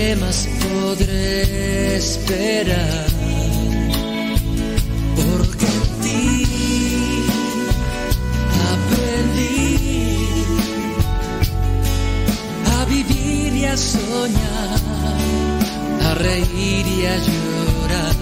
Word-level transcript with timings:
¿qué 0.00 0.16
más 0.16 0.48
podré 0.62 1.96
esperar? 1.96 3.06
Porque 5.16 5.66
en 5.76 5.82
ti 6.02 6.46
aprendí 8.72 9.76
a 12.76 12.84
vivir 12.86 13.50
y 13.62 13.64
a 13.66 13.76
soñar, 13.76 14.80
a 16.08 16.14
reír 16.14 16.86
y 16.98 17.06
a 17.12 17.16
llorar. 17.28 18.19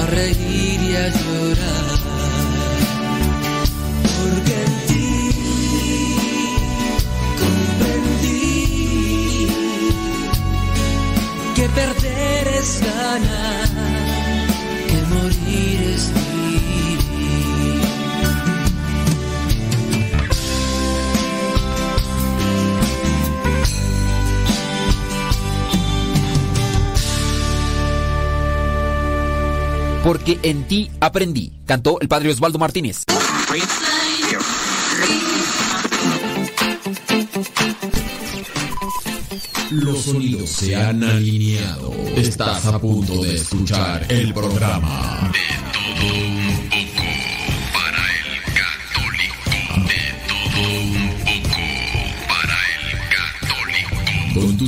A 0.00 0.06
reír 0.06 0.80
y 0.80 0.96
a 0.96 1.08
llorar. 1.08 1.85
En 30.46 30.62
ti 30.62 30.88
aprendí, 31.00 31.50
cantó 31.66 32.00
el 32.00 32.06
padre 32.06 32.30
Osvaldo 32.30 32.60
Martínez. 32.60 33.02
Los 39.72 40.02
sonidos 40.04 40.48
se 40.48 40.76
han 40.76 41.02
alineado. 41.02 41.92
Estás 42.14 42.64
a 42.66 42.78
punto 42.78 43.24
de 43.24 43.34
escuchar 43.34 44.06
el 44.08 44.32
programa. 44.32 45.32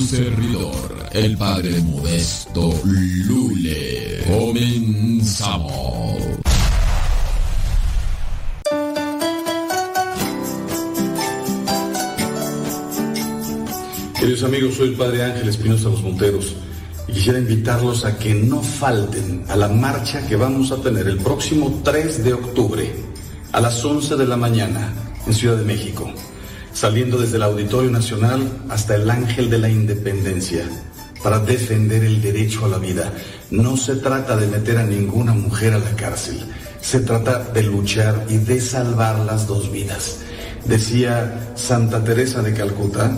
Servidor, 0.09 1.07
el 1.13 1.37
padre 1.37 1.81
modesto 1.83 2.73
Lule. 2.83 4.25
Comenzamos. 4.27 6.17
Queridos 14.19 14.43
amigos, 14.45 14.77
soy 14.77 14.89
el 14.89 14.95
Padre 14.95 15.25
Ángel 15.25 15.49
Espinosa 15.51 15.91
Los 15.91 16.03
Monteros 16.03 16.57
y 17.07 17.13
quisiera 17.13 17.39
invitarlos 17.39 18.07
a 18.07 18.19
que 18.19 18.35
no 18.35 18.63
falten 18.63 19.45
a 19.49 19.57
la 19.57 19.69
marcha 19.69 20.27
que 20.27 20.37
vamos 20.37 20.73
a 20.73 20.81
tener 20.81 21.07
el 21.07 21.19
próximo 21.19 21.83
3 21.85 22.25
de 22.25 22.33
octubre 22.33 22.91
a 23.53 23.61
las 23.61 23.85
11 23.85 24.17
de 24.17 24.27
la 24.27 24.39
mañana 24.39 24.91
en 25.27 25.35
Ciudad 25.35 25.59
de 25.59 25.67
México, 25.67 26.11
saliendo 26.78 27.19
desde 27.19 27.39
el 27.39 27.43
Auditorio 27.43 27.91
Nacional 27.91 28.41
hasta 28.69 28.94
el 28.94 29.11
Ángel 29.11 29.50
de 29.50 29.59
la 29.59 29.69
Independencia 29.69 30.62
para 31.25 31.41
defender 31.41 32.05
el 32.05 32.22
derecho 32.22 32.66
a 32.66 32.69
la 32.69 32.78
vida. 32.78 33.12
No 33.50 33.77
se 33.77 33.97
trata 33.97 34.37
de 34.37 34.47
meter 34.47 34.78
a 34.78 34.84
ninguna 34.84 35.33
mujer 35.33 35.72
a 35.72 35.81
la 35.81 35.97
cárcel, 35.97 36.38
se 36.81 37.00
trata 37.00 37.43
de 37.53 37.65
luchar 37.65 38.25
y 38.28 38.37
de 38.37 38.61
salvar 38.61 39.19
las 39.19 39.49
dos 39.49 39.72
vidas. 39.72 40.19
Decía 40.67 41.50
Santa 41.56 42.05
Teresa 42.05 42.43
de 42.43 42.55
Calcuta, 42.55 43.11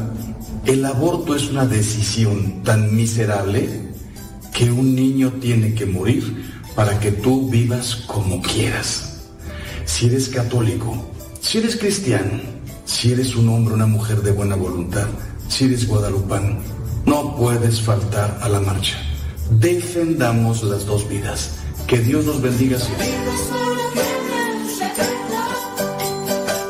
el 0.64 0.82
aborto 0.86 1.36
es 1.36 1.50
una 1.50 1.66
decisión 1.66 2.62
tan 2.62 2.96
miserable 2.96 3.68
que 4.54 4.70
un 4.72 4.94
niño 4.94 5.34
tiene 5.38 5.74
que 5.74 5.84
morir 5.84 6.50
para 6.74 6.98
que 6.98 7.12
tú 7.12 7.50
vivas 7.50 7.96
como 8.06 8.40
quieras. 8.40 9.18
Si 9.84 10.06
eres 10.06 10.30
católico, 10.30 10.96
si 11.42 11.58
eres 11.58 11.76
cristiano, 11.76 12.59
si 12.90 13.12
eres 13.12 13.36
un 13.36 13.48
hombre 13.48 13.72
o 13.72 13.76
una 13.76 13.86
mujer 13.86 14.20
de 14.20 14.32
buena 14.32 14.56
voluntad, 14.56 15.06
si 15.48 15.66
eres 15.66 15.86
guadalupano, 15.86 16.58
no 17.06 17.36
puedes 17.36 17.80
faltar 17.80 18.36
a 18.42 18.48
la 18.48 18.60
marcha. 18.60 18.98
Defendamos 19.48 20.64
las 20.64 20.84
dos 20.86 21.08
vidas. 21.08 21.52
Que 21.86 22.00
Dios 22.00 22.24
los 22.26 22.42
bendiga 22.42 22.78
siempre. 22.78 23.06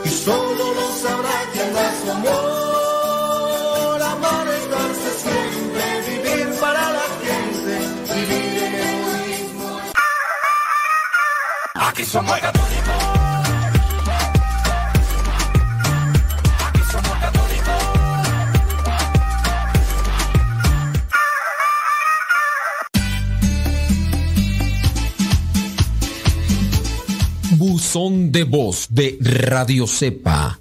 Y 0.05 0.09
solo 0.09 0.65
lo 0.79 0.87
sabrá 1.03 1.37
quien 1.53 1.73
da 1.73 1.93
su 2.05 2.11
amor. 2.11 4.03
Amar 4.03 4.47
es 4.49 4.71
darse 4.71 5.11
siempre, 5.25 5.85
vivir 6.11 6.61
para 6.61 6.93
la 6.93 7.07
gente, 7.25 7.73
vivir 8.15 8.63
en 8.63 8.75
egoísmo. 8.75 9.81
Aquí 11.75 12.05
somos 12.05 12.41
buzón 27.91 28.31
de 28.31 28.45
voz 28.45 28.87
de 28.91 29.19
Radio 29.21 29.85
Cepa 29.85 30.61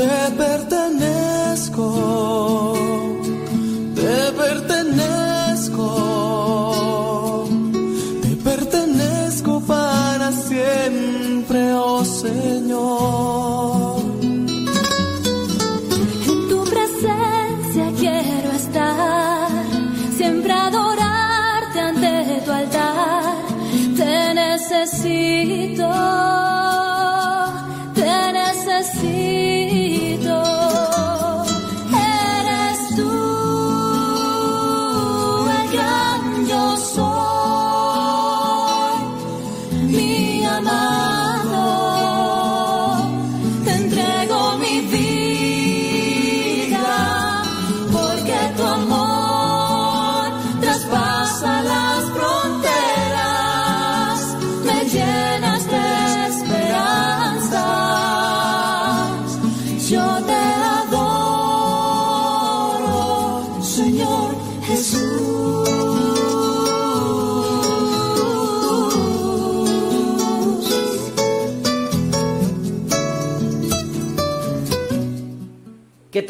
desperté. 0.00 0.79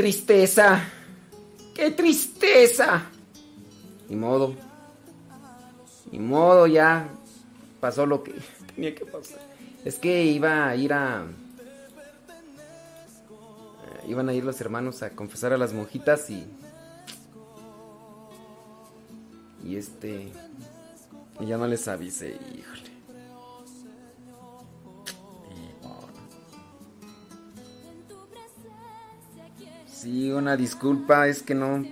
Tristeza! 0.00 0.82
¡Qué 1.74 1.90
tristeza! 1.90 3.02
Ni 4.08 4.16
modo. 4.16 4.54
Ni 6.10 6.18
modo, 6.18 6.66
ya 6.66 7.06
pasó 7.80 8.06
lo 8.06 8.22
que 8.22 8.32
tenía 8.74 8.94
que 8.94 9.04
pasar. 9.04 9.40
Es 9.84 9.98
que 9.98 10.24
iba 10.24 10.68
a 10.68 10.74
ir 10.74 10.94
a... 10.94 11.26
Eh, 13.84 14.08
iban 14.08 14.26
a 14.30 14.32
ir 14.32 14.42
los 14.42 14.58
hermanos 14.62 15.02
a 15.02 15.10
confesar 15.10 15.52
a 15.52 15.58
las 15.58 15.74
monjitas 15.74 16.30
y... 16.30 16.46
Y 19.62 19.76
este... 19.76 20.32
Y 21.40 21.46
ya 21.46 21.58
no 21.58 21.66
les 21.66 21.86
avisé, 21.88 22.38
híjole. 22.56 22.79
Sí, 30.00 30.32
una 30.32 30.56
disculpa, 30.56 31.28
es 31.28 31.42
que 31.42 31.54
no 31.54 31.84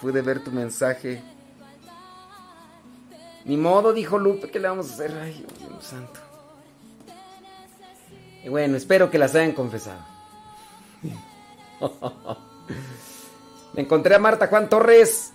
pude 0.00 0.22
ver 0.22 0.42
tu 0.42 0.50
mensaje. 0.50 1.22
Ni 3.44 3.58
modo, 3.58 3.92
dijo 3.92 4.18
Lupe, 4.18 4.50
¿qué 4.50 4.58
le 4.58 4.68
vamos 4.68 4.88
a 4.88 4.94
hacer? 4.94 5.12
Ay, 5.20 5.44
Dios 5.58 5.84
santo. 5.84 6.18
Bueno, 8.48 8.78
espero 8.78 9.10
que 9.10 9.18
las 9.18 9.34
hayan 9.34 9.52
confesado. 9.52 10.00
Me 13.74 13.82
encontré 13.82 14.14
a 14.14 14.18
Marta 14.18 14.46
Juan 14.46 14.70
Torres. 14.70 15.34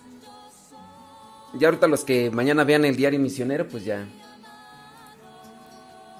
Y 1.58 1.64
ahorita 1.64 1.86
los 1.86 2.02
que 2.02 2.32
mañana 2.32 2.64
vean 2.64 2.84
el 2.84 2.96
diario 2.96 3.20
misionero, 3.20 3.68
pues 3.68 3.84
ya. 3.84 4.04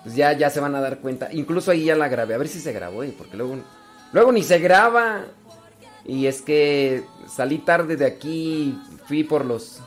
Pues 0.04 0.14
ya, 0.14 0.32
ya 0.32 0.48
se 0.48 0.60
van 0.60 0.76
a 0.76 0.80
dar 0.80 1.00
cuenta. 1.00 1.32
Incluso 1.32 1.72
ahí 1.72 1.86
ya 1.86 1.96
la 1.96 2.06
grabé. 2.06 2.34
A 2.34 2.38
ver 2.38 2.46
si 2.46 2.60
se 2.60 2.72
grabó, 2.72 3.02
¿eh? 3.02 3.12
porque 3.18 3.36
luego. 3.36 3.56
Luego 4.12 4.30
ni 4.30 4.44
se 4.44 4.60
graba. 4.60 5.24
Y 6.08 6.26
es 6.26 6.42
que 6.42 7.04
salí 7.28 7.58
tarde 7.58 7.96
de 7.96 8.06
aquí, 8.06 8.76
fui 9.06 9.22
por 9.22 9.44
los 9.44 9.80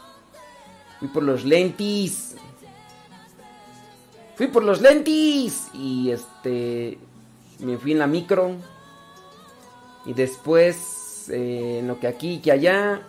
fui 0.99 1.07
por 1.07 1.23
los 1.23 1.43
lentis. 1.43 2.35
Fui 4.35 4.47
por 4.47 4.63
los 4.63 4.81
lentis 4.81 5.67
y 5.73 6.11
este 6.11 6.97
me 7.59 7.77
fui 7.77 7.91
en 7.91 7.99
la 7.99 8.07
micro. 8.07 8.55
Y 10.05 10.13
después 10.13 11.27
eh, 11.29 11.79
en 11.79 11.87
lo 11.87 11.99
que 11.99 12.07
aquí 12.07 12.39
que 12.39 12.51
allá 12.51 13.01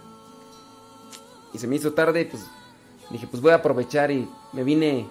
y 1.53 1.59
se 1.59 1.67
me 1.67 1.77
hizo 1.77 1.93
tarde, 1.93 2.25
pues 2.25 2.47
dije, 3.11 3.27
pues 3.27 3.43
voy 3.43 3.53
a 3.53 3.57
aprovechar 3.57 4.11
y 4.11 4.27
me 4.55 4.65
vine 4.65 5.07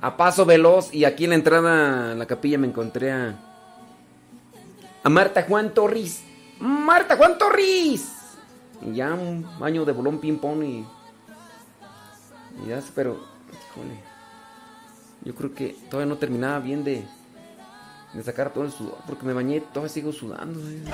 a 0.00 0.16
paso 0.16 0.46
veloz 0.46 0.94
y 0.94 1.04
aquí 1.04 1.24
en 1.24 1.30
la 1.30 1.36
entrada 1.36 2.12
a 2.12 2.14
la 2.14 2.26
capilla 2.26 2.56
me 2.56 2.68
encontré 2.68 3.10
a 3.10 3.36
a 5.02 5.08
Marta 5.08 5.42
Juan 5.42 5.74
Torres. 5.74 6.22
Marta 6.62 7.16
Juan 7.16 7.36
Torres. 7.38 8.06
Y 8.80 8.94
ya 8.94 9.14
un 9.14 9.44
baño 9.58 9.84
de 9.84 9.90
bolón 9.90 10.18
ping 10.18 10.38
pong 10.38 10.62
y. 10.62 10.86
Y 12.62 12.68
ya, 12.68 12.80
pero. 12.94 13.18
Híjole. 13.50 14.00
Yo 15.24 15.34
creo 15.34 15.54
que 15.54 15.76
todavía 15.90 16.08
no 16.08 16.18
terminaba 16.18 16.60
bien 16.60 16.84
de. 16.84 17.04
De 18.14 18.22
sacar 18.22 18.52
todo 18.52 18.64
el 18.64 18.70
sudor. 18.70 18.98
Porque 19.06 19.26
me 19.26 19.32
bañé, 19.32 19.60
todavía 19.60 19.88
sigo 19.88 20.12
sudando. 20.12 20.60
Eh. 20.60 20.84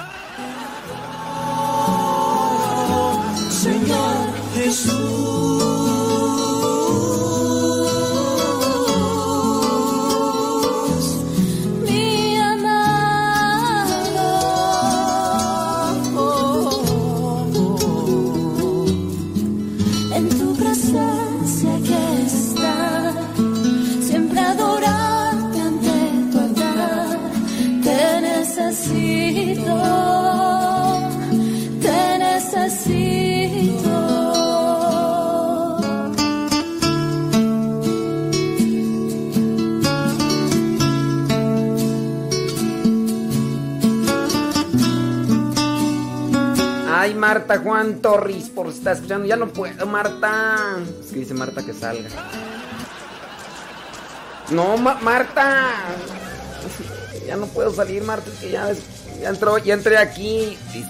Señor 3.51 4.33
Jesús. 4.55 5.88
Marta 47.39 47.59
Juan 47.59 48.01
Torres, 48.01 48.51
por 48.53 48.73
si 48.73 48.79
está 48.79 48.93
escuchando. 48.93 49.25
Ya 49.25 49.37
no 49.37 49.47
puedo, 49.47 49.87
Marta. 49.87 50.57
Es 51.01 51.13
que 51.13 51.21
dice 51.21 51.35
Marta 51.35 51.65
que 51.65 51.73
salga. 51.73 52.09
No, 54.51 54.77
Marta. 54.77 55.69
Ya 57.25 57.37
no 57.37 57.47
puedo 57.47 57.73
salir, 57.73 58.03
Marta. 58.03 58.29
Es 58.29 58.41
que 58.41 58.51
ya, 58.51 58.73
ya, 59.23 59.29
entró, 59.29 59.57
ya 59.59 59.75
entré 59.75 59.99
aquí. 59.99 60.59
Y, 60.75 60.85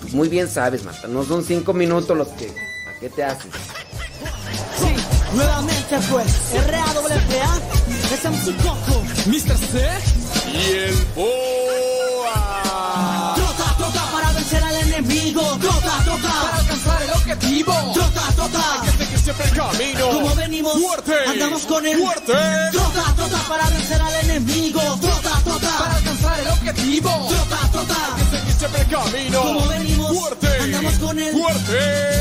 tú 0.00 0.16
muy 0.16 0.30
bien 0.30 0.48
sabes, 0.48 0.82
Marta. 0.82 1.08
No 1.08 1.24
son 1.24 1.44
cinco 1.44 1.74
minutos 1.74 2.16
los 2.16 2.28
que. 2.28 2.46
¿A 2.46 2.98
qué 2.98 3.10
te 3.10 3.22
haces? 3.22 3.52
Sí, 4.78 4.94
nuevamente 5.34 5.98
pues. 6.10 6.54
R-A-W-A. 6.54 7.60
Coco. 8.62 9.02
Mr. 9.26 9.58
C. 9.58 9.88
Y 10.54 10.72
el 10.72 10.96
BOA. 11.14 12.69
Andamos 21.60 21.66
con 21.66 21.86
el. 21.86 21.98
Fuerte. 21.98 22.32
Trota, 22.72 23.14
trota 23.16 23.38
para 23.48 23.68
vencer 23.70 24.00
al 24.00 24.14
enemigo. 24.24 24.80
Trota, 25.00 25.40
trota. 25.44 25.78
Para 25.78 25.96
alcanzar 25.96 26.40
el 26.40 26.48
objetivo. 26.48 27.28
Trota, 27.28 27.70
trota. 27.72 28.16
Que 28.16 28.38
seguir 28.38 28.52
siempre 28.54 28.80
el 28.82 28.88
camino. 28.88 29.42
Como 29.42 29.68
venimos. 29.68 30.18
Fuerte. 30.18 30.46
Andamos 30.60 30.94
con 30.98 31.18
el. 31.18 31.32
Fuerte. 31.32 32.19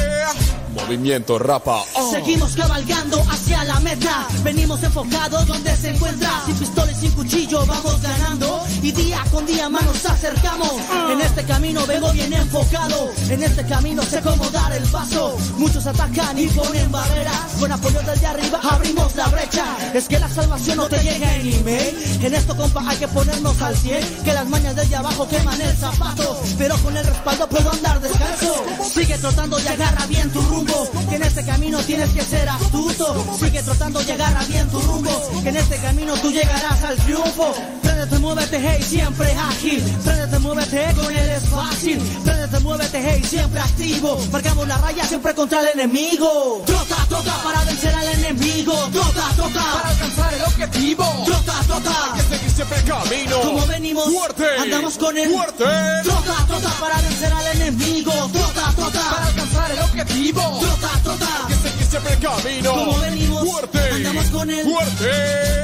Movimiento 0.89 1.37
rapa. 1.37 1.83
Oh. 1.93 2.11
Seguimos 2.11 2.55
cabalgando 2.55 3.23
hacia 3.29 3.63
la 3.63 3.79
meta. 3.81 4.27
Venimos 4.43 4.81
enfocados 4.81 5.45
donde 5.45 5.77
se 5.77 5.89
encuentra. 5.91 6.41
Sin 6.47 6.55
pistola 6.55 6.91
y 6.91 6.95
sin 6.95 7.11
cuchillo 7.11 7.63
vamos 7.67 8.01
ganando. 8.01 8.63
Y 8.81 8.91
día 8.91 9.23
con 9.31 9.45
día 9.45 9.69
más 9.69 9.85
nos 9.85 10.03
acercamos. 10.03 10.71
Uh. 10.71 11.11
En 11.11 11.21
este 11.21 11.43
camino 11.43 11.85
vengo 11.85 12.11
bien 12.11 12.33
enfocado. 12.33 13.11
En 13.29 13.43
este 13.43 13.63
camino 13.67 14.01
sé 14.01 14.19
cómo 14.21 14.49
dar 14.49 14.73
el 14.73 14.81
paso. 14.85 15.37
Muchos 15.59 15.85
atacan 15.85 16.39
y 16.39 16.47
ponen 16.47 16.91
barreras. 16.91 17.39
Con 17.59 17.71
apoyo 17.71 17.99
desde 18.01 18.25
arriba 18.25 18.59
abrimos 18.63 19.15
la 19.15 19.27
brecha. 19.27 19.65
Es 19.93 20.07
que 20.07 20.17
la 20.17 20.27
salvación 20.27 20.77
no 20.77 20.87
te 20.87 20.97
llega 21.03 21.35
en 21.35 21.53
email. 21.53 22.19
En 22.23 22.33
esto, 22.33 22.57
compa, 22.57 22.83
hay 22.87 22.97
que 22.97 23.07
ponernos 23.09 23.61
al 23.61 23.77
100. 23.77 24.23
Que 24.23 24.33
las 24.33 24.49
mañas 24.49 24.75
desde 24.75 24.95
abajo 24.95 25.27
queman 25.27 25.61
el 25.61 25.77
zapato. 25.77 26.41
Pero 26.57 26.75
con 26.79 26.97
el 26.97 27.05
respaldo 27.05 27.47
puedo 27.47 27.71
andar 27.71 28.01
descalzo. 28.01 28.55
Sigue 28.91 29.19
trotando 29.19 29.59
y 29.59 29.67
agarra 29.67 30.07
bien 30.07 30.31
tu 30.31 30.41
rumbo. 30.41 30.78
Que 31.09 31.15
en 31.15 31.23
este 31.23 31.45
camino 31.45 31.79
tienes 31.79 32.09
que 32.11 32.21
ser 32.21 32.47
astuto. 32.47 33.37
Sigue 33.39 33.61
tratando 33.63 33.99
de 34.01 34.13
agarrar 34.13 34.47
bien 34.47 34.67
tu 34.69 34.79
rumbo. 34.79 35.41
Que 35.43 35.49
en 35.49 35.57
este 35.57 35.77
camino 35.77 36.13
tú 36.21 36.31
llegarás 36.31 36.83
al 36.83 36.95
triunfo. 36.97 37.53
Préndete, 37.81 38.19
muévete, 38.19 38.59
hey, 38.61 38.83
siempre 38.87 39.33
ágil. 39.33 39.81
Préndete, 40.03 40.39
muévete, 40.39 40.93
con 40.95 41.15
él 41.15 41.29
es 41.29 41.49
fácil. 41.49 41.99
Préndete, 42.23 42.59
muévete, 42.59 43.01
hey, 43.03 43.23
siempre 43.27 43.59
activo. 43.59 44.19
Marcamos 44.31 44.67
la 44.67 44.77
raya 44.77 45.03
siempre 45.05 45.33
contra 45.33 45.61
el 45.61 45.79
enemigo. 45.79 46.63
Trota, 46.65 46.95
trota 47.09 47.43
para 47.43 47.63
vencer 47.65 47.93
al 47.93 48.07
enemigo. 48.07 48.73
Trota, 48.91 49.29
trota 49.35 49.71
para 49.73 49.89
alcanzar 49.89 50.33
el 50.33 50.41
objetivo. 50.43 51.05
Trota, 51.25 51.53
trota. 51.67 52.13
Hay 52.13 52.21
que 52.21 52.35
seguir 52.35 52.51
siempre 52.51 52.77
el 52.77 52.85
camino. 52.85 53.41
Como 53.41 53.67
venimos, 53.67 54.05
fuerte. 54.05 54.45
Andamos 54.59 54.97
con 54.97 55.17
él. 55.17 55.29
Fuerte. 55.29 55.65
Trota, 56.03 56.45
trota 56.47 56.69
para 56.79 57.01
vencer 57.01 57.33
al 57.33 57.47
enemigo. 57.57 58.11
Trota, 58.31 58.73
trota 58.75 59.09
para 59.09 59.25
alcanzar 59.27 59.71
el 59.71 59.79
objetivo. 59.79 60.68
Trota, 60.69 60.99
trota. 61.03 61.47
Que 61.47 61.55
seguir 61.55 61.85
siempre 61.85 62.13
el 62.13 62.19
camino. 62.19 62.73
Como 62.73 62.99
venimos, 62.99 63.49
fuerte. 63.49 63.79
Andamos 63.91 64.25
con 64.25 64.49
él. 64.49 64.63
Fuerte. 64.63 65.59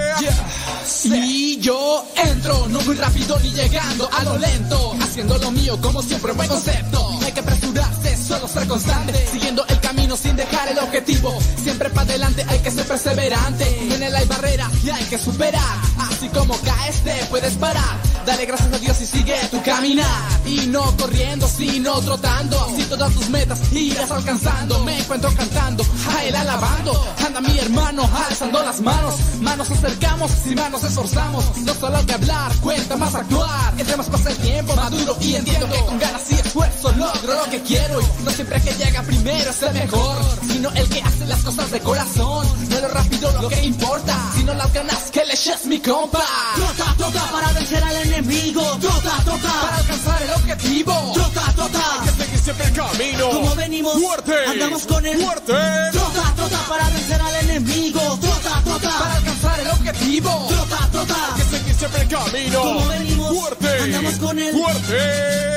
Y 1.06 1.60
yo 1.60 2.06
entro, 2.16 2.68
no 2.70 2.82
muy 2.82 2.96
rápido 2.96 3.40
ni 3.40 3.52
llegando 3.52 4.10
a 4.12 4.24
lo 4.24 4.38
lento, 4.38 4.96
haciendo 5.02 5.38
lo 5.38 5.52
mío 5.52 5.80
como 5.82 6.02
siempre 6.02 6.32
buen 6.34 6.48
concepto. 6.48 7.20
Hay 7.24 7.32
que 7.32 7.40
apresurarse, 7.40 7.95
solo 8.26 8.48
ser 8.48 8.68
constante, 8.68 9.14
siguiendo 9.32 9.64
el 9.68 9.80
camino 9.80 10.18
sin 10.18 10.36
dejar 10.36 10.70
el 10.70 10.80
objetivo. 10.80 11.38
Siempre 11.62 11.90
para 11.90 12.10
adelante 12.10 12.46
hay 12.48 12.60
que 12.60 12.72
ser 12.72 12.86
perseverante. 12.86 13.94
En 13.94 14.02
él 14.02 14.16
hay 14.16 14.26
barreras 14.26 14.72
y 14.84 14.90
hay 14.90 15.04
que 15.06 15.18
superar. 15.18 15.78
Así 15.98 16.28
como 16.30 16.56
caes 16.62 17.02
te 17.04 17.14
puedes 17.30 17.54
parar. 17.54 17.96
Dale 18.26 18.46
gracias 18.46 18.74
a 18.74 18.80
Dios 18.80 19.00
y 19.02 19.06
sigue 19.06 19.36
tu 19.52 19.62
caminar. 19.62 20.08
Y 20.46 20.68
no 20.68 20.96
corriendo, 20.98 21.48
sino 21.48 22.00
trotando. 22.02 22.60
Así 22.62 22.84
todas 22.84 23.14
tus 23.14 23.30
metas 23.30 23.60
irás 23.72 24.10
alcanzando. 24.10 24.80
Me 24.84 24.98
encuentro 25.00 25.32
cantando, 25.36 25.86
a 26.16 26.24
él 26.24 26.36
alabando. 26.36 27.16
Anda 27.26 27.42
mi 27.42 27.58
hermano, 27.60 28.10
alzando 28.28 28.64
las 28.64 28.82
manos. 28.82 29.16
Manos 29.42 29.70
acercamos, 29.70 30.32
sin 30.44 30.56
manos 30.56 30.84
esforzamos. 30.84 31.58
No 31.58 31.74
solo 31.76 32.02
de 32.04 32.14
hablar, 32.14 32.52
cuenta 32.62 32.96
más 32.98 33.14
actuar. 33.14 33.74
Entre 33.78 33.96
más 33.96 34.08
pasa 34.08 34.32
el 34.32 34.38
tiempo, 34.38 34.76
maduro 34.76 35.16
y 35.22 35.36
entiendo 35.36 35.70
que 35.70 35.80
con 35.86 36.00
ganas 36.00 36.32
y 36.32 36.36
esfuerzo 36.36 36.92
logro 36.94 37.34
lo 37.36 37.52
que 37.52 37.62
quiero. 37.62 38.00
Y 38.02 38.15
no 38.24 38.32
siempre 38.32 38.62
que 38.62 38.74
llega 38.74 39.02
primero 39.04 39.50
es 39.50 39.62
el 39.62 39.74
mejor, 39.74 40.18
sino 40.48 40.72
el 40.72 40.90
que 40.90 41.02
hace 41.02 41.26
las 41.26 41.44
cosas 41.44 41.72
de 41.72 41.80
corazón. 41.80 42.48
No 42.70 42.80
lo 42.80 42.88
rápido 42.88 43.32
lo 43.42 43.50
que 43.50 43.64
importa, 43.64 44.32
sino 44.36 44.54
las 44.54 44.72
ganas 44.74 45.12
que 45.12 45.26
le 45.26 45.34
eches 45.34 45.66
mi 45.66 45.80
compa. 45.80 46.24
Trota, 46.56 46.96
trota 46.98 47.32
para 47.32 47.52
vencer 47.54 47.84
al 47.84 47.96
enemigo. 48.08 48.62
Trota, 48.80 49.18
trota 49.24 49.62
para 49.62 49.78
alcanzar 49.78 50.22
el 50.24 50.30
objetivo. 50.32 51.12
Trota, 51.14 51.54
trota. 51.56 52.02
Hay 52.02 52.10
que 52.10 52.24
seguir 52.24 52.40
siempre 52.40 52.66
el 52.66 52.74
camino. 52.74 53.30
Como 53.30 53.56
venimos, 53.56 53.94
fuerte. 54.02 54.34
Andamos 54.48 54.86
con 54.86 55.06
él. 55.06 55.24
Fuerte. 55.24 55.54
Trota, 55.92 56.34
trota 56.36 56.58
para 56.68 56.90
vencer 56.90 57.22
al 57.22 57.36
enemigo. 57.36 58.00
Trota 58.22 58.35
para 59.06 59.18
alcanzar 59.18 59.60
el 59.60 59.68
objetivo. 59.68 60.48
Trota, 60.48 60.90
trota. 60.92 61.34
Que 61.38 61.44
seguir 61.44 61.76
siempre 61.76 62.02
el 62.02 62.08
camino. 62.08 62.62
Como 62.62 62.88
venimos, 62.88 63.38
fuerte. 63.38 63.84
Andamos 63.84 64.14
con 64.16 64.40
él. 64.40 64.54
Fuerte. 64.54 65.56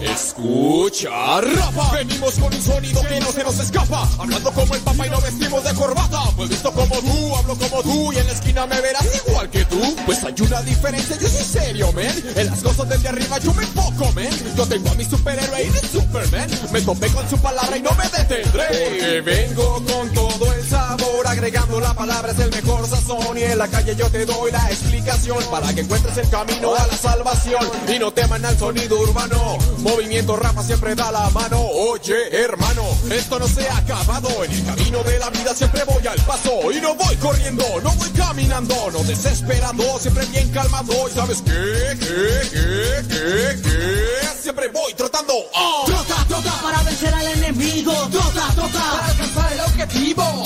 Escucha, 0.00 1.40
rapa. 1.40 1.92
Venimos 1.92 2.34
con 2.34 2.54
un 2.54 2.62
sonido 2.62 3.00
que 3.02 3.20
no 3.20 3.32
se 3.32 3.42
nos 3.42 3.58
escapa. 3.58 4.08
Hablando 4.18 4.52
como 4.52 4.74
el 4.74 4.80
papá 4.82 5.06
y 5.06 5.10
no 5.10 5.20
vestimos 5.20 5.64
de 5.64 5.74
corbata. 5.74 6.22
Pues 6.36 6.50
visto 6.50 6.72
como 6.72 6.96
tú, 7.00 7.36
hablo 7.36 7.56
como 7.56 7.82
tú 7.82 8.12
y 8.12 8.18
en 8.18 8.26
la 8.26 8.32
esquina 8.32 8.66
me 8.66 8.80
verás 8.80 9.06
igual 9.26 9.50
que 9.50 9.64
tú. 9.64 9.80
Pues 10.04 10.22
hay 10.24 10.34
una 10.40 10.62
diferencia, 10.62 11.16
yo 11.18 11.28
soy 11.28 11.44
serio, 11.44 11.92
man. 11.92 12.14
En 12.36 12.46
las 12.46 12.62
cosas 12.62 12.88
desde 12.88 13.08
arriba 13.08 13.38
yo 13.38 13.54
me 13.54 13.62
enfoco, 13.62 14.12
man. 14.12 14.28
Yo 14.56 14.66
tengo 14.66 14.90
a 14.90 14.94
mi 14.94 15.04
superhéroe 15.04 15.64
y 15.64 15.70
de 15.70 15.80
Superman. 15.80 16.50
Me 16.72 16.80
topé 16.82 17.08
con 17.08 17.28
su 17.28 17.38
palabra 17.38 17.76
y 17.76 17.82
no 17.82 17.90
me 17.92 18.04
detendré. 18.04 18.66
Porque 18.66 19.20
vengo 19.22 19.82
con 19.84 20.10
todo 20.12 20.52
el 20.52 20.68
sabor, 20.68 21.26
agregando 21.26 21.80
la 21.80 21.94
palabra 21.94 22.32
es 22.32 22.38
el 22.38 22.50
mejor 22.50 22.83
sazón. 22.86 23.38
Y 23.38 23.42
en 23.42 23.58
la 23.58 23.68
calle 23.68 23.94
yo 23.96 24.08
te 24.10 24.24
doy 24.24 24.50
la 24.50 24.70
explicación 24.70 25.38
para 25.50 25.72
que 25.74 25.80
encuentres 25.80 26.16
el 26.18 26.28
camino 26.28 26.74
a 26.74 26.86
la 26.86 26.96
salvación. 26.96 27.64
Y 27.88 27.98
no 27.98 28.12
teman 28.12 28.44
al 28.44 28.58
sonido 28.58 28.98
urbano. 29.00 29.58
Movimiento 29.78 30.36
Rafa 30.36 30.62
siempre 30.62 30.94
da 30.94 31.10
la 31.10 31.30
mano. 31.30 31.60
Oye, 31.60 32.14
hermano, 32.32 32.82
esto 33.10 33.38
no 33.38 33.46
se 33.48 33.68
ha 33.68 33.78
acabado. 33.78 34.44
En 34.44 34.52
el 34.52 34.64
camino 34.64 35.02
de 35.02 35.18
la 35.18 35.30
vida 35.30 35.54
siempre 35.54 35.84
voy 35.84 36.06
al 36.06 36.20
paso. 36.22 36.72
Y 36.72 36.80
no 36.80 36.94
voy 36.94 37.16
corriendo, 37.16 37.64
no 37.82 37.90
voy 37.94 38.10
caminando, 38.10 38.90
no 38.92 39.02
desesperado, 39.04 39.98
siempre 39.98 40.26
bien 40.26 40.48
calmado. 40.50 41.08
¿Y 41.08 41.12
sabes 41.12 41.42
qué? 41.42 41.96
¿Qué? 42.00 42.48
¿Qué? 42.50 43.08
¿Qué? 43.08 43.62
¿Qué? 43.62 44.42
Siempre 44.42 44.68
voy 44.68 44.92
trotando. 44.94 45.32
Oh. 45.54 45.84
Trota, 45.86 46.24
trota 46.28 46.52
para 46.62 46.82
vencer 46.82 47.14
al 47.14 47.26
enemigo. 47.26 47.92
Trota, 48.10 48.48
trota 48.54 48.78
para 48.78 49.06
alcanzar 49.06 49.52
el 49.52 49.60
objetivo. 49.60 50.43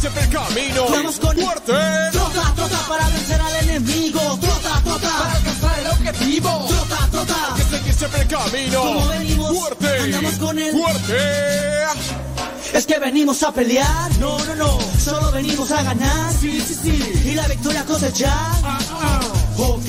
Siempre 0.00 0.22
el 0.22 0.30
camino. 0.30 0.86
Vamos 0.90 1.20
con 1.20 1.36
fuerte. 1.36 1.72
Trota, 2.12 2.54
trota 2.54 2.78
para 2.88 3.08
vencer 3.08 3.40
al 3.40 3.68
enemigo. 3.68 4.38
Trota, 4.40 4.80
trota 4.82 5.08
para 5.18 5.32
alcanzar 5.32 5.78
el 5.78 5.86
objetivo. 5.88 6.66
Trota, 6.68 7.08
trota. 7.10 7.54
Que 7.56 7.62
seguir 7.64 7.94
siempre 7.94 8.22
el 8.22 8.28
camino. 8.28 8.80
Como 8.80 9.08
venimos, 9.08 9.58
fuerte. 9.58 9.98
Andamos 10.00 10.34
con 10.34 10.58
él. 10.58 10.72
Fuerte. 10.72 11.16
Es 12.72 12.86
que 12.86 12.98
venimos 12.98 13.42
a 13.42 13.52
pelear, 13.52 14.16
no, 14.20 14.38
no, 14.44 14.54
no, 14.54 14.78
solo 14.96 15.32
venimos 15.32 15.72
a 15.72 15.82
ganar, 15.82 16.32
sí, 16.40 16.60
sí, 16.60 16.74
sí, 16.80 17.28
y 17.30 17.34
la 17.34 17.48
victoria 17.48 17.84
cosechar. 17.84 18.30
Ah, 18.30 18.78
ah. 18.92 19.39
Ok, 19.62 19.84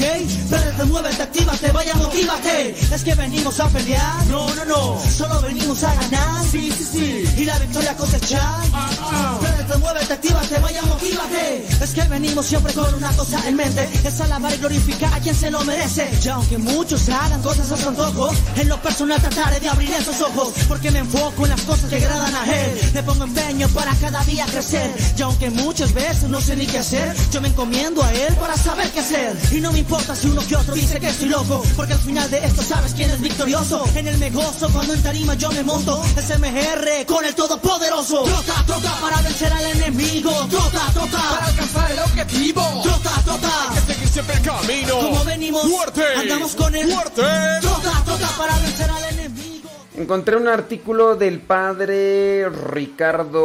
préndete, 0.49 0.83
muévete, 0.83 1.23
actívate, 1.23 1.71
vaya, 1.71 1.93
motívate. 1.95 2.75
Es 2.93 3.03
que 3.05 3.15
venimos 3.15 3.57
a 3.61 3.69
pelear, 3.69 4.25
no, 4.27 4.53
no, 4.53 4.65
no, 4.65 5.01
solo 5.17 5.39
venimos 5.39 5.81
a 5.83 5.95
ganar, 5.95 6.43
sí, 6.43 6.73
sí, 6.77 6.85
sí, 6.91 7.41
y 7.41 7.45
la 7.45 7.57
victoria 7.57 7.95
cosechar. 7.95 8.41
Ah, 8.73 8.89
ah. 8.99 9.37
Préndete, 9.39 9.77
muévete, 9.77 10.13
actívate, 10.13 10.59
vaya, 10.59 10.81
motívate. 10.81 11.65
Es 11.81 11.91
que 11.91 12.03
venimos 12.03 12.45
siempre 12.47 12.73
con 12.73 12.93
una 12.93 13.11
cosa 13.13 13.47
en 13.47 13.55
mente, 13.55 13.87
es 14.03 14.19
alabar 14.19 14.53
y 14.53 14.57
glorificar 14.57 15.13
a 15.13 15.19
quien 15.19 15.35
se 15.35 15.49
lo 15.49 15.63
merece. 15.63 16.09
Y 16.21 16.27
aunque 16.27 16.57
muchos 16.57 17.07
hagan 17.07 17.41
cosas 17.41 17.71
a 17.71 17.77
su 17.77 17.87
antojo, 17.87 18.29
en 18.57 18.67
lo 18.67 18.81
personal 18.81 19.21
trataré 19.21 19.61
de 19.61 19.69
abrir 19.69 19.93
esos 19.93 20.19
ojos, 20.19 20.51
porque 20.67 20.91
me 20.91 20.99
enfoco 20.99 21.45
en 21.45 21.51
las 21.51 21.61
cosas 21.61 21.89
que 21.89 21.95
agradan 21.95 22.35
a 22.35 22.43
él. 22.43 22.91
Le 22.93 23.03
pongo 23.03 23.23
empeño 23.23 23.69
para 23.69 23.95
cada 23.95 24.21
día 24.25 24.45
crecer. 24.47 24.91
Y 25.17 25.21
aunque 25.21 25.49
muchas 25.49 25.93
veces 25.93 26.23
no 26.23 26.41
sé 26.41 26.57
ni 26.57 26.65
qué 26.65 26.79
hacer, 26.79 27.15
yo 27.31 27.39
me 27.39 27.47
encomiendo 27.47 28.03
a 28.03 28.11
él 28.13 28.35
para 28.35 28.57
saber 28.57 28.89
qué 28.91 28.99
hacer. 28.99 29.37
Y 29.53 29.60
no 29.61 29.71
me 29.71 29.79
importa 29.79 30.15
si 30.15 30.27
uno 30.27 30.41
que 30.47 30.55
otro 30.55 30.73
dice 30.73 30.99
que 30.99 31.07
estoy 31.07 31.29
loco, 31.29 31.61
porque 31.75 31.93
al 31.93 31.99
final 31.99 32.29
de 32.31 32.39
esto 32.39 32.63
sabes 32.63 32.93
quién 32.93 33.09
es 33.11 33.21
victorioso. 33.21 33.85
En 33.95 34.07
el 34.07 34.17
me 34.17 34.31
gozo 34.31 34.67
cuando 34.73 34.93
en 34.93 35.03
tarima 35.03 35.35
yo 35.35 35.51
me 35.51 35.63
monto. 35.63 36.01
Es 36.17 36.29
MGR 36.37 37.05
con 37.05 37.23
el 37.23 37.35
todopoderoso. 37.35 38.23
Trota, 38.23 38.65
trota 38.65 38.97
para 38.99 39.21
vencer 39.21 39.53
al 39.53 39.65
enemigo. 39.65 40.31
Trota, 40.49 40.91
trota 40.93 41.21
para 41.29 41.45
alcanzar 41.45 41.91
el 41.91 41.99
objetivo. 41.99 42.61
Trota, 42.83 43.11
trota. 43.23 43.69
Hay 43.69 43.75
que 43.75 43.93
seguir 43.93 44.07
siempre 44.09 44.35
el 44.35 44.41
camino. 44.41 44.99
Como 44.99 45.23
venimos, 45.25 45.61
fuerte. 45.63 46.03
andamos 46.17 46.55
con 46.55 46.75
él. 46.75 46.91
Fuerte. 46.91 47.21
Trota, 47.61 48.03
trota 48.03 48.27
para 48.37 48.57
vencer 48.59 48.89
al 48.89 49.03
enemigo. 49.13 49.69
Encontré 49.95 50.37
un 50.37 50.47
artículo 50.47 51.15
del 51.15 51.39
padre 51.39 52.49
Ricardo. 52.49 53.37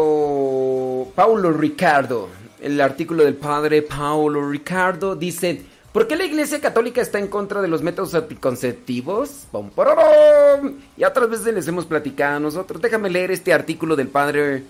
Paulo 1.14 1.52
Ricardo. 1.52 2.30
El 2.61 2.80
artículo 2.80 3.23
del 3.25 3.35
padre 3.35 3.82
Paulo 3.82 4.49
Ricardo 4.49 5.14
dice: 5.14 5.75
¿Por 5.96 6.06
qué 6.06 6.14
la 6.14 6.26
Iglesia 6.26 6.60
Católica 6.60 7.00
está 7.00 7.18
en 7.18 7.26
contra 7.26 7.62
de 7.62 7.68
los 7.68 7.80
métodos 7.80 8.14
anticonceptivos? 8.14 9.46
Pororom. 9.50 10.74
Y 10.94 11.04
otras 11.04 11.30
veces 11.30 11.54
les 11.54 11.66
hemos 11.68 11.86
platicado 11.86 12.36
a 12.36 12.40
nosotros. 12.40 12.82
Déjame 12.82 13.08
leer 13.08 13.30
este 13.30 13.54
artículo 13.54 13.96
del 13.96 14.08
padre 14.08 14.62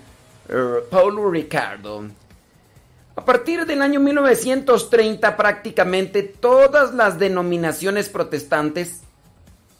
eh, 0.47 0.73
Paulo 0.89 1.29
Ricardo. 1.29 2.05
A 3.17 3.25
partir 3.25 3.65
del 3.65 3.81
año 3.81 3.99
1930 3.99 5.35
prácticamente 5.35 6.23
todas 6.23 6.93
las 6.93 7.19
denominaciones 7.19 8.07
protestantes 8.07 9.01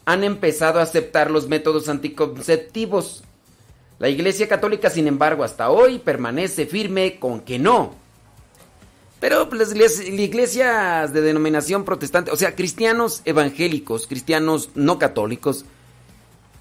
han 0.03 0.25
empezado 0.25 0.81
a 0.81 0.83
aceptar 0.83 1.31
los 1.31 1.47
métodos 1.47 1.87
anticonceptivos. 1.87 3.23
La 3.99 4.09
Iglesia 4.09 4.49
Católica, 4.49 4.89
sin 4.89 5.07
embargo, 5.07 5.45
hasta 5.45 5.69
hoy 5.69 5.99
permanece 5.99 6.65
firme 6.65 7.19
con 7.21 7.39
que 7.39 7.57
no. 7.57 8.06
Pero 9.19 9.49
pues, 9.49 9.75
las 9.75 9.99
iglesias 9.99 11.11
de 11.11 11.21
denominación 11.21 11.83
protestante, 11.83 12.31
o 12.31 12.35
sea, 12.35 12.55
cristianos 12.55 13.21
evangélicos, 13.25 14.05
cristianos 14.05 14.69
no 14.75 14.99
católicos, 14.99 15.65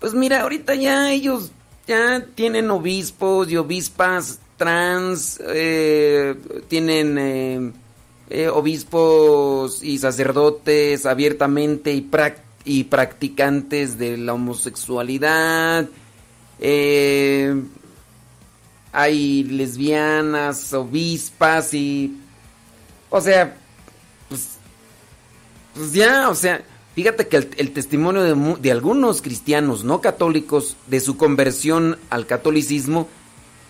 pues 0.01 0.15
mira, 0.15 0.43
ahorita 0.43 0.75
ya 0.75 1.13
ellos 1.13 1.53
ya 1.87 2.25
tienen 2.35 2.71
obispos 2.71 3.51
y 3.51 3.57
obispas 3.57 4.41
trans, 4.57 5.41
eh, 5.47 6.35
tienen 6.69 7.19
eh, 7.19 7.73
eh, 8.31 8.49
obispos 8.49 9.83
y 9.83 9.99
sacerdotes 9.99 11.07
abiertamente 11.07 11.93
y, 11.93 12.09
y 12.65 12.85
practicantes 12.85 13.99
de 13.99 14.17
la 14.17 14.35
homosexualidad. 14.35 15.89
hay 18.93 19.45
lesbianas, 19.45 20.73
obispas 20.73 21.75
y... 21.75 22.23
O 23.11 23.21
sea, 23.21 23.57
pues, 24.29 24.59
pues 25.75 25.93
ya, 25.93 26.29
o 26.29 26.35
sea, 26.35 26.63
fíjate 26.95 27.29
que 27.29 27.37
el, 27.37 27.73
testimonio 27.73 28.23
de, 28.23 28.57
de 28.61 28.73
algunos 28.73 29.23
cristianos 29.23 29.85
no 29.85 30.01
católicos 30.01 30.77
de 30.87 31.01
su 31.01 31.17
conversión 31.17 31.99
al 32.11 32.27
catolicismo 32.27 33.09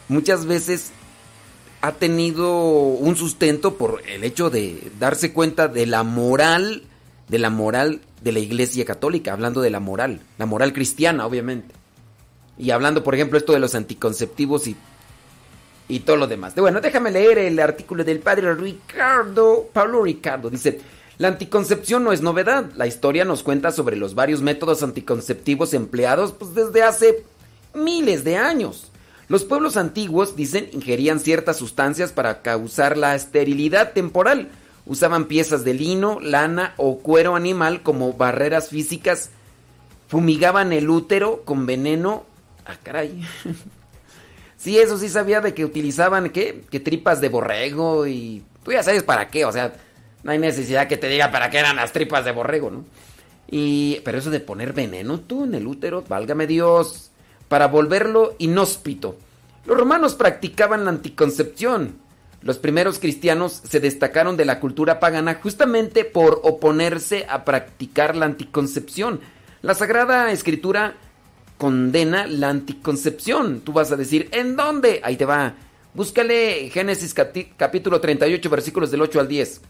muchas 0.09 0.47
veces 0.47 0.93
ha 1.81 1.93
tenido 1.93 2.63
un 2.63 3.17
sustento 3.17 3.75
por 3.77 4.03
el 4.09 4.25
hecho 4.25 4.51
de 4.51 4.91
darse 4.99 5.33
cuenta 5.33 5.69
de 5.69 5.87
la 5.87 6.03
moral, 6.03 6.85
de 7.29 7.39
la 7.39 7.51
moral 7.51 8.01
de 8.23 8.33
la 8.33 8.39
Iglesia 8.41 8.85
Católica, 8.85 9.33
hablando 9.33 9.61
de 9.61 9.71
la 9.71 9.81
moral, 9.81 10.21
la 10.39 10.47
moral 10.47 10.73
cristiana, 10.73 11.27
obviamente. 11.27 11.75
Y 12.59 12.71
hablando, 12.71 13.05
por 13.05 13.15
ejemplo, 13.15 13.39
esto 13.39 13.53
de 13.53 13.59
los 13.59 13.75
anticonceptivos 13.75 14.67
y, 14.67 14.77
y 15.89 16.01
todo 16.01 16.17
lo 16.17 16.27
demás. 16.27 16.55
Bueno, 16.55 16.81
déjame 16.81 17.11
leer 17.11 17.39
el 17.39 17.59
artículo 17.61 18.05
del 18.05 18.19
padre 18.19 18.55
Ricardo, 18.55 19.69
Pablo 19.73 20.03
Ricardo. 20.03 20.51
Dice, 20.51 20.81
la 21.19 21.29
anticoncepción 21.29 22.05
no 22.05 22.13
es 22.13 22.23
novedad. 22.23 22.71
La 22.77 22.87
historia 22.87 23.25
nos 23.25 23.43
cuenta 23.43 23.73
sobre 23.73 23.97
los 23.97 24.15
varios 24.15 24.43
métodos 24.43 24.83
anticonceptivos 24.83 25.75
empleados 25.75 26.33
pues, 26.33 26.55
desde 26.55 26.83
hace 26.83 27.25
miles 27.75 28.25
de 28.25 28.37
años. 28.37 28.91
Los 29.29 29.45
pueblos 29.45 29.77
antiguos, 29.77 30.37
dicen, 30.37 30.69
ingerían 30.73 31.19
ciertas 31.19 31.57
sustancias 31.57 32.13
para 32.13 32.43
causar 32.43 32.97
la 32.97 33.15
esterilidad 33.15 33.93
temporal. 33.93 34.51
Usaban 34.85 35.25
piezas 35.25 35.65
de 35.65 35.75
lino, 35.75 36.21
lana 36.21 36.75
o 36.77 36.99
cuero 36.99 37.35
animal 37.35 37.83
como 37.83 38.13
barreras 38.13 38.69
físicas. 38.69 39.31
Fumigaban 40.09 40.73
el 40.73 40.89
útero 40.91 41.43
con 41.45 41.67
veneno. 41.67 42.25
Ah, 42.65 42.77
caray. 42.83 43.25
sí, 44.57 44.79
eso 44.79 44.99
sí 44.99 45.09
sabía 45.09 45.41
de 45.41 45.55
que 45.55 45.65
utilizaban, 45.65 46.31
¿qué? 46.31 46.63
Que 46.71 46.81
tripas 46.81 47.21
de 47.21 47.29
borrego 47.29 48.07
y... 48.07 48.43
Tú 48.63 48.73
ya 48.73 48.83
sabes 48.83 49.05
para 49.05 49.29
qué, 49.29 49.45
o 49.45 49.53
sea, 49.53 49.75
no 50.25 50.33
hay 50.33 50.39
necesidad 50.39 50.89
que 50.89 50.97
te 50.97 51.09
diga 51.09 51.31
para 51.31 51.51
qué 51.51 51.59
eran 51.59 51.77
las 51.77 51.93
tripas 51.93 52.25
de 52.25 52.33
borrego, 52.33 52.71
¿no? 52.71 52.85
Y... 53.49 54.01
Pero 54.05 54.19
eso 54.19 54.31
de 54.31 54.41
poner 54.41 54.73
veneno 54.73 55.21
tú 55.21 55.45
en 55.45 55.55
el 55.55 55.67
útero, 55.67 56.05
válgame 56.09 56.47
Dios 56.47 57.11
para 57.49 57.69
volverlo 57.69 58.35
inhóspito. 58.39 59.17
Los 59.67 59.77
romanos 59.77 60.15
practicaban 60.15 60.85
la 60.85 60.91
anticoncepción. 60.91 61.97
Los 62.43 62.59
primeros 62.59 62.99
cristianos 62.99 63.63
se 63.69 63.81
destacaron 63.81 64.37
de 64.37 64.45
la 64.45 64.61
cultura 64.61 65.01
pagana 65.01 65.35
justamente 65.43 66.05
por 66.05 66.41
oponerse 66.45 67.27
a 67.29 67.45
practicar 67.45 68.15
la 68.15 68.27
anticoncepción. 68.27 69.21
La 69.63 69.75
Sagrada 69.75 70.31
Escritura 70.31 70.95
condena 71.59 72.27
la 72.27 72.51
anticoncepción. 72.51 73.61
Tú 73.61 73.73
vas 73.73 73.93
a 73.93 73.97
decir, 73.97 74.29
¿en 74.33 74.57
dónde? 74.57 75.01
Ahí 75.05 75.17
te 75.17 75.25
va. 75.25 75.55
Búscale 75.95 76.69
Génesis 76.71 77.15
capítulo 77.57 78.01
38 78.01 78.51
versículos 78.51 78.91
del 78.91 79.03
8 79.03 79.21
al 79.21 79.29
10. 79.29 79.61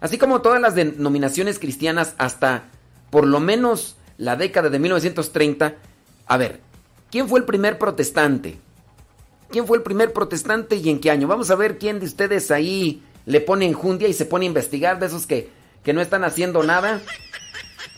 Así 0.00 0.18
como 0.18 0.42
todas 0.42 0.60
las 0.60 0.74
denominaciones 0.74 1.58
cristianas 1.58 2.14
hasta 2.18 2.64
por 3.10 3.26
lo 3.26 3.40
menos 3.40 3.96
la 4.16 4.36
década 4.36 4.68
de 4.68 4.78
1930 4.78 5.76
a 6.26 6.36
ver, 6.36 6.60
¿quién 7.10 7.28
fue 7.28 7.40
el 7.40 7.44
primer 7.44 7.78
protestante? 7.78 8.58
¿Quién 9.50 9.66
fue 9.66 9.76
el 9.76 9.82
primer 9.82 10.12
protestante 10.12 10.76
y 10.76 10.88
en 10.88 11.00
qué 11.00 11.10
año? 11.10 11.28
Vamos 11.28 11.50
a 11.50 11.56
ver 11.56 11.78
quién 11.78 12.00
de 12.00 12.06
ustedes 12.06 12.50
ahí 12.50 13.02
le 13.26 13.40
pone 13.40 13.66
enjundia 13.66 14.08
y 14.08 14.12
se 14.12 14.24
pone 14.24 14.46
a 14.46 14.48
investigar, 14.48 14.98
de 14.98 15.06
esos 15.06 15.26
que, 15.26 15.50
que 15.84 15.92
no 15.92 16.00
están 16.00 16.24
haciendo 16.24 16.62
nada, 16.62 17.00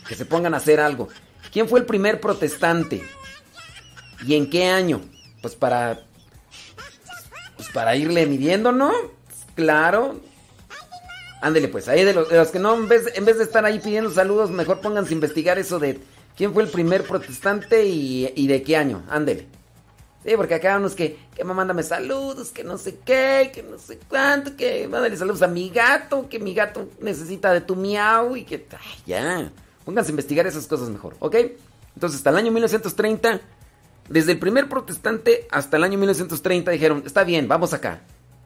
que 0.08 0.16
se 0.16 0.24
pongan 0.24 0.54
a 0.54 0.56
hacer 0.56 0.80
algo. 0.80 1.08
¿Quién 1.54 1.68
fue 1.68 1.80
el 1.80 1.86
primer 1.86 2.20
protestante? 2.20 3.02
¿Y 4.26 4.34
en 4.34 4.50
qué 4.50 4.66
año? 4.66 5.00
Pues 5.40 5.54
para. 5.54 6.04
Pues 7.56 7.68
para 7.72 7.96
irle 7.96 8.26
midiendo, 8.26 8.72
¿no? 8.72 8.92
Claro. 9.54 10.20
Ándele, 11.40 11.68
pues, 11.68 11.88
ahí 11.88 12.04
de 12.04 12.12
los, 12.12 12.48
que 12.50 12.58
no, 12.58 12.74
en 12.74 12.88
vez, 12.88 13.04
en 13.14 13.24
vez 13.24 13.38
de 13.38 13.44
estar 13.44 13.64
ahí 13.64 13.78
pidiendo 13.78 14.10
saludos, 14.10 14.50
mejor 14.50 14.80
pónganse 14.80 15.10
a 15.10 15.14
investigar 15.14 15.58
eso 15.58 15.78
de 15.78 16.00
¿Quién 16.36 16.52
fue 16.52 16.64
el 16.64 16.68
primer 16.68 17.04
protestante 17.04 17.84
y, 17.86 18.46
de 18.46 18.62
qué 18.62 18.76
año? 18.76 19.04
Ándele. 19.08 19.46
Sí, 20.24 20.32
porque 20.36 20.54
acá 20.54 20.78
unos 20.78 20.94
que, 20.94 21.18
que 21.36 21.44
mándame 21.44 21.82
saludos, 21.82 22.50
que 22.50 22.64
no 22.64 22.78
sé 22.78 22.98
qué, 23.04 23.52
que 23.54 23.62
no 23.62 23.78
sé 23.78 24.00
cuánto, 24.08 24.56
que 24.56 24.88
mándale 24.88 25.16
saludos 25.16 25.42
a 25.42 25.46
mi 25.46 25.68
gato, 25.68 26.28
que 26.28 26.40
mi 26.40 26.54
gato 26.54 26.88
necesita 27.00 27.52
de 27.52 27.60
tu 27.60 27.76
miau 27.76 28.34
y 28.34 28.44
que... 28.44 28.66
Ya, 29.06 29.52
pónganse 29.84 30.10
a 30.10 30.12
investigar 30.12 30.46
esas 30.46 30.66
cosas 30.66 30.88
mejor, 30.90 31.16
¿ok? 31.18 31.36
Entonces, 31.94 32.18
hasta 32.18 32.30
el 32.30 32.36
año 32.36 32.52
1930, 32.52 33.40
desde 34.08 34.32
el 34.32 34.38
primer 34.38 34.68
protestante 34.68 35.46
hasta 35.50 35.76
el 35.76 35.84
año 35.84 35.98
1930 35.98 36.70
dijeron, 36.70 37.02
está 37.06 37.24
bien, 37.24 37.48
vamos 37.48 37.72
acá. 37.72 38.02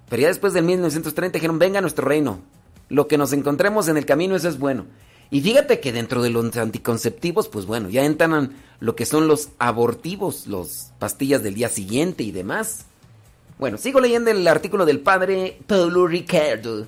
Pero 0.08 0.22
ya 0.22 0.28
después 0.28 0.52
del 0.52 0.64
1930 0.64 1.36
dijeron, 1.36 1.58
venga 1.58 1.78
a 1.78 1.82
nuestro 1.82 2.06
reino. 2.06 2.40
Lo 2.88 3.08
que 3.08 3.18
nos 3.18 3.32
encontremos 3.32 3.88
en 3.88 3.96
el 3.96 4.06
camino, 4.06 4.36
eso 4.36 4.48
es 4.48 4.58
bueno. 4.58 4.86
Y 5.30 5.42
fíjate 5.42 5.80
que 5.80 5.92
dentro 5.92 6.22
de 6.22 6.30
los 6.30 6.56
anticonceptivos, 6.56 7.48
pues 7.48 7.66
bueno, 7.66 7.90
ya 7.90 8.04
entran 8.04 8.54
lo 8.80 8.96
que 8.96 9.04
son 9.04 9.28
los 9.28 9.50
abortivos, 9.58 10.46
los 10.46 10.92
pastillas 10.98 11.42
del 11.42 11.54
día 11.54 11.68
siguiente 11.68 12.22
y 12.22 12.32
demás. 12.32 12.86
Bueno, 13.58 13.76
sigo 13.76 14.00
leyendo 14.00 14.30
el 14.30 14.46
artículo 14.48 14.86
del 14.86 15.00
padre 15.00 15.58
Paulo 15.66 16.06
Ricardo. 16.06 16.86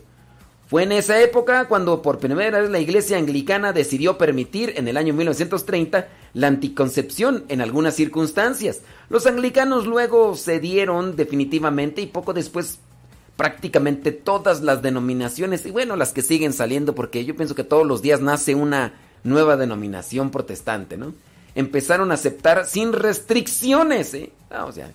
Fue 0.70 0.84
en 0.84 0.92
esa 0.92 1.20
época 1.20 1.64
cuando 1.64 2.00
por 2.00 2.20
primera 2.20 2.60
vez 2.60 2.70
la 2.70 2.78
iglesia 2.78 3.18
anglicana 3.18 3.72
decidió 3.72 4.16
permitir 4.16 4.74
en 4.76 4.86
el 4.86 4.96
año 4.96 5.12
1930 5.12 6.06
la 6.32 6.46
anticoncepción 6.46 7.44
en 7.48 7.60
algunas 7.60 7.96
circunstancias. 7.96 8.82
Los 9.08 9.26
anglicanos 9.26 9.86
luego 9.86 10.36
cedieron 10.36 11.16
definitivamente 11.16 12.02
y 12.02 12.06
poco 12.06 12.32
después 12.34 12.78
prácticamente 13.36 14.12
todas 14.12 14.60
las 14.60 14.80
denominaciones 14.80 15.66
y 15.66 15.72
bueno, 15.72 15.96
las 15.96 16.12
que 16.12 16.22
siguen 16.22 16.52
saliendo 16.52 16.94
porque 16.94 17.24
yo 17.24 17.34
pienso 17.34 17.56
que 17.56 17.64
todos 17.64 17.84
los 17.84 18.00
días 18.00 18.20
nace 18.20 18.54
una 18.54 18.92
nueva 19.24 19.56
denominación 19.56 20.30
protestante, 20.30 20.96
¿no? 20.96 21.14
Empezaron 21.56 22.12
a 22.12 22.14
aceptar 22.14 22.64
sin 22.64 22.92
restricciones, 22.92 24.14
¿eh? 24.14 24.30
Ah, 24.50 24.66
o 24.66 24.72
sea, 24.72 24.92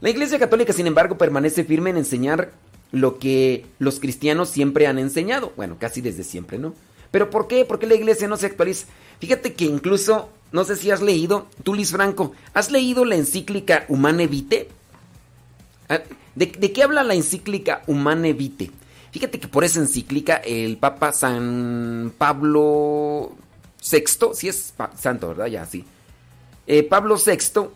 la 0.00 0.10
Iglesia 0.10 0.38
Católica, 0.38 0.72
sin 0.72 0.86
embargo, 0.86 1.16
permanece 1.16 1.64
firme 1.64 1.90
en 1.90 1.96
enseñar 1.96 2.52
lo 2.92 3.18
que 3.18 3.66
los 3.78 4.00
cristianos 4.00 4.48
siempre 4.48 4.86
han 4.86 4.98
enseñado, 4.98 5.52
bueno, 5.56 5.76
casi 5.78 6.00
desde 6.00 6.24
siempre, 6.24 6.58
¿no? 6.58 6.74
Pero 7.10 7.30
¿por 7.30 7.48
qué? 7.48 7.64
¿Por 7.64 7.78
qué 7.78 7.86
la 7.86 7.94
Iglesia 7.94 8.28
no 8.28 8.36
se 8.36 8.46
actualiza? 8.46 8.86
Fíjate 9.20 9.54
que 9.54 9.64
incluso, 9.64 10.28
no 10.52 10.64
sé 10.64 10.76
si 10.76 10.90
has 10.90 11.02
leído, 11.02 11.46
tú 11.62 11.74
Luis 11.74 11.90
Franco, 11.90 12.32
¿has 12.54 12.70
leído 12.70 13.04
la 13.04 13.16
encíclica 13.16 13.84
Humane 13.88 14.26
Vitae? 14.26 14.68
Ah, 15.88 16.00
¿De, 16.34 16.50
qué 16.50 16.82
habla 16.82 17.02
la 17.02 17.14
encíclica 17.14 17.82
Humane 17.86 18.32
Vitae? 18.32 18.70
Fíjate 19.12 19.40
que 19.40 19.48
por 19.48 19.64
esa 19.64 19.80
encíclica 19.80 20.36
el 20.36 20.76
Papa 20.76 21.12
San 21.12 22.12
Pablo 22.18 23.32
VI, 23.90 24.34
sí 24.34 24.48
es 24.48 24.74
santo, 24.98 25.28
¿verdad? 25.28 25.46
Ya, 25.46 25.64
sí. 25.64 25.84
Eh, 26.66 26.82
Pablo 26.82 27.16
VI 27.16 27.68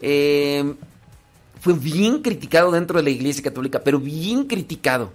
eh, 0.00 0.74
fue 1.60 1.74
bien 1.74 2.22
criticado 2.22 2.70
dentro 2.70 2.98
de 2.98 3.04
la 3.04 3.10
Iglesia 3.10 3.42
Católica, 3.42 3.80
pero 3.82 3.98
bien 3.98 4.44
criticado 4.44 5.12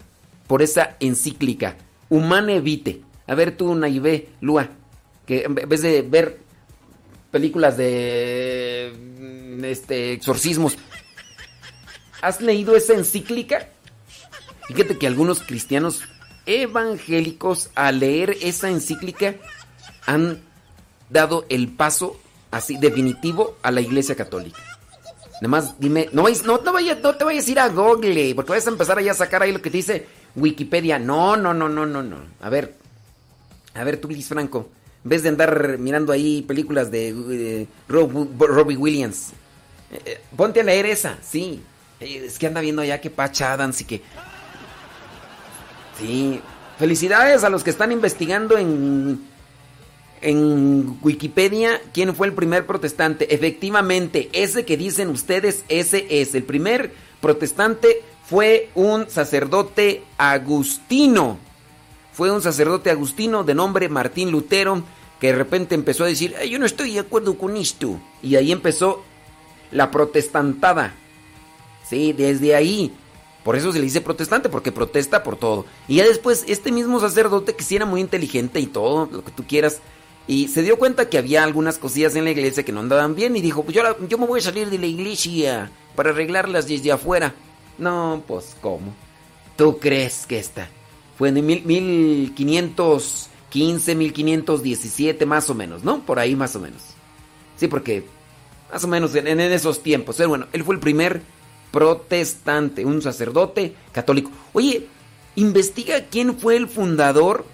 por 0.48 0.62
esa 0.62 0.98
encíclica 1.00 1.78
Humane 2.10 2.60
Vitae. 2.60 3.02
A 3.28 3.36
ver 3.36 3.56
tú, 3.56 3.74
Naive, 3.74 4.30
Lua, 4.42 4.70
que 5.26 5.44
en 5.44 5.56
vez 5.56 5.82
de 5.82 6.02
ver 6.02 6.40
películas 7.32 7.78
de 7.78 8.94
mm, 8.96 9.66
este 9.66 10.14
exorcismos. 10.14 10.78
¿Has 12.22 12.40
leído 12.42 12.76
esa 12.76 12.94
encíclica? 12.94 13.70
Fíjate 14.68 14.98
que 14.98 15.08
algunos 15.08 15.42
cristianos 15.42 16.04
evangélicos 16.46 17.70
al 17.76 18.00
leer 18.00 18.38
esa 18.42 18.70
encíclica 18.70 19.36
han 20.06 20.42
dado 21.10 21.46
el 21.50 21.70
paso 21.70 22.20
así 22.52 22.78
definitivo 22.78 23.58
a 23.64 23.72
la 23.72 23.82
Iglesia 23.82 24.16
Católica. 24.16 24.73
Nada 25.44 25.50
más 25.62 25.78
dime, 25.78 26.08
no, 26.14 26.24
vais- 26.24 26.42
no, 26.46 26.60
no, 26.64 26.72
vaya- 26.72 26.98
no 27.04 27.16
te 27.16 27.26
vayas 27.26 27.46
a 27.46 27.52
ir 27.52 27.60
a 27.60 27.68
Google, 27.68 28.34
porque 28.34 28.54
vas 28.54 28.66
a 28.66 28.70
empezar 28.70 28.98
ahí 28.98 29.10
a 29.10 29.14
sacar 29.14 29.44
ahí 29.44 29.52
lo 29.52 29.62
que 29.62 29.70
dice 29.70 30.08
Wikipedia. 30.38 30.98
No, 31.00 31.36
no, 31.36 31.54
no, 31.54 31.68
no, 31.68 31.86
no, 31.86 32.02
no. 32.02 32.16
A 32.40 32.50
ver, 32.50 32.76
a 33.74 33.84
ver 33.84 33.98
tú, 33.98 34.08
Luis 34.08 34.26
Franco, 34.26 34.70
en 35.04 35.10
vez 35.10 35.22
de 35.22 35.28
andar 35.28 35.78
mirando 35.80 36.14
ahí 36.14 36.44
películas 36.44 36.90
de 36.92 37.10
eh, 37.10 37.68
Rob- 37.90 38.30
Robbie 38.40 38.78
Williams, 38.78 39.32
eh, 39.92 40.02
eh, 40.06 40.22
ponte 40.34 40.62
a 40.62 40.64
leer 40.64 40.86
esa, 40.86 41.18
sí. 41.22 41.62
Es 42.00 42.40
que 42.40 42.48
anda 42.48 42.62
viendo 42.62 42.82
allá 42.82 43.02
que 43.02 43.10
Patch 43.10 43.42
Adams 43.42 43.82
y 43.82 43.84
que... 43.84 44.02
Sí, 46.00 46.40
felicidades 46.80 47.44
a 47.44 47.50
los 47.50 47.66
que 47.66 47.70
están 47.70 47.92
investigando 47.92 48.58
en, 48.58 49.28
en 50.24 50.98
Wikipedia 51.02 51.82
quién 51.94 52.16
fue 52.16 52.28
el 52.28 52.34
primer 52.34 52.66
protestante. 52.66 53.34
Efectivamente, 53.34 54.30
ese 54.34 54.66
que 54.66 54.78
dicen 54.78 55.10
ustedes, 55.10 55.64
ese 55.70 56.08
es. 56.10 56.34
El 56.34 56.44
primer 56.44 56.94
protestante 57.22 58.02
fue 58.26 58.70
un 58.74 59.10
sacerdote 59.10 60.04
agustino. 60.18 61.38
Fue 62.14 62.32
un 62.32 62.42
sacerdote 62.42 62.90
agustino 62.90 63.44
de 63.44 63.54
nombre 63.56 63.90
Martín 63.90 64.32
Lutero 64.32 64.84
que 65.20 65.28
de 65.28 65.36
repente 65.36 65.76
empezó 65.76 66.04
a 66.04 66.08
decir, 66.08 66.36
"Ay, 66.40 66.50
yo 66.50 66.60
no 66.60 66.66
estoy 66.66 66.94
de 66.94 67.00
acuerdo 67.00 67.38
con 67.38 67.56
esto. 67.56 68.00
Y 68.22 68.36
ahí 68.36 68.52
empezó 68.52 69.04
la 69.72 69.92
protestantada. 69.92 70.94
Sí, 71.88 72.14
desde 72.14 72.56
ahí. 72.56 72.94
Por 73.44 73.58
eso 73.58 73.72
se 73.74 73.80
le 73.80 73.86
dice 73.86 74.00
protestante, 74.00 74.48
porque 74.48 74.72
protesta 74.72 75.22
por 75.22 75.36
todo. 75.36 75.66
Y 75.88 75.98
ya 75.98 76.06
después, 76.06 76.46
este 76.48 76.72
mismo 76.72 77.00
sacerdote, 77.00 77.56
que 77.56 77.64
sí 77.64 77.76
era 77.76 77.86
muy 77.86 78.00
inteligente 78.00 78.60
y 78.60 78.68
todo, 78.68 79.10
lo 79.12 79.24
que 79.24 79.32
tú 79.32 79.44
quieras, 79.46 79.82
y 80.28 80.48
se 80.48 80.62
dio 80.64 80.78
cuenta 80.78 81.10
que 81.10 81.18
había 81.18 81.44
algunas 81.44 81.78
cosillas 81.78 82.16
en 82.16 82.24
la 82.24 82.32
iglesia 82.32 82.64
que 82.64 82.72
no 82.72 82.80
andaban 82.80 83.16
bien 83.16 83.36
y 83.36 83.42
dijo, 83.42 83.64
pues 83.64 83.76
yo, 83.76 83.84
yo 84.08 84.18
me 84.18 84.26
voy 84.26 84.40
a 84.40 84.44
salir 84.44 84.70
de 84.70 84.78
la 84.80 84.86
iglesia 84.88 85.70
para 85.96 86.12
arreglarlas 86.12 86.68
desde 86.68 86.92
afuera. 86.92 87.34
No, 87.78 88.24
pues 88.28 88.56
¿cómo? 88.62 88.94
¿Tú 89.58 89.78
crees 89.80 90.26
que 90.26 90.40
esta? 90.40 90.70
Fue 91.18 91.30
en 91.30 91.46
mil- 91.46 91.64
1515, 91.66 93.96
1517 93.96 95.26
más 95.26 95.50
o 95.50 95.56
menos, 95.56 95.84
¿no? 95.84 96.02
Por 96.06 96.20
ahí 96.20 96.36
más 96.36 96.56
o 96.56 96.60
menos. 96.60 96.82
Sí, 97.58 97.68
porque 97.68 98.06
más 98.72 98.84
o 98.84 98.88
menos 98.88 99.14
en, 99.16 99.28
en 99.28 99.40
esos 99.40 99.84
tiempos. 99.84 100.16
Pero 100.18 100.30
bueno, 100.30 100.48
él 100.54 100.64
fue 100.64 100.76
el 100.76 100.82
primer 100.82 101.22
protestante, 101.72 102.86
un 102.86 103.02
sacerdote 103.02 103.74
católico. 103.92 104.32
Oye, 104.54 104.88
investiga 105.36 106.06
quién 106.10 106.38
fue 106.38 106.56
el 106.56 106.68
fundador 106.68 107.46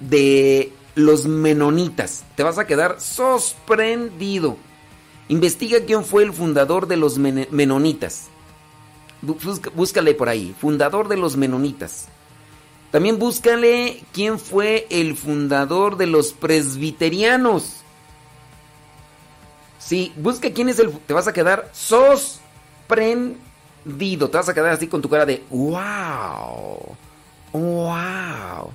de 0.00 0.72
los 0.96 1.26
menonitas. 1.26 2.24
Te 2.34 2.42
vas 2.42 2.58
a 2.58 2.66
quedar 2.66 3.00
sorprendido. 3.00 4.56
Investiga 5.28 5.78
quién 5.86 6.04
fue 6.04 6.24
el 6.24 6.32
fundador 6.32 6.88
de 6.88 6.96
los 6.96 7.18
men- 7.18 7.46
menonitas. 7.52 8.26
Búscale 9.22 10.14
por 10.14 10.28
ahí, 10.28 10.54
fundador 10.58 11.06
de 11.08 11.16
los 11.16 11.36
menonitas. 11.36 12.08
También 12.90 13.18
búscale 13.18 14.02
quién 14.12 14.38
fue 14.38 14.86
el 14.90 15.16
fundador 15.16 15.96
de 15.96 16.06
los 16.06 16.32
presbiterianos. 16.32 17.76
Sí, 19.78 20.12
busca 20.16 20.50
quién 20.50 20.68
es 20.68 20.78
el... 20.78 20.90
Te 20.90 21.12
vas 21.12 21.28
a 21.28 21.32
quedar 21.32 21.70
sorprendido. 21.72 23.38
Te 24.30 24.36
vas 24.36 24.48
a 24.48 24.54
quedar 24.54 24.70
así 24.70 24.86
con 24.86 25.02
tu 25.02 25.08
cara 25.08 25.26
de... 25.26 25.44
¡Wow! 25.50 26.96
¡Wow! 27.52 28.72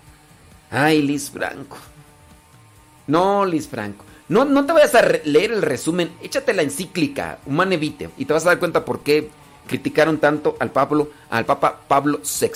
Ay, 0.70 1.02
Liz 1.02 1.30
Franco. 1.32 1.78
No, 3.12 3.46
Liz 3.46 3.68
Franco. 3.68 4.06
No, 4.30 4.46
no 4.46 4.66
te 4.66 4.72
vayas 4.72 4.96
a 4.96 5.02
leer 5.02 5.52
el 5.52 5.62
resumen. 5.62 6.14
Échate 6.22 6.54
la 6.54 6.62
encíclica, 6.62 7.40
Humane 7.46 7.76
Vitae, 7.76 8.10
y 8.18 8.24
te 8.24 8.32
vas 8.32 8.46
a 8.46 8.50
dar 8.50 8.60
cuenta 8.60 8.86
por 8.86 9.02
qué 9.02 9.30
criticaron 9.68 10.18
tanto 10.18 10.56
al 10.62 10.72
Pablo, 10.72 11.10
al 11.30 11.46
Papa 11.46 11.82
Pablo 11.90 12.20
VI. 12.20 12.52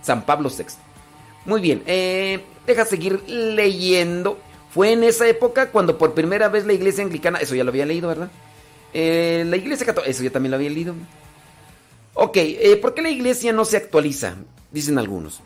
San 0.00 0.24
Pablo 0.24 0.48
VI. 0.48 0.64
Muy 1.44 1.60
bien, 1.60 1.82
eh, 1.84 2.42
deja 2.66 2.86
seguir 2.86 3.22
leyendo. 3.28 4.38
Fue 4.70 4.92
en 4.92 5.04
esa 5.04 5.28
época 5.28 5.68
cuando 5.70 5.98
por 5.98 6.14
primera 6.14 6.48
vez 6.48 6.64
la 6.64 6.72
iglesia 6.72 7.04
anglicana, 7.04 7.38
eso 7.40 7.54
ya 7.54 7.62
lo 7.62 7.70
había 7.70 7.84
leído, 7.84 8.08
¿verdad? 8.08 8.30
Eh, 8.94 9.44
la 9.46 9.58
iglesia 9.58 9.84
católica, 9.84 10.10
eso 10.10 10.22
ya 10.22 10.30
también 10.30 10.52
lo 10.52 10.56
había 10.56 10.70
leído. 10.70 10.94
Ok, 12.14 12.38
eh, 12.38 12.78
¿por 12.80 12.94
qué 12.94 13.02
la 13.02 13.10
iglesia 13.10 13.52
no 13.52 13.66
se 13.66 13.76
actualiza? 13.76 14.36
Dicen 14.70 14.98
algunos. 14.98 15.42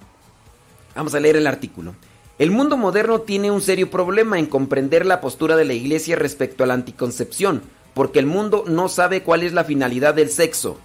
Vamos 0.94 1.16
a 1.16 1.20
leer 1.20 1.34
el 1.34 1.48
artículo. 1.48 1.96
El 2.38 2.50
mundo 2.50 2.76
moderno 2.76 3.22
tiene 3.22 3.50
un 3.50 3.62
serio 3.62 3.90
problema 3.90 4.38
en 4.38 4.46
comprender 4.46 5.06
la 5.06 5.22
postura 5.22 5.56
de 5.56 5.64
la 5.64 5.72
iglesia 5.72 6.16
respecto 6.16 6.64
a 6.64 6.66
la 6.66 6.74
anticoncepción, 6.74 7.62
porque 7.94 8.18
el 8.18 8.26
mundo 8.26 8.64
no 8.66 8.90
sabe 8.90 9.22
cuál 9.22 9.42
es 9.42 9.54
la 9.54 9.64
finalidad 9.64 10.12
del 10.12 10.30
sexo. 10.30 10.78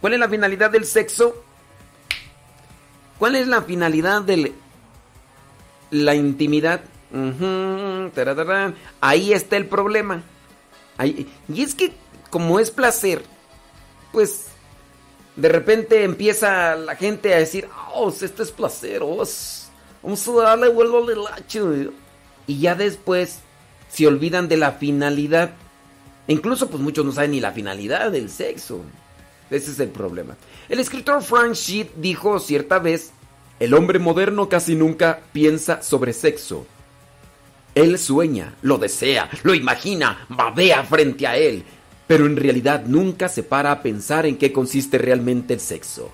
¿Cuál 0.00 0.14
es 0.14 0.18
la 0.18 0.28
finalidad 0.28 0.70
del 0.70 0.84
sexo? 0.84 1.44
¿Cuál 3.18 3.36
es 3.36 3.46
la 3.46 3.62
finalidad 3.62 4.22
de 4.22 4.52
la 5.90 6.14
intimidad? 6.16 6.80
Ahí 9.00 9.32
está 9.32 9.56
el 9.56 9.66
problema. 9.66 10.24
Y 11.02 11.62
es 11.62 11.76
que 11.76 11.92
como 12.30 12.58
es 12.58 12.72
placer, 12.72 13.22
pues 14.10 14.46
de 15.36 15.48
repente 15.48 16.02
empieza 16.02 16.74
la 16.74 16.96
gente 16.96 17.32
a 17.32 17.38
decir, 17.38 17.68
oh, 17.94 18.10
esto 18.10 18.42
es 18.42 18.50
placer, 18.50 19.02
oh, 19.04 19.24
vamos 20.04 20.28
a 20.28 20.32
darle 20.42 20.68
vuelo 20.68 20.98
al 20.98 21.26
hacho". 21.26 21.72
Y 22.46 22.60
ya 22.60 22.74
después 22.74 23.40
se 23.88 24.06
olvidan 24.06 24.48
de 24.48 24.56
la 24.56 24.72
finalidad. 24.72 25.54
Incluso 26.26 26.68
pues 26.70 26.82
muchos 26.82 27.04
no 27.04 27.12
saben 27.12 27.32
ni 27.32 27.40
la 27.40 27.52
finalidad 27.52 28.10
del 28.12 28.30
sexo. 28.30 28.82
Ese 29.50 29.70
es 29.70 29.80
el 29.80 29.88
problema. 29.88 30.36
El 30.68 30.80
escritor 30.80 31.22
Frank 31.22 31.52
Sheet 31.54 31.94
dijo 31.96 32.38
cierta 32.38 32.78
vez, 32.78 33.12
el 33.60 33.74
hombre 33.74 33.98
moderno 33.98 34.48
casi 34.48 34.74
nunca 34.74 35.20
piensa 35.32 35.82
sobre 35.82 36.12
sexo. 36.12 36.66
Él 37.74 37.98
sueña, 37.98 38.54
lo 38.62 38.78
desea, 38.78 39.28
lo 39.42 39.54
imagina, 39.54 40.26
babea 40.28 40.84
frente 40.84 41.26
a 41.26 41.36
él, 41.36 41.64
pero 42.06 42.26
en 42.26 42.36
realidad 42.36 42.84
nunca 42.86 43.28
se 43.28 43.42
para 43.42 43.72
a 43.72 43.82
pensar 43.82 44.26
en 44.26 44.38
qué 44.38 44.52
consiste 44.52 44.98
realmente 44.98 45.54
el 45.54 45.60
sexo. 45.60 46.10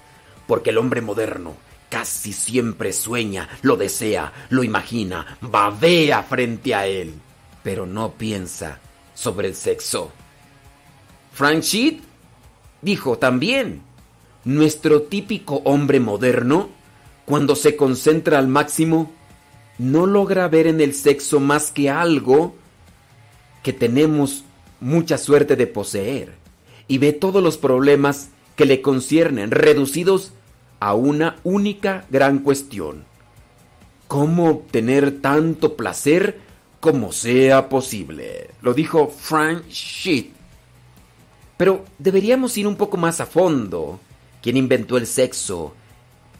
Porque 0.47 0.71
el 0.71 0.79
hombre 0.79 1.01
moderno 1.01 1.55
casi 1.91 2.33
siempre 2.33 2.95
sueña, 2.95 3.49
lo 3.61 3.77
desea, 3.77 4.33
lo 4.49 4.65
imagina, 4.65 5.37
babea 5.43 6.23
frente 6.23 6.75
a 6.75 6.87
él, 6.87 7.13
pero 7.63 7.85
no 7.85 8.13
piensa 8.13 8.79
sobre 9.15 9.49
el 9.49 9.55
sexo. 9.55 10.11
Frank 11.33 11.65
dijo 12.81 13.19
también, 13.19 13.83
nuestro 14.45 15.03
típico 15.03 15.57
hombre 15.65 16.01
moderno, 16.01 16.71
cuando 17.27 17.55
se 17.55 17.77
concentra 17.77 18.39
al 18.39 18.49
máximo, 18.49 19.13
no 19.79 20.07
logra 20.07 20.49
ver 20.49 20.67
en 20.67 20.81
el 20.81 20.95
sexo 20.95 21.41
más 21.41 21.71
que 21.71 21.91
algo 21.91 22.55
que 23.63 23.73
tenemos 23.73 24.45
mucha 24.81 25.19
suerte 25.19 25.57
de 25.57 25.67
poseer 25.67 26.35
y 26.89 26.99
ve 26.99 27.13
todos 27.13 27.43
los 27.43 27.57
problemas 27.59 28.31
que 28.57 28.65
le 28.65 28.83
conciernen 28.83 29.51
reducidos 29.51 30.33
a 30.81 30.95
una 30.95 31.37
única 31.45 32.05
gran 32.11 32.41
cuestión. 32.41 33.05
¿Cómo 34.09 34.51
obtener 34.51 35.21
tanto 35.21 35.77
placer 35.77 36.41
como 36.81 37.13
sea 37.13 37.69
posible? 37.69 38.51
Lo 38.63 38.75
dijo 38.75 39.09
Frank 39.09 39.69
Sheet. 39.69 40.33
Pero 41.57 41.85
deberíamos 41.99 42.57
ir 42.59 42.67
un 42.67 42.77
poco 42.77 42.97
más 42.97 43.21
a 43.21 43.27
fondo. 43.27 44.01
¿Quién 44.43 44.57
inventó 44.57 44.97
el 44.97 45.07
sexo? 45.07 45.75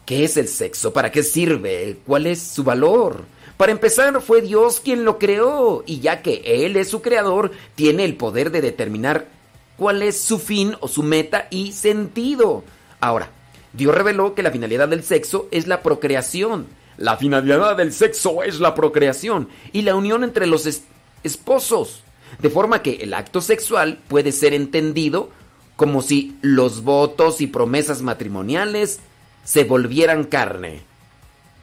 ¿Qué 0.07 0.25
es 0.25 0.37
el 0.37 0.49
sexo? 0.49 0.93
¿Para 0.93 1.13
qué 1.13 1.23
sirve? 1.23 1.99
¿Cuál 2.07 2.27
es 2.27 2.41
su 2.41 2.65
valor? 2.65 3.25
Para 3.57 3.73
empezar, 3.73 4.23
fue 4.23 4.41
Dios 4.41 4.81
quien 4.81 5.05
lo 5.05 5.19
creó, 5.19 5.85
y 5.85 6.01
ya 6.01 6.23
que 6.23 6.43
Él 6.65 6.77
es 6.77 6.89
su 6.89 7.03
creador, 7.03 7.53
tiene 7.75 8.07
el 8.07 8.17
poder 8.17 8.51
de 8.51 8.63
determinar 8.63 9.29
cuál 9.77 10.03
es 10.03 10.19
su 10.19 10.39
fin 10.39 10.75
o 10.81 10.89
su 10.89 11.03
meta 11.03 11.47
y 11.51 11.73
sentido. 11.73 12.65
Ahora, 13.01 13.31
Dios 13.73 13.95
reveló 13.95 14.35
que 14.35 14.43
la 14.43 14.51
finalidad 14.51 14.89
del 14.89 15.03
sexo 15.03 15.49
es 15.51 15.67
la 15.67 15.83
procreación. 15.83 16.67
La 16.97 17.17
finalidad 17.17 17.77
del 17.77 17.93
sexo 17.93 18.43
es 18.43 18.61
la 18.61 18.75
procreación 18.75 19.49
y 19.73 19.83
la 19.83 19.95
unión 19.95 20.25
entre 20.25 20.47
los 20.47 20.67
es- 20.67 20.85
esposos. 21.23 22.03
De 22.41 22.51
forma 22.51 22.83
que 22.83 22.97
el 22.97 23.15
acto 23.15 23.41
sexual 23.41 23.99
puede 24.09 24.33
ser 24.33 24.55
entendido 24.55 25.31
como 25.77 26.03
si 26.03 26.37
los 26.43 26.83
votos 26.83 27.41
y 27.41 27.47
promesas 27.47 28.03
matrimoniales 28.03 29.01
se 29.45 29.65
volvieran 29.65 30.25
carne. 30.25 30.83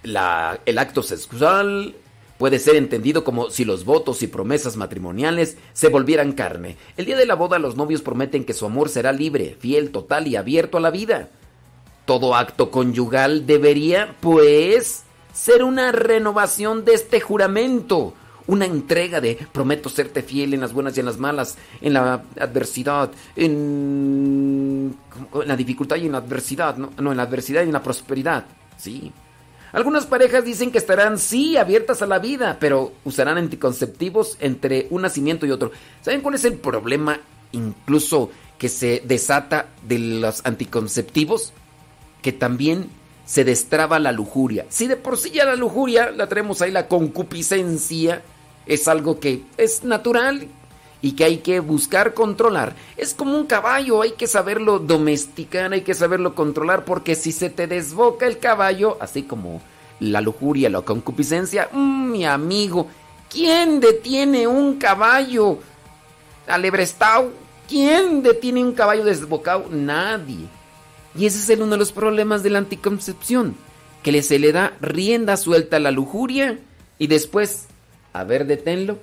El 0.04 0.78
acto 0.78 1.04
sexual 1.04 1.96
Puede 2.38 2.60
ser 2.60 2.76
entendido 2.76 3.24
como 3.24 3.50
si 3.50 3.66
los 3.66 3.84
votos 3.84 4.22
y 4.22 4.28
promesas 4.28 4.78
matrimoniales 4.78 5.58
se 5.74 5.88
volvieran 5.90 6.34
carne. 6.34 6.78
El 6.96 7.06
día 7.06 7.18
de 7.18 7.26
la 7.26 7.34
boda 7.34 7.58
los 7.58 7.76
novios 7.76 8.04
prometen 8.04 8.44
que 8.46 8.54
su 8.54 8.68
amor 8.68 8.90
será 8.90 9.12
libre, 9.12 9.58
fiel, 9.60 9.90
total 9.90 10.28
y 10.28 10.36
abierto 10.36 10.78
a 10.78 10.82
la 10.82 10.92
vida. 10.92 11.30
Todo 12.08 12.36
acto 12.36 12.72
conyugal 12.72 13.46
debería, 13.46 14.16
pues, 14.22 15.04
ser 15.34 15.62
una 15.62 15.92
renovación 15.92 16.86
de 16.86 16.94
este 16.94 17.20
juramento, 17.20 18.14
una 18.48 18.64
entrega 18.66 19.20
de 19.20 19.38
prometo 19.52 19.90
serte 19.90 20.24
fiel 20.24 20.54
en 20.54 20.62
las 20.62 20.72
buenas 20.72 20.96
y 20.96 21.02
en 21.02 21.06
las 21.06 21.18
malas, 21.18 21.58
en 21.82 21.92
la 21.92 22.24
adversidad, 22.40 23.12
en, 23.36 24.96
en 25.34 25.48
la 25.50 25.58
dificultad 25.58 25.98
y 25.98 26.06
en 26.06 26.14
la 26.14 26.20
adversidad, 26.20 26.78
no, 26.78 26.92
no, 26.98 27.12
en 27.12 27.18
la 27.18 27.24
adversidad 27.24 27.64
y 27.64 27.66
en 27.66 27.74
la 27.74 27.84
prosperidad. 27.84 28.46
Sí. 28.78 29.12
Algunas 29.74 30.06
parejas 30.06 30.46
dicen 30.46 30.72
que 30.72 30.78
estarán, 30.78 31.20
sí, 31.20 31.58
abiertas 31.58 32.02
a 32.02 32.08
la 32.08 32.20
vida, 32.20 32.56
pero 32.58 32.94
usarán 33.04 33.38
anticonceptivos 33.38 34.38
entre 34.40 34.88
un 34.92 35.02
nacimiento 35.02 35.46
y 35.46 35.52
otro. 35.52 35.72
¿Saben 36.02 36.22
cuál 36.22 36.36
es 36.36 36.46
el 36.46 36.54
problema 36.54 37.20
incluso 37.52 38.32
que 38.58 38.70
se 38.70 39.04
desata 39.06 39.68
de 39.86 40.00
los 40.00 40.46
anticonceptivos? 40.46 41.52
Que 42.22 42.32
también 42.32 42.90
se 43.26 43.44
destraba 43.44 44.00
la 44.00 44.12
lujuria. 44.12 44.66
Si 44.70 44.88
de 44.88 44.96
por 44.96 45.18
sí 45.18 45.32
ya 45.32 45.46
la 45.46 45.56
lujuria 45.56 46.12
la 46.12 46.28
tenemos 46.28 46.62
ahí, 46.62 46.72
la 46.72 46.88
concupiscencia 46.88 48.22
es 48.66 48.88
algo 48.88 49.20
que 49.20 49.44
es 49.58 49.84
natural 49.84 50.48
y 51.02 51.12
que 51.12 51.26
hay 51.26 51.38
que 51.38 51.60
buscar 51.60 52.14
controlar. 52.14 52.76
Es 52.96 53.14
como 53.14 53.38
un 53.38 53.46
caballo, 53.46 54.02
hay 54.02 54.12
que 54.12 54.28
saberlo 54.28 54.80
domesticar, 54.80 55.74
hay 55.74 55.82
que 55.82 55.94
saberlo 55.94 56.36
controlar, 56.36 56.86
porque 56.86 57.16
si 57.16 57.32
se 57.32 57.50
te 57.50 57.68
desboca 57.68 58.26
el 58.26 58.40
caballo, 58.40 58.98
así 59.00 59.24
como 59.24 59.62
la 60.00 60.22
lujuria, 60.22 60.70
la 60.70 60.82
concupiscencia, 60.82 61.70
mm, 61.72 62.12
mi 62.12 62.26
amigo, 62.26 62.88
¿quién 63.30 63.80
detiene 63.80 64.48
un 64.48 64.78
caballo? 64.78 65.60
Alebrestau, 66.48 67.32
¿quién 67.68 68.24
detiene 68.24 68.64
un 68.64 68.72
caballo 68.72 69.04
desbocado? 69.04 69.66
Nadie. 69.70 70.57
Y 71.18 71.26
ese 71.26 71.54
es 71.54 71.60
uno 71.60 71.72
de 71.72 71.78
los 71.78 71.92
problemas 71.92 72.44
de 72.44 72.52
la 72.52 72.60
anticoncepción, 72.60 73.56
que 74.04 74.22
se 74.22 74.40
le 74.40 74.52
da 74.52 74.74
rienda 74.80 75.36
suelta 75.36 75.78
a 75.78 75.80
la 75.80 75.92
lujuria 75.92 76.60
y 77.00 77.08
después, 77.08 77.66
a 78.14 78.24
ver, 78.24 78.46
deténlo, 78.46 79.00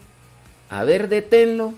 a 0.71 0.85
ver, 0.85 1.09
deténlo. 1.09 1.75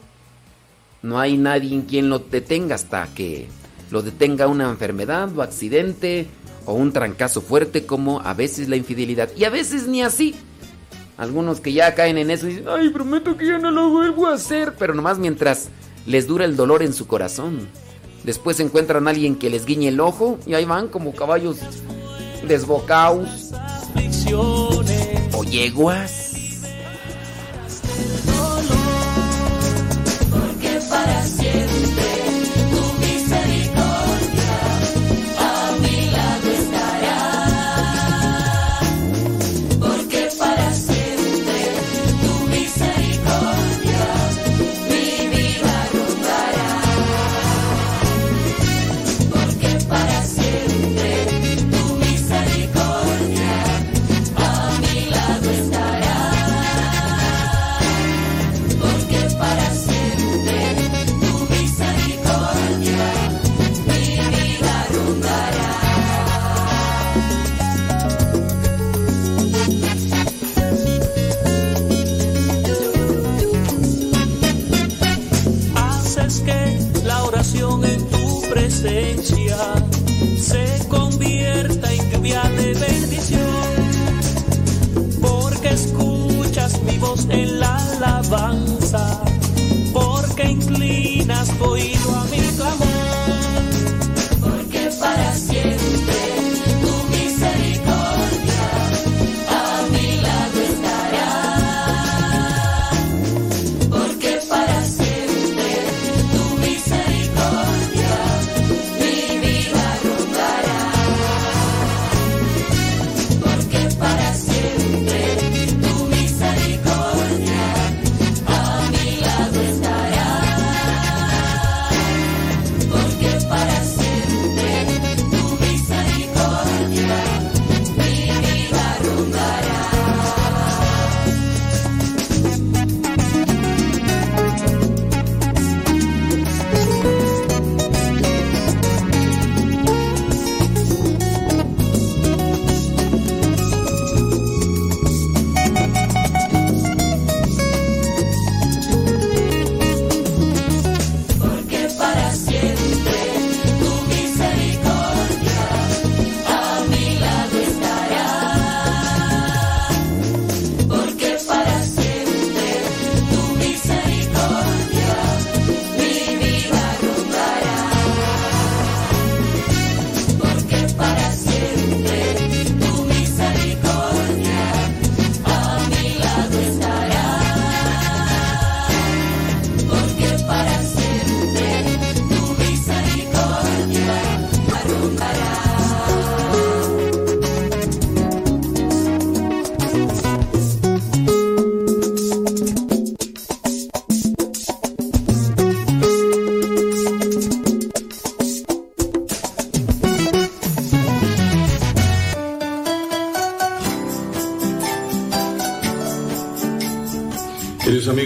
No 1.02 1.18
hay 1.18 1.36
nadie 1.36 1.74
en 1.74 1.82
quien 1.82 2.08
lo 2.08 2.18
detenga 2.18 2.74
hasta 2.74 3.06
que 3.14 3.48
lo 3.90 4.02
detenga 4.02 4.48
una 4.48 4.68
enfermedad 4.68 5.36
o 5.36 5.42
accidente 5.42 6.26
o 6.64 6.74
un 6.74 6.92
trancazo 6.92 7.40
fuerte 7.40 7.86
como 7.86 8.20
a 8.20 8.34
veces 8.34 8.68
la 8.68 8.76
infidelidad. 8.76 9.30
Y 9.36 9.44
a 9.44 9.50
veces 9.50 9.86
ni 9.86 10.02
así. 10.02 10.34
Algunos 11.16 11.60
que 11.60 11.72
ya 11.72 11.94
caen 11.94 12.18
en 12.18 12.30
eso 12.30 12.46
y 12.46 12.50
dicen, 12.50 12.66
ay, 12.68 12.90
prometo 12.90 13.36
que 13.36 13.46
ya 13.46 13.58
no 13.58 13.70
lo 13.70 13.88
vuelvo 13.88 14.26
a 14.26 14.34
hacer. 14.34 14.74
Pero 14.78 14.94
nomás 14.94 15.18
mientras 15.18 15.68
les 16.06 16.26
dura 16.26 16.44
el 16.44 16.56
dolor 16.56 16.82
en 16.82 16.92
su 16.92 17.06
corazón. 17.06 17.68
Después 18.26 18.58
encuentran 18.58 19.06
a 19.06 19.10
alguien 19.10 19.36
que 19.36 19.48
les 19.48 19.64
guiñe 19.64 19.86
el 19.86 20.00
ojo 20.00 20.38
y 20.46 20.54
ahí 20.54 20.64
van 20.64 20.88
como 20.88 21.12
caballos 21.12 21.58
desbocados. 22.46 23.52
O 25.32 25.44
yeguas. 25.44 26.32
Porque 30.30 30.80
para 30.90 31.22
siempre 31.22 31.85
tu 78.76 78.82
presencia 78.82 79.56
se 80.38 80.86
convierta 80.88 81.75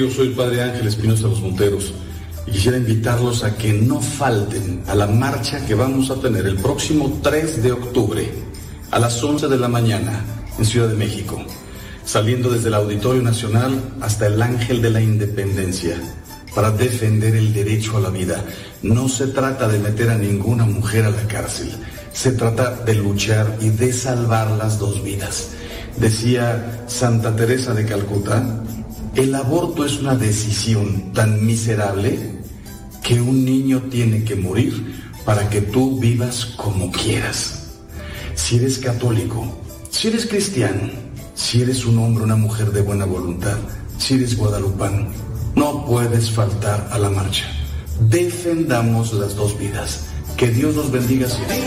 Amigos, 0.00 0.16
soy 0.16 0.28
el 0.28 0.32
Padre 0.32 0.62
Ángel 0.62 0.86
Espinosa 0.86 1.28
Los 1.28 1.42
Monteros 1.42 1.92
y 2.46 2.52
quisiera 2.52 2.78
invitarlos 2.78 3.44
a 3.44 3.54
que 3.58 3.70
no 3.74 4.00
falten 4.00 4.82
a 4.86 4.94
la 4.94 5.06
marcha 5.06 5.66
que 5.66 5.74
vamos 5.74 6.10
a 6.10 6.18
tener 6.18 6.46
el 6.46 6.56
próximo 6.56 7.20
3 7.22 7.62
de 7.62 7.72
octubre 7.72 8.32
a 8.90 8.98
las 8.98 9.22
11 9.22 9.48
de 9.48 9.58
la 9.58 9.68
mañana 9.68 10.24
en 10.58 10.64
Ciudad 10.64 10.88
de 10.88 10.96
México. 10.96 11.44
saliendo 12.02 12.48
desde 12.48 12.68
el 12.68 12.76
Auditorio 12.76 13.20
Nacional 13.20 13.78
hasta 14.00 14.26
el 14.26 14.40
Ángel 14.40 14.80
de 14.80 14.88
la 14.88 15.02
Independencia, 15.02 16.00
para 16.54 16.70
defender 16.70 17.36
el 17.36 17.52
derecho 17.52 17.98
a 17.98 18.00
la 18.00 18.08
vida. 18.08 18.42
No 18.82 19.06
se 19.06 19.26
trata 19.26 19.68
de 19.68 19.80
meter 19.80 20.08
a 20.08 20.16
ninguna 20.16 20.64
mujer 20.64 21.04
a 21.04 21.10
la 21.10 21.28
cárcel, 21.28 21.70
se 22.14 22.32
trata 22.32 22.74
de 22.86 22.94
luchar 22.94 23.58
y 23.60 23.68
de 23.68 23.92
salvar 23.92 24.50
las 24.52 24.78
dos 24.78 25.04
vidas. 25.04 25.50
Decía 25.98 26.84
Santa 26.86 27.36
Teresa 27.36 27.74
de 27.74 27.84
Calcuta, 27.84 28.42
el 29.14 29.34
aborto 29.34 29.84
es 29.84 29.98
una 29.98 30.14
decisión 30.14 31.12
tan 31.12 31.44
miserable 31.44 32.40
que 33.02 33.20
un 33.20 33.44
niño 33.44 33.82
tiene 33.90 34.24
que 34.24 34.36
morir 34.36 35.02
para 35.24 35.48
que 35.48 35.60
tú 35.60 35.98
vivas 35.98 36.46
como 36.56 36.90
quieras. 36.90 37.78
Si 38.34 38.56
eres 38.56 38.78
católico, 38.78 39.46
si 39.90 40.08
eres 40.08 40.26
cristiano, 40.26 40.90
si 41.34 41.62
eres 41.62 41.84
un 41.84 41.98
hombre 41.98 42.22
o 42.22 42.26
una 42.26 42.36
mujer 42.36 42.70
de 42.72 42.82
buena 42.82 43.04
voluntad, 43.04 43.58
si 43.98 44.14
eres 44.14 44.36
guadalupano, 44.36 45.08
no 45.54 45.84
puedes 45.84 46.30
faltar 46.30 46.88
a 46.90 46.98
la 46.98 47.10
marcha. 47.10 47.44
Defendamos 48.08 49.12
las 49.12 49.34
dos 49.34 49.58
vidas. 49.58 50.06
Que 50.36 50.48
Dios 50.48 50.74
nos 50.74 50.90
bendiga 50.90 51.28
siempre. 51.28 51.58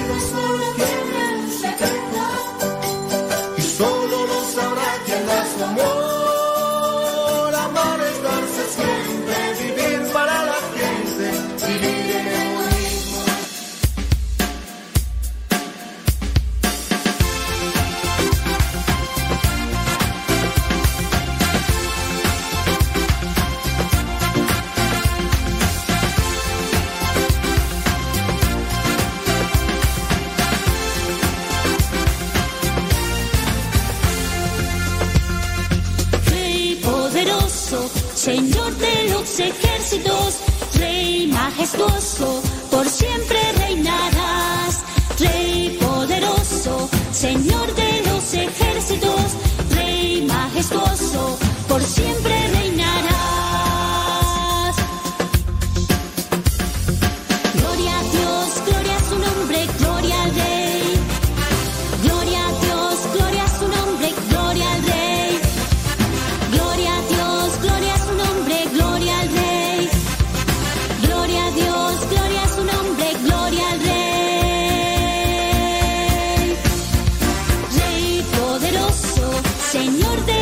Señor 79.94 80.33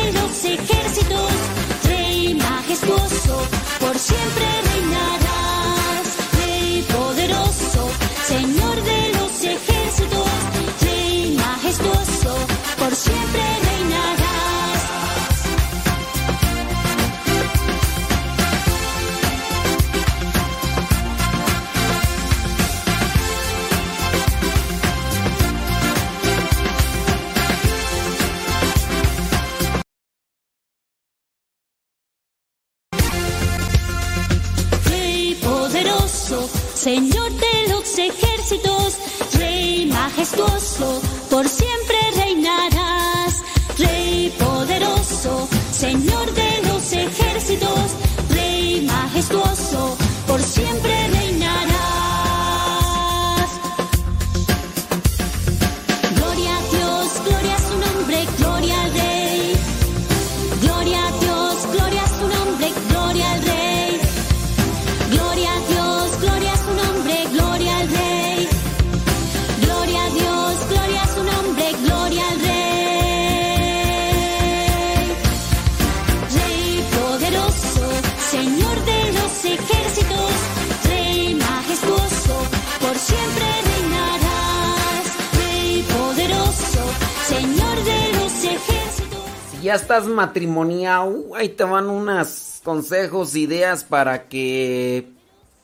estás 89.92 90.08
matrimoniado, 90.08 91.34
ahí 91.34 91.50
te 91.50 91.64
van 91.64 91.90
unos 91.90 92.62
consejos, 92.64 93.36
ideas 93.36 93.84
para 93.84 94.26
que 94.26 95.06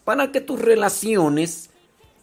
para 0.04 0.32
que 0.32 0.42
tus 0.42 0.60
relaciones, 0.60 1.70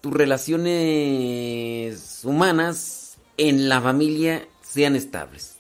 tus 0.02 0.14
relaciones 0.14 2.20
humanas 2.24 3.18
en 3.38 3.70
la 3.70 3.82
familia 3.82 4.48
sean 4.62 4.96
estables. 4.96 5.58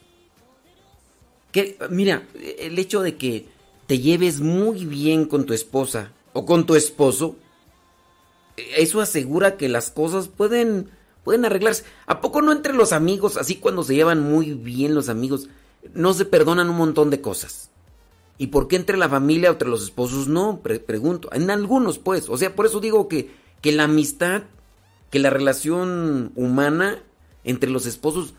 Que 1.51 1.79
mira, 1.89 2.27
el 2.59 2.77
hecho 2.77 3.01
de 3.01 3.15
que 3.15 3.47
te 3.87 3.97
lleves 3.97 4.39
muy 4.39 4.85
bien 4.85 5.25
con 5.25 5.47
tu 5.47 5.53
esposa 5.53 6.11
o 6.33 6.45
con 6.45 6.67
tu 6.67 6.75
esposo, 6.75 7.37
eso 8.55 9.01
asegura 9.01 9.57
que 9.57 9.67
las 9.67 9.89
cosas 9.89 10.27
pueden 10.27 10.91
pueden 11.23 11.43
arreglarse. 11.43 11.85
¿A 12.05 12.21
poco 12.21 12.43
no 12.43 12.51
entre 12.51 12.73
los 12.73 12.93
amigos, 12.93 13.35
así 13.35 13.55
cuando 13.55 13.83
se 13.83 13.95
llevan 13.95 14.21
muy 14.21 14.53
bien 14.53 14.93
los 14.93 15.09
amigos, 15.09 15.49
no 15.93 16.13
se 16.13 16.25
perdonan 16.25 16.69
un 16.69 16.77
montón 16.77 17.09
de 17.09 17.21
cosas? 17.21 17.69
¿Y 18.37 18.47
por 18.47 18.67
qué 18.67 18.75
entre 18.75 18.97
la 18.97 19.07
familia 19.07 19.49
o 19.49 19.53
entre 19.53 19.69
los 19.69 19.83
esposos 19.83 20.27
no? 20.27 20.59
Pre- 20.61 20.79
pregunto. 20.79 21.29
En 21.31 21.49
algunos, 21.49 21.99
pues. 21.99 22.27
O 22.29 22.37
sea, 22.37 22.55
por 22.55 22.65
eso 22.65 22.79
digo 22.79 23.07
que, 23.07 23.31
que 23.61 23.71
la 23.71 23.83
amistad, 23.83 24.43
que 25.09 25.19
la 25.19 25.29
relación 25.29 26.31
humana 26.35 27.01
entre 27.43 27.69
los 27.69 27.85
esposos, 27.85 28.33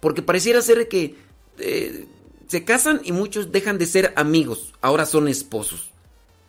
porque 0.00 0.20
pareciera 0.20 0.60
ser 0.60 0.88
que 0.88 1.16
eh, 1.58 2.06
se 2.46 2.64
casan 2.64 3.00
y 3.04 3.12
muchos 3.12 3.50
dejan 3.52 3.78
de 3.78 3.86
ser 3.86 4.12
amigos, 4.16 4.74
ahora 4.80 5.06
son 5.06 5.28
esposos. 5.28 5.90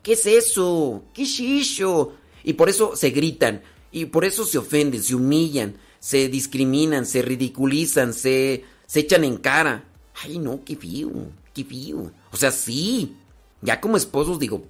¿Qué 0.04 0.14
es 0.14 0.26
eso? 0.26 1.04
¿Qué 1.14 1.26
shisho? 1.26 2.14
Y 2.44 2.54
por 2.54 2.70
eso 2.70 2.96
se 2.96 3.12
gritan, 3.12 3.62
y 3.92 4.06
por 4.06 4.26
eso 4.26 4.46
se 4.46 4.58
ofenden, 4.58 5.04
se 5.04 5.16
humillan, 5.16 5.76
se 6.00 6.30
discriminan, 6.30 7.06
se 7.06 7.22
ridiculizan, 7.22 8.14
se, 8.14 8.64
se 8.88 9.00
echan 9.02 9.24
en 9.24 9.38
cara. 9.38 9.84
Ay, 10.24 10.40
no, 10.40 10.64
qué 10.66 10.76
fío, 10.76 11.10
qué 11.54 11.64
fío. 11.64 12.12
O 12.32 12.38
sea, 12.38 12.52
sí, 12.52 13.16
ya 13.62 13.80
como 13.80 13.98
esposos, 13.98 14.40
digo, 14.40 14.64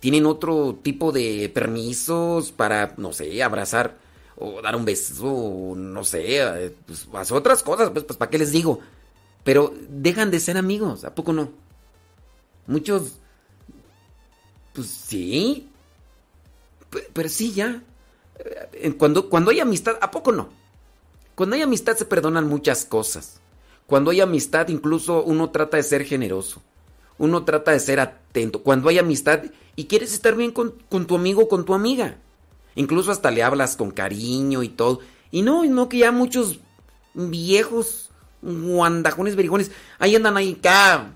tienen 0.00 0.26
otro 0.26 0.78
tipo 0.82 1.12
de 1.12 1.50
permisos 1.52 2.52
para, 2.52 2.94
no 2.96 3.12
sé, 3.12 3.42
abrazar 3.42 3.98
o 4.36 4.60
dar 4.62 4.76
un 4.76 4.84
beso, 4.84 5.74
no 5.76 6.04
sé, 6.04 6.38
eh, 6.40 6.74
pues 6.86 7.08
hacer 7.14 7.36
otras 7.36 7.62
cosas, 7.62 7.90
pues, 7.90 8.04
pues 8.04 8.16
¿para 8.18 8.30
qué 8.30 8.38
les 8.38 8.52
digo? 8.52 8.80
Pero 9.44 9.74
dejan 9.88 10.30
de 10.30 10.40
ser 10.40 10.56
amigos, 10.58 11.04
¿a 11.04 11.14
poco 11.14 11.32
no? 11.32 11.50
Muchos, 12.66 13.18
pues 14.72 14.86
sí, 14.88 15.68
Pe- 16.90 17.08
pero 17.12 17.28
sí 17.28 17.52
ya. 17.52 17.82
Eh, 18.72 18.92
Cuando, 18.98 19.28
cuando 19.28 19.50
hay 19.50 19.60
amistad, 19.60 19.96
¿a 20.00 20.10
poco 20.10 20.32
no? 20.32 20.48
Cuando 21.34 21.56
hay 21.56 21.62
amistad 21.62 21.96
se 21.96 22.04
perdonan 22.06 22.48
muchas 22.48 22.84
cosas. 22.84 23.40
Cuando 23.86 24.10
hay 24.10 24.20
amistad, 24.20 24.68
incluso 24.68 25.22
uno 25.22 25.50
trata 25.50 25.76
de 25.76 25.82
ser 25.82 26.04
generoso. 26.04 26.62
Uno 27.18 27.44
trata 27.44 27.70
de 27.70 27.80
ser 27.80 28.00
atento. 28.00 28.62
Cuando 28.62 28.88
hay 28.88 28.98
amistad 28.98 29.44
y 29.74 29.86
quieres 29.86 30.12
estar 30.12 30.34
bien 30.34 30.50
con, 30.50 30.74
con 30.88 31.06
tu 31.06 31.16
amigo 31.16 31.42
o 31.42 31.48
con 31.48 31.64
tu 31.64 31.72
amiga. 31.72 32.16
Incluso 32.74 33.10
hasta 33.10 33.30
le 33.30 33.42
hablas 33.42 33.76
con 33.76 33.90
cariño 33.90 34.62
y 34.62 34.68
todo. 34.68 35.00
Y 35.30 35.42
no, 35.42 35.64
no 35.64 35.88
que 35.88 35.98
ya 35.98 36.12
muchos 36.12 36.58
viejos 37.14 38.10
guandajones 38.42 39.34
berijones 39.34 39.70
ahí 39.98 40.14
andan 40.14 40.36
ahí, 40.36 40.56
acá. 40.58 41.12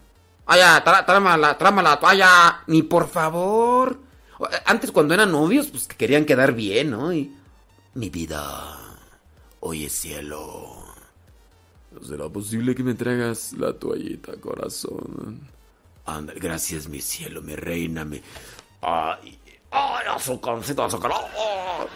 Allá, 0.47 0.83
trámala, 0.83 1.37
la, 1.37 1.59
trámala 1.59 1.91
la 1.91 2.01
toalla. 2.01 2.63
Ni 2.67 2.83
por 2.83 3.09
favor. 3.09 3.99
Antes 4.65 4.91
cuando 4.91 5.13
eran 5.13 5.31
novios, 5.31 5.67
pues 5.67 5.87
que 5.87 5.97
querían 5.97 6.25
quedar 6.25 6.55
bien, 6.55 6.91
¿no? 6.91 7.13
Y, 7.13 7.35
mi 7.95 8.09
vida, 8.09 8.79
oye 9.61 9.89
cielo. 9.89 10.80
¿No 12.01 12.07
será 12.07 12.29
posible 12.29 12.75
que 12.75 12.83
me 12.83 12.95
traigas 12.95 13.53
la 13.53 13.75
toallita, 13.75 14.33
corazón? 14.41 15.47
Anda, 16.07 16.33
gracias, 16.35 16.89
mi 16.89 17.01
cielo, 17.01 17.43
mi 17.43 17.55
reina, 17.55 18.05
mi... 18.07 18.23
Ay, 18.81 19.39
ay, 19.71 20.07
azúcarcito, 20.09 20.83
azúcar. 20.83 21.13
Oh. 21.13 21.87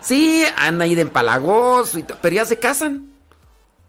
Sí, 0.00 0.44
anda 0.56 0.84
ahí 0.84 0.94
de 0.94 1.02
empalagoso, 1.02 1.98
y 1.98 2.02
pero 2.02 2.36
ya 2.36 2.44
se 2.44 2.58
casan. 2.58 3.10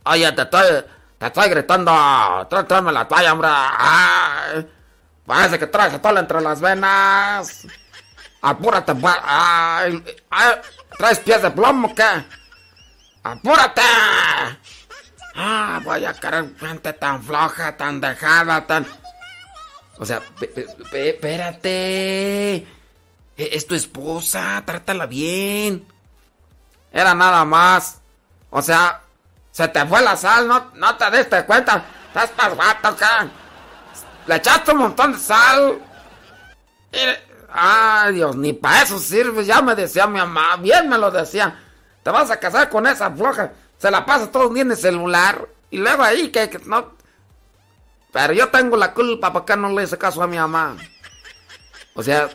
Ay, 0.05 0.23
te 0.35 0.41
estoy, 0.41 0.83
te 1.17 1.25
estoy 1.25 1.49
gritando, 1.49 1.91
tráeme 2.49 2.93
la 2.93 3.07
toalla, 3.07 3.33
hombre. 3.33 3.49
Ay, 3.51 4.67
parece 5.25 5.59
que 5.59 5.67
traes 5.67 6.01
todo 6.01 6.17
entre 6.17 6.39
las 6.39 6.61
venas. 6.61 7.67
Apúrate, 8.41 8.93
ay, 9.03 10.03
ay, 10.29 10.55
¿traes 10.97 11.19
pies 11.19 11.41
de 11.41 11.51
plomo 11.51 11.93
qué? 11.93 12.40
¡Apúrate! 13.23 13.81
Ah, 15.35 15.79
vaya 15.85 16.13
caray, 16.13 16.53
gente 16.59 16.93
tan 16.93 17.23
floja, 17.23 17.77
tan 17.77 18.01
dejada, 18.01 18.65
tan... 18.67 18.85
O 19.97 20.05
sea, 20.05 20.21
espérate. 20.91 22.55
E, 22.55 22.65
es 23.37 23.67
tu 23.67 23.75
esposa, 23.75 24.61
trátala 24.65 25.05
bien. 25.05 25.85
Era 26.91 27.13
nada 27.13 27.45
más. 27.45 28.01
O 28.49 28.61
sea, 28.61 29.01
se 29.51 29.67
te 29.67 29.85
fue 29.85 30.01
la 30.01 30.17
sal, 30.17 30.47
no, 30.47 30.71
no 30.75 30.95
te 30.97 31.11
diste 31.11 31.45
cuenta. 31.45 31.85
Estás 32.07 32.31
pasguato 32.31 32.87
acá. 32.87 33.27
Le 34.27 34.35
echaste 34.35 34.71
un 34.71 34.79
montón 34.79 35.13
de 35.13 35.19
sal. 35.19 35.79
Ay, 37.53 38.15
Dios, 38.15 38.35
ni 38.35 38.53
para 38.53 38.81
eso 38.81 38.99
sirve. 38.99 39.45
Ya 39.45 39.61
me 39.61 39.75
decía 39.75 40.07
mi 40.07 40.19
mamá, 40.19 40.57
bien 40.57 40.89
me 40.89 40.97
lo 40.97 41.11
decía. 41.11 41.57
Te 42.03 42.09
vas 42.09 42.31
a 42.31 42.39
casar 42.39 42.69
con 42.69 42.87
esa 42.87 43.11
floja. 43.11 43.53
Se 43.77 43.91
la 43.91 44.05
pasa 44.05 44.31
todo 44.31 44.47
el 44.47 44.53
día 44.53 44.63
en 44.63 44.71
el 44.71 44.77
celular. 44.77 45.47
Y 45.69 45.77
luego 45.77 46.03
ahí 46.03 46.29
que, 46.29 46.49
no. 46.65 46.93
Pero 48.11 48.33
yo 48.33 48.49
tengo 48.49 48.75
la 48.75 48.93
culpa 48.93 49.31
para 49.31 49.45
que 49.45 49.55
no 49.55 49.69
le 49.69 49.83
hice 49.83 49.97
caso 49.97 50.21
a 50.21 50.27
mi 50.27 50.37
mamá. 50.37 50.77
O 51.93 52.03
sea, 52.03 52.29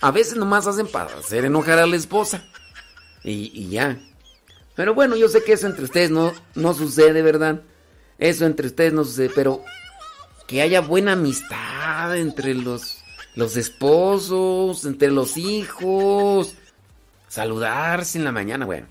a 0.00 0.10
veces 0.10 0.36
nomás 0.36 0.66
hacen 0.66 0.86
para 0.86 1.14
hacer 1.18 1.44
enojar 1.44 1.78
a 1.78 1.86
la 1.86 1.96
esposa. 1.96 2.44
Y, 3.22 3.50
y, 3.54 3.70
ya. 3.70 3.98
Pero 4.74 4.94
bueno, 4.94 5.16
yo 5.16 5.28
sé 5.28 5.42
que 5.42 5.52
eso 5.52 5.66
entre 5.66 5.84
ustedes 5.84 6.10
no, 6.10 6.32
no 6.54 6.74
sucede, 6.74 7.22
¿verdad? 7.22 7.62
Eso 8.18 8.46
entre 8.46 8.66
ustedes 8.66 8.92
no 8.92 9.04
sucede, 9.04 9.30
pero 9.34 9.62
que 10.46 10.62
haya 10.62 10.80
buena 10.80 11.12
amistad 11.12 12.16
entre 12.16 12.54
los, 12.54 12.98
los 13.34 13.56
esposos, 13.56 14.84
entre 14.84 15.10
los 15.10 15.36
hijos. 15.36 16.54
Saludarse 17.30 18.18
en 18.18 18.24
la 18.24 18.32
mañana, 18.32 18.66
bueno. 18.66 18.88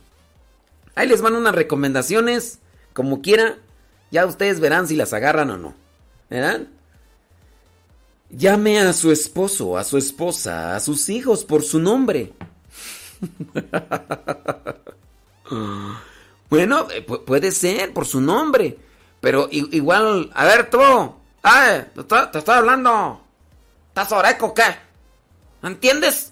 Ahí 0.96 1.10
les 1.10 1.22
van 1.22 1.36
unas 1.36 1.54
recomendaciones, 1.54 2.60
como 2.94 3.22
quiera. 3.22 3.58
Ya 4.12 4.26
ustedes 4.26 4.62
verán 4.62 4.88
si 4.88 4.96
las 4.96 5.12
agarran 5.12 5.50
o 5.50 5.58
no. 5.58 5.74
¿Verdad? 6.30 6.62
Llame 8.30 8.80
a 8.80 8.94
su 8.94 9.12
esposo, 9.12 9.78
a 9.78 9.84
su 9.84 9.98
esposa, 9.98 10.78
a 10.78 10.80
sus 10.80 11.10
hijos 11.10 11.44
por 11.44 11.64
su 11.64 11.80
nombre. 11.80 12.32
bueno, 16.50 16.88
eh, 16.92 17.02
puede 17.02 17.52
ser 17.52 17.92
por 17.92 18.06
su 18.06 18.22
nombre. 18.22 18.78
Pero 19.20 19.50
igual, 19.52 20.32
a 20.34 20.46
ver 20.46 20.70
tú. 20.70 20.80
Ay, 21.44 21.88
te 21.94 22.38
estoy, 22.38 22.56
hablando. 22.56 23.22
¿Estás 23.90 24.14
oreco 24.14 24.46
o 24.46 24.54
qué? 24.54 24.78
¿Entiendes? 25.62 26.29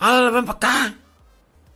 Ah, 0.00 0.30
ven 0.32 0.46
para 0.46 0.56
acá. 0.56 0.94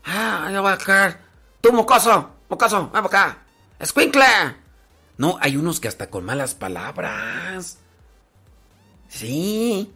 Ah, 0.04 0.48
ya 0.50 0.60
voy 0.60 0.72
a 0.72 0.78
caer. 0.78 1.18
Tú, 1.60 1.72
mocoso, 1.72 2.30
mocoso, 2.48 2.90
ven 2.90 3.02
para 3.02 3.06
acá. 3.06 3.38
¡Escuincle! 3.78 4.24
No, 5.18 5.36
hay 5.40 5.56
unos 5.56 5.78
que 5.78 5.88
hasta 5.88 6.10
con 6.10 6.24
malas 6.24 6.54
palabras. 6.54 7.78
Sí. 9.08 9.92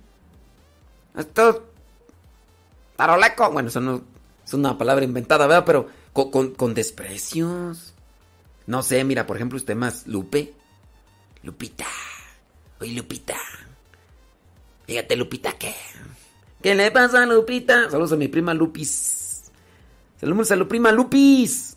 Esto. 1.17 1.73
Taroleco. 2.97 3.51
Bueno, 3.51 3.69
eso 3.69 3.81
no 3.81 4.03
es 4.45 4.55
una 4.55 4.79
palabra 4.79 5.05
inventada, 5.05 5.47
¿verdad? 5.47 5.65
Pero 5.65 5.89
con, 6.13 6.53
con, 6.53 6.75
desprecios. 6.75 7.95
No 8.67 8.83
sé, 8.83 9.03
mira, 9.05 9.27
por 9.27 9.37
ejemplo, 9.37 9.57
usted 9.57 9.75
más 9.75 10.07
Lupe. 10.07 10.55
Lupita. 11.43 11.87
Oye, 12.81 12.93
Lupita. 12.93 13.37
Fíjate, 14.87 15.17
Lupita, 15.17 15.53
¿qué? 15.53 15.75
¿Qué 16.63 16.75
le 16.75 16.91
pasa 16.91 17.25
Lupita? 17.25 17.89
Saludos 17.91 18.13
a 18.13 18.17
mi 18.17 18.29
prima 18.29 18.53
Lupis. 18.53 19.51
Saludos 20.21 20.51
a 20.51 20.57
la 20.57 20.67
prima 20.67 20.91
Lupis. 20.91 21.77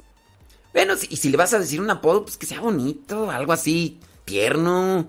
Bueno, 0.73 0.95
y 1.09 1.17
si 1.17 1.29
le 1.29 1.38
vas 1.38 1.53
a 1.53 1.59
decir 1.59 1.79
un 1.82 1.89
apodo, 1.89 2.23
pues 2.23 2.38
que 2.38 2.45
sea 2.45 2.61
bonito, 2.61 3.29
algo 3.29 3.53
así, 3.53 3.99
tierno. 4.25 5.07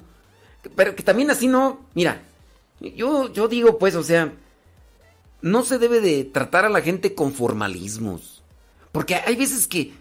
Pero 0.76 0.94
que 0.94 1.02
también 1.02 1.30
así 1.30 1.46
no. 1.46 1.86
Mira, 1.94 2.22
yo, 2.80 3.32
yo 3.32 3.48
digo, 3.48 3.78
pues, 3.78 3.94
o 3.94 4.02
sea, 4.02 4.32
no 5.40 5.64
se 5.64 5.78
debe 5.78 6.00
de 6.00 6.24
tratar 6.24 6.64
a 6.66 6.70
la 6.70 6.82
gente 6.82 7.14
con 7.14 7.32
formalismos. 7.32 8.42
Porque 8.90 9.14
hay 9.14 9.36
veces 9.36 9.66
que, 9.66 9.94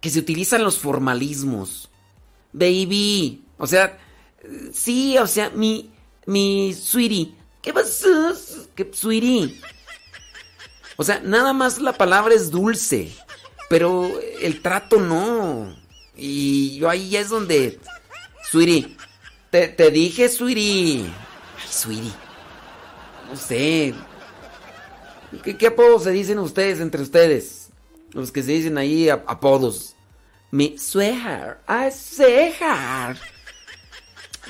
que 0.00 0.10
se 0.10 0.20
utilizan 0.20 0.62
los 0.62 0.78
formalismos. 0.78 1.90
Baby. 2.52 3.42
O 3.58 3.66
sea, 3.66 3.98
sí, 4.72 5.18
o 5.18 5.26
sea, 5.26 5.50
mi, 5.50 5.90
mi 6.26 6.74
sweetie. 6.74 7.39
¿Qué 7.62 7.72
pasó? 7.72 8.34
¿Qué 8.74 8.90
sweetie? 8.92 9.60
O 10.96 11.04
sea, 11.04 11.20
nada 11.20 11.52
más 11.52 11.80
la 11.80 11.92
palabra 11.92 12.34
es 12.34 12.50
dulce, 12.50 13.12
pero 13.68 14.10
el 14.40 14.62
trato 14.62 15.00
no. 15.00 15.76
Y 16.16 16.78
yo 16.78 16.88
ahí 16.88 17.16
es 17.16 17.28
donde, 17.28 17.80
sweetie, 18.50 18.96
te, 19.50 19.68
te 19.68 19.90
dije, 19.90 20.28
sweetie. 20.28 21.04
Ay, 21.04 21.68
sweetie. 21.70 22.12
No 23.28 23.36
sé. 23.36 23.94
¿Qué, 25.44 25.56
¿Qué, 25.56 25.66
apodos 25.68 26.04
se 26.04 26.10
dicen 26.10 26.38
ustedes 26.38 26.80
entre 26.80 27.02
ustedes? 27.02 27.68
Los 28.12 28.32
que 28.32 28.42
se 28.42 28.52
dicen 28.52 28.76
ahí 28.76 29.08
apodos. 29.08 29.94
Mi 30.50 30.76
sweetheart. 30.76 31.60
Ah, 31.66 31.90
sweetheart. 31.90 33.18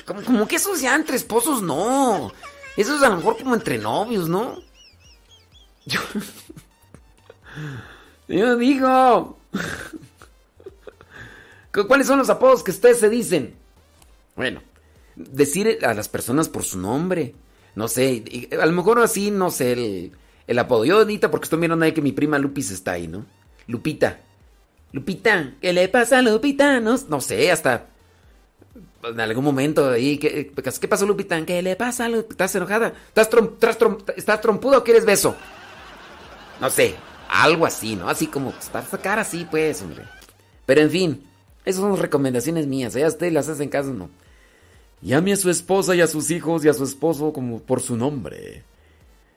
Como, 0.05 0.23
como 0.23 0.47
que 0.47 0.55
eso 0.55 0.75
ya 0.75 0.95
entre 0.95 1.15
esposos, 1.15 1.61
no. 1.61 2.31
Eso 2.77 2.95
es 2.95 3.03
a 3.03 3.09
lo 3.09 3.17
mejor 3.17 3.37
como 3.37 3.53
entre 3.53 3.77
novios, 3.77 4.29
¿no? 4.29 4.57
Yo, 5.85 5.99
yo 8.27 8.57
digo. 8.57 9.37
¿Cuáles 11.87 12.07
son 12.07 12.19
los 12.19 12.29
apodos 12.29 12.63
que 12.63 12.71
ustedes 12.71 12.99
se 12.99 13.09
dicen? 13.09 13.55
Bueno, 14.35 14.61
decir 15.15 15.79
a 15.83 15.93
las 15.93 16.09
personas 16.09 16.49
por 16.49 16.63
su 16.63 16.77
nombre. 16.77 17.33
No 17.75 17.87
sé, 17.87 18.23
a 18.59 18.65
lo 18.65 18.71
mejor 18.73 18.99
así, 18.99 19.31
no 19.31 19.49
sé, 19.49 19.73
el, 19.73 20.11
el 20.47 20.59
apodo. 20.59 20.83
Yo 20.83 20.97
ahorita, 20.97 21.31
porque 21.31 21.45
estoy 21.45 21.59
viendo 21.59 21.83
ahí 21.83 21.93
que 21.93 22.01
mi 22.01 22.11
prima 22.11 22.37
Lupis 22.37 22.71
está 22.71 22.93
ahí, 22.93 23.07
¿no? 23.07 23.25
Lupita. 23.67 24.19
Lupita, 24.91 25.53
¿qué 25.61 25.71
le 25.71 25.87
pasa 25.87 26.19
a 26.19 26.21
Lupita? 26.21 26.81
No, 26.81 26.97
no 27.07 27.21
sé, 27.21 27.51
hasta 27.51 27.87
en 29.03 29.19
algún 29.19 29.43
momento 29.43 29.89
ahí, 29.89 30.17
¿qué, 30.17 30.51
qué 30.51 30.87
pasó, 30.87 31.05
Lupita? 31.05 31.43
¿Qué 31.45 31.61
le 31.61 31.75
pasa? 31.75 32.07
¿Estás 32.07 32.55
enojada? 32.55 32.93
¿Estás, 33.13 33.29
¿Estás 34.15 34.41
trompudo 34.41 34.79
o 34.79 34.83
quieres 34.83 35.05
beso? 35.05 35.35
No 36.59 36.69
sé, 36.69 36.95
algo 37.29 37.65
así, 37.65 37.95
¿no? 37.95 38.07
Así 38.07 38.27
como, 38.27 38.51
estar 38.51 38.85
sacar 38.85 39.19
así, 39.19 39.47
pues, 39.49 39.81
hombre. 39.81 40.03
Pero 40.65 40.81
en 40.81 40.89
fin, 40.89 41.23
esas 41.65 41.81
son 41.81 41.97
recomendaciones 41.97 42.67
mías, 42.67 42.95
¿eh? 42.95 43.05
ustedes 43.05 43.33
las 43.33 43.49
hacen 43.49 43.69
caso, 43.69 43.93
¿no? 43.93 44.09
Llame 45.01 45.33
a 45.33 45.37
su 45.37 45.49
esposa 45.49 45.95
y 45.95 46.01
a 46.01 46.07
sus 46.07 46.29
hijos 46.29 46.63
y 46.63 46.69
a 46.69 46.73
su 46.73 46.83
esposo 46.83 47.33
como 47.33 47.59
por 47.59 47.81
su 47.81 47.97
nombre. 47.97 48.63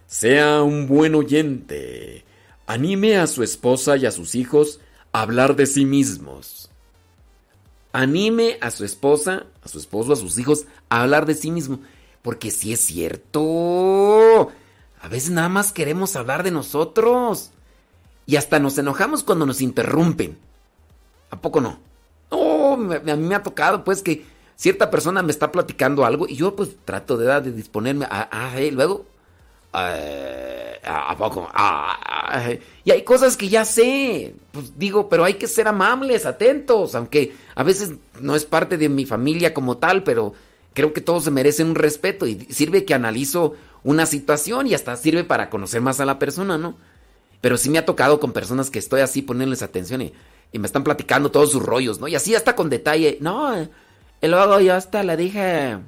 Sea 0.07 0.63
un 0.63 0.87
buen 0.87 1.15
oyente. 1.15 2.25
Anime 2.67 3.17
a 3.17 3.27
su 3.27 3.43
esposa 3.43 3.97
y 3.97 4.05
a 4.05 4.11
sus 4.11 4.35
hijos 4.35 4.81
a 5.13 5.23
hablar 5.23 5.57
de 5.57 5.65
sí 5.65 5.87
mismos 5.87 6.71
anime 7.95 8.59
a 8.61 8.71
su 8.71 8.85
esposa, 8.85 9.45
a 9.63 9.69
su 9.69 9.79
esposo, 9.79 10.13
a 10.13 10.17
sus 10.17 10.37
hijos 10.39 10.67
a 10.91 11.03
hablar 11.03 11.25
de 11.25 11.35
sí 11.35 11.51
mismo. 11.51 11.79
Porque 12.21 12.51
si 12.51 12.73
es 12.73 12.81
cierto. 12.81 14.51
A 15.01 15.09
veces 15.09 15.31
nada 15.31 15.49
más 15.49 15.73
queremos 15.73 16.17
hablar 16.17 16.43
de 16.43 16.51
nosotros. 16.51 17.51
Y 18.27 18.37
hasta 18.37 18.59
nos 18.59 18.77
enojamos 18.79 19.23
cuando 19.23 19.47
nos 19.47 19.61
interrumpen. 19.61 20.37
¿A 21.31 21.41
poco 21.41 21.61
no? 21.61 21.79
me- 22.79 22.97
a 22.97 23.17
mí 23.17 23.27
me 23.27 23.35
ha 23.35 23.43
tocado, 23.43 23.85
pues, 23.85 24.03
que 24.03 24.25
cierta 24.57 24.91
persona 24.91 25.23
me 25.23 25.31
está 25.31 25.53
platicando 25.53 26.05
algo 26.05 26.27
y 26.29 26.37
yo, 26.37 26.57
pues, 26.57 26.71
trato 26.85 27.17
de, 27.17 27.41
de 27.41 27.53
disponerme 27.53 28.07
a, 28.07 28.23
a. 28.23 28.61
Luego, 28.73 29.07
eh, 29.77 30.81
¿a 30.85 31.17
poco? 31.17 31.49
Ah, 31.53 31.99
ah, 32.05 32.51
y 32.85 32.91
hay 32.91 33.03
cosas 33.03 33.37
que 33.37 33.49
ya 33.49 33.65
sé. 33.65 34.35
Pues 34.53 34.79
digo, 34.79 35.09
pero 35.09 35.25
hay 35.25 35.35
que 35.35 35.47
ser 35.47 35.69
amables, 35.69 36.27
atentos, 36.27 36.95
aunque 36.95 37.35
a 37.55 37.63
veces 37.63 37.95
no 38.21 38.37
es 38.37 38.45
parte 38.45 38.77
de 38.77 38.89
mi 38.89 39.07
familia 39.07 39.55
como 39.55 39.79
tal, 39.79 40.03
pero 40.03 40.35
creo 40.75 40.93
que 40.93 41.01
todos 41.01 41.25
se 41.25 41.31
merecen 41.31 41.69
un 41.69 41.75
respeto 41.75 42.27
y 42.27 42.47
sirve 42.51 42.85
que 42.85 42.95
analizo 42.95 43.55
una 43.83 44.07
situación 44.07 44.67
y 44.67 44.75
hasta 44.75 44.97
sirve 44.97 45.25
para 45.25 45.51
conocer 45.51 45.81
más 45.81 46.01
a 46.01 46.05
la 46.05 46.19
persona, 46.19 46.59
¿no? 46.59 46.77
Pero 47.41 47.57
sí 47.57 47.71
me 47.71 47.79
ha 47.79 47.85
tocado 47.85 48.21
con 48.21 48.33
personas 48.33 48.71
que 48.71 48.79
estoy 48.79 49.03
así 49.03 49.23
poniéndoles 49.23 49.63
atención 49.63 50.03
y, 50.03 50.13
me 50.53 50.67
están 50.67 50.85
platicando 50.85 51.33
todos 51.33 51.51
sus 51.51 51.61
rollos, 51.61 51.99
¿no? 51.99 52.07
Y 52.07 52.15
así 52.15 52.33
hasta 52.33 52.55
con 52.55 52.71
detalle. 52.71 53.19
No, 53.21 53.57
eh, 53.57 53.69
y 54.23 54.29
luego 54.29 54.61
yo 54.61 54.75
hasta 54.75 55.03
le 55.03 55.17
dije... 55.17 55.79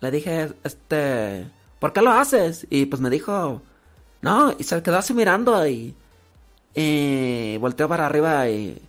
Le 0.00 0.10
dije, 0.10 0.48
este... 0.64 1.46
¿Por 1.78 1.92
qué 1.92 2.02
lo 2.02 2.10
haces? 2.12 2.66
Y 2.70 2.86
pues 2.86 3.00
me 3.00 3.10
dijo... 3.10 3.62
No, 4.22 4.54
y 4.58 4.64
se 4.64 4.82
quedó 4.82 4.98
así 4.98 5.14
mirando 5.14 5.66
y... 5.66 5.94
Y 6.74 7.56
volteó 7.58 7.88
para 7.88 8.06
arriba 8.06 8.48
y... 8.48 8.82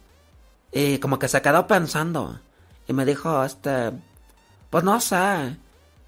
Y 0.71 0.97
como 0.99 1.19
que 1.19 1.27
se 1.27 1.41
quedó 1.41 1.67
pensando. 1.67 2.39
Y 2.87 2.93
me 2.93 3.05
dijo, 3.05 3.43
este... 3.43 3.91
Pues 4.69 4.83
no 4.83 4.99
sé. 4.99 5.57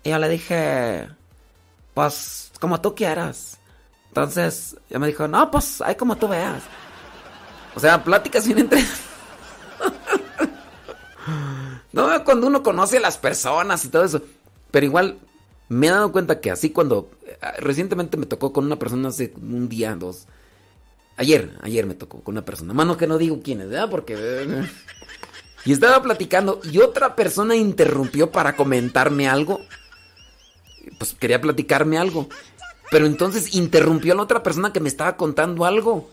Y 0.04 0.10
yo 0.10 0.20
le 0.20 0.30
dije... 0.30 1.10
Pues 1.94 2.52
como 2.60 2.80
tú 2.82 2.96
quieras. 2.96 3.60
Entonces, 4.08 4.76
ella 4.90 5.00
me 5.00 5.08
dijo, 5.08 5.28
no, 5.28 5.50
pues 5.52 5.82
hay 5.82 5.96
como 5.96 6.16
tú 6.18 6.28
veas. 6.28 6.64
O 7.76 7.80
sea, 7.80 8.04
pláticas 8.04 8.46
bien 8.46 8.60
entre... 8.60 8.84
no, 11.92 12.24
cuando 12.24 12.48
uno 12.48 12.64
conoce 12.64 12.98
a 12.98 13.02
las 13.02 13.18
personas 13.18 13.86
y 13.86 13.90
todo 13.90 14.04
eso. 14.04 14.22
Pero 14.72 14.86
igual, 14.86 15.20
me 15.70 15.88
he 15.88 15.90
dado 15.90 16.12
cuenta 16.12 16.40
que 16.42 16.52
así 16.52 16.72
cuando... 16.72 17.10
eh, 17.26 17.38
Recientemente 17.60 18.18
me 18.18 18.26
tocó 18.26 18.52
con 18.52 18.66
una 18.66 18.78
persona 18.78 19.10
hace 19.10 19.34
un 19.42 19.70
día, 19.70 19.96
dos. 19.96 20.28
Ayer, 21.18 21.52
ayer 21.62 21.86
me 21.86 21.96
tocó 21.96 22.22
con 22.22 22.34
una 22.36 22.46
persona. 22.46 22.74
Mano 22.74 22.98
que 22.98 23.08
no 23.08 23.18
digo 23.18 23.42
quién 23.44 23.62
es, 23.62 23.70
¿verdad? 23.70 23.90
Porque... 23.90 24.16
Y 25.66 25.74
estaba 25.74 26.02
platicando 26.02 26.62
y 26.64 26.78
otra 26.80 27.18
persona 27.18 27.54
interrumpió 27.56 28.32
para 28.32 28.56
comentarme 28.56 29.28
algo. 29.28 29.60
Pues 30.98 31.14
quería 31.14 31.42
platicarme 31.42 31.98
algo. 31.98 32.30
Pero 32.90 33.06
entonces 33.06 33.54
interrumpió 33.54 34.14
a 34.14 34.16
la 34.16 34.24
otra 34.24 34.42
persona 34.42 34.72
que 34.72 34.80
me 34.80 34.88
estaba 34.90 35.18
contando 35.18 35.66
algo. 35.66 36.10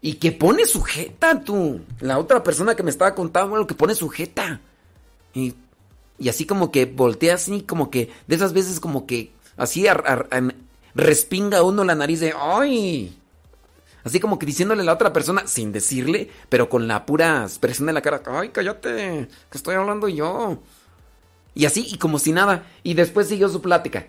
Y 0.00 0.14
que 0.14 0.32
pone 0.32 0.66
sujeta 0.66 1.42
tú. 1.42 1.80
La 2.00 2.18
otra 2.18 2.42
persona 2.44 2.76
que 2.76 2.82
me 2.84 2.90
estaba 2.90 3.14
contando 3.14 3.56
algo 3.56 3.66
que 3.66 3.74
pone 3.74 3.94
sujeta. 3.94 4.60
Y, 5.34 5.54
y 6.18 6.28
así 6.28 6.46
como 6.46 6.70
que 6.70 6.86
voltea 6.86 7.34
así, 7.34 7.62
como 7.62 7.90
que 7.90 8.10
de 8.26 8.36
esas 8.36 8.52
veces 8.52 8.80
como 8.80 9.06
que 9.06 9.32
así 9.56 9.86
respinga 10.94 11.62
uno 11.62 11.84
la 11.84 11.94
nariz 11.94 12.20
de 12.20 12.34
¡ay! 12.38 13.18
Así 14.04 14.20
como 14.20 14.38
que 14.38 14.46
diciéndole 14.46 14.82
a 14.82 14.84
la 14.84 14.92
otra 14.92 15.12
persona, 15.12 15.46
sin 15.46 15.72
decirle, 15.72 16.30
pero 16.50 16.68
con 16.68 16.86
la 16.86 17.06
pura 17.06 17.42
expresión 17.42 17.86
de 17.86 17.94
la 17.94 18.02
cara, 18.02 18.22
¡ay, 18.26 18.50
cállate! 18.50 19.28
Que 19.50 19.58
estoy 19.58 19.76
hablando 19.76 20.08
yo. 20.08 20.58
Y 21.54 21.64
así, 21.64 21.86
y 21.88 21.96
como 21.96 22.18
si 22.18 22.32
nada. 22.32 22.66
Y 22.82 22.94
después 22.94 23.28
siguió 23.28 23.48
su 23.48 23.62
plática. 23.62 24.06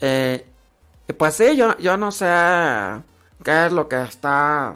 Eh, 0.00 0.44
pues 1.16 1.34
sí, 1.34 1.56
yo, 1.56 1.78
yo 1.78 1.96
no 1.96 2.10
sé 2.10 2.26
qué 3.44 3.66
es 3.66 3.72
lo 3.72 3.88
que 3.88 4.02
está 4.02 4.74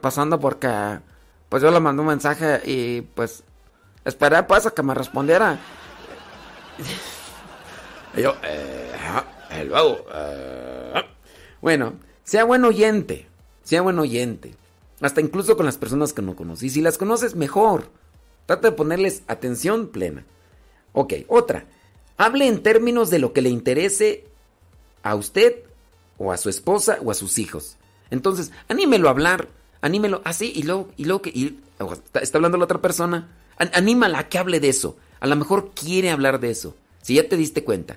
pasando 0.00 0.38
porque 0.38 1.00
pues 1.48 1.62
yo 1.62 1.70
le 1.70 1.80
mandé 1.80 2.00
un 2.00 2.08
mensaje 2.08 2.60
y 2.64 3.02
pues 3.02 3.43
esperé 4.04 4.42
pues 4.44 4.66
a 4.66 4.70
que 4.70 4.82
me 4.82 4.94
respondiera. 4.94 5.58
Y 8.16 8.22
yo, 8.22 8.34
eh, 8.44 8.92
ajá, 8.94 9.24
eh, 9.50 9.64
luego, 9.64 10.04
eh, 10.12 11.02
bueno, 11.60 11.94
sea 12.22 12.44
buen 12.44 12.64
oyente, 12.64 13.26
sea 13.62 13.82
buen 13.82 13.98
oyente. 13.98 14.54
Hasta 15.00 15.20
incluso 15.20 15.56
con 15.56 15.66
las 15.66 15.76
personas 15.76 16.12
que 16.12 16.22
no 16.22 16.36
conocí. 16.36 16.70
Si 16.70 16.80
las 16.80 16.98
conoces, 16.98 17.34
mejor. 17.34 17.88
Trata 18.46 18.70
de 18.70 18.76
ponerles 18.76 19.22
atención 19.26 19.88
plena. 19.88 20.24
Ok, 20.92 21.14
otra. 21.28 21.64
Hable 22.16 22.46
en 22.46 22.62
términos 22.62 23.10
de 23.10 23.18
lo 23.18 23.32
que 23.32 23.42
le 23.42 23.48
interese 23.48 24.26
a 25.02 25.14
usted 25.16 25.56
o 26.18 26.30
a 26.32 26.36
su 26.36 26.48
esposa 26.48 26.98
o 27.02 27.10
a 27.10 27.14
sus 27.14 27.38
hijos. 27.38 27.76
Entonces, 28.10 28.52
anímelo 28.68 29.08
a 29.08 29.10
hablar, 29.10 29.48
anímelo 29.80 30.22
así 30.24 30.52
y 30.54 30.62
luego, 30.62 30.88
y 30.96 31.04
luego 31.06 31.22
que 31.22 31.30
y- 31.30 31.60
está, 32.20 32.38
hablando 32.38 32.56
la 32.58 32.64
otra 32.64 32.80
persona, 32.80 33.28
anímala 33.58 34.20
a 34.20 34.28
que 34.28 34.38
hable 34.38 34.60
de 34.60 34.68
eso. 34.68 34.96
A 35.20 35.26
lo 35.26 35.36
mejor 35.36 35.72
quiere 35.74 36.10
hablar 36.10 36.40
de 36.40 36.50
eso. 36.50 36.76
Si 37.02 37.14
ya 37.14 37.28
te 37.28 37.36
diste 37.36 37.64
cuenta. 37.64 37.96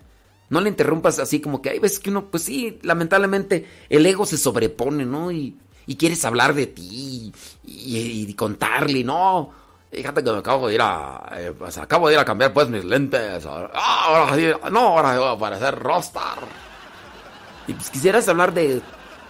No 0.50 0.62
le 0.62 0.70
interrumpas 0.70 1.20
así 1.20 1.42
como 1.42 1.62
que 1.62 1.72
hay 1.72 1.80
veces 1.80 2.00
que 2.00 2.10
uno, 2.10 2.26
pues 2.26 2.44
sí, 2.44 2.80
lamentablemente 2.82 3.68
el 3.90 4.06
ego 4.06 4.26
se 4.26 4.38
sobrepone, 4.38 5.06
¿no? 5.06 5.32
Y, 5.32 5.58
quieres 5.98 6.24
hablar 6.26 6.54
de 6.54 6.68
ti 6.68 7.34
y, 7.66 8.34
contarle, 8.34 9.04
no. 9.04 9.52
Fíjate 9.92 10.24
que 10.24 10.32
me 10.32 10.38
acabo 10.38 10.68
de 10.68 10.76
ir 10.76 10.82
a. 10.82 11.30
eh, 11.38 11.54
pues 11.58 11.78
acabo 11.78 12.08
de 12.08 12.14
ir 12.16 12.20
a 12.20 12.26
cambiar 12.26 12.54
pues 12.54 12.70
mis 12.70 12.84
lentes. 12.86 13.46
Ah, 13.46 14.04
ahora 14.08 14.36
sí, 14.36 14.48
no, 14.72 14.80
ahora 14.98 15.18
voy 15.18 15.36
a 15.36 15.40
parecer 15.40 15.76
Rostar. 15.80 16.40
Y 17.68 17.74
pues 17.74 17.90
quisieras 17.90 18.28
hablar 18.30 18.54
de. 18.54 18.82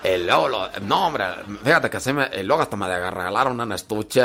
El 0.03 0.27
logo, 0.27 0.49
lo- 0.49 0.69
no, 0.81 1.07
hombre, 1.07 1.25
fíjate 1.63 1.89
que 1.89 1.99
se 1.99 2.11
el 2.11 2.47
logo 2.47 2.61
hasta 2.61 2.75
me 2.77 2.87
regalaron 2.87 3.59
una 3.59 3.75
estuche. 3.75 4.23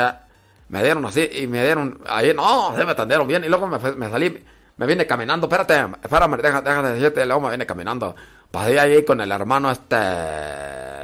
Me 0.73 0.81
dieron 0.81 1.05
así 1.05 1.29
y 1.31 1.45
me 1.45 1.63
dieron. 1.63 1.99
Ahí, 2.07 2.33
no, 2.33 2.75
se 2.75 2.83
me 2.83 2.93
atendieron 2.93 3.27
bien. 3.27 3.43
Y 3.43 3.47
luego 3.47 3.67
me, 3.67 3.77
me 3.77 4.09
salí, 4.09 4.43
me 4.75 4.87
vine 4.87 5.05
caminando. 5.05 5.45
Espérate, 5.45 5.85
espérame, 6.01 6.35
deja 6.37 6.81
de 6.81 6.93
decirte. 6.95 7.23
Luego 7.27 7.41
me 7.41 7.51
vine 7.51 7.63
caminando. 7.67 8.15
Pasé 8.49 8.79
ahí 8.79 9.05
con 9.05 9.21
el 9.21 9.31
hermano 9.31 9.69
este. 9.69 9.95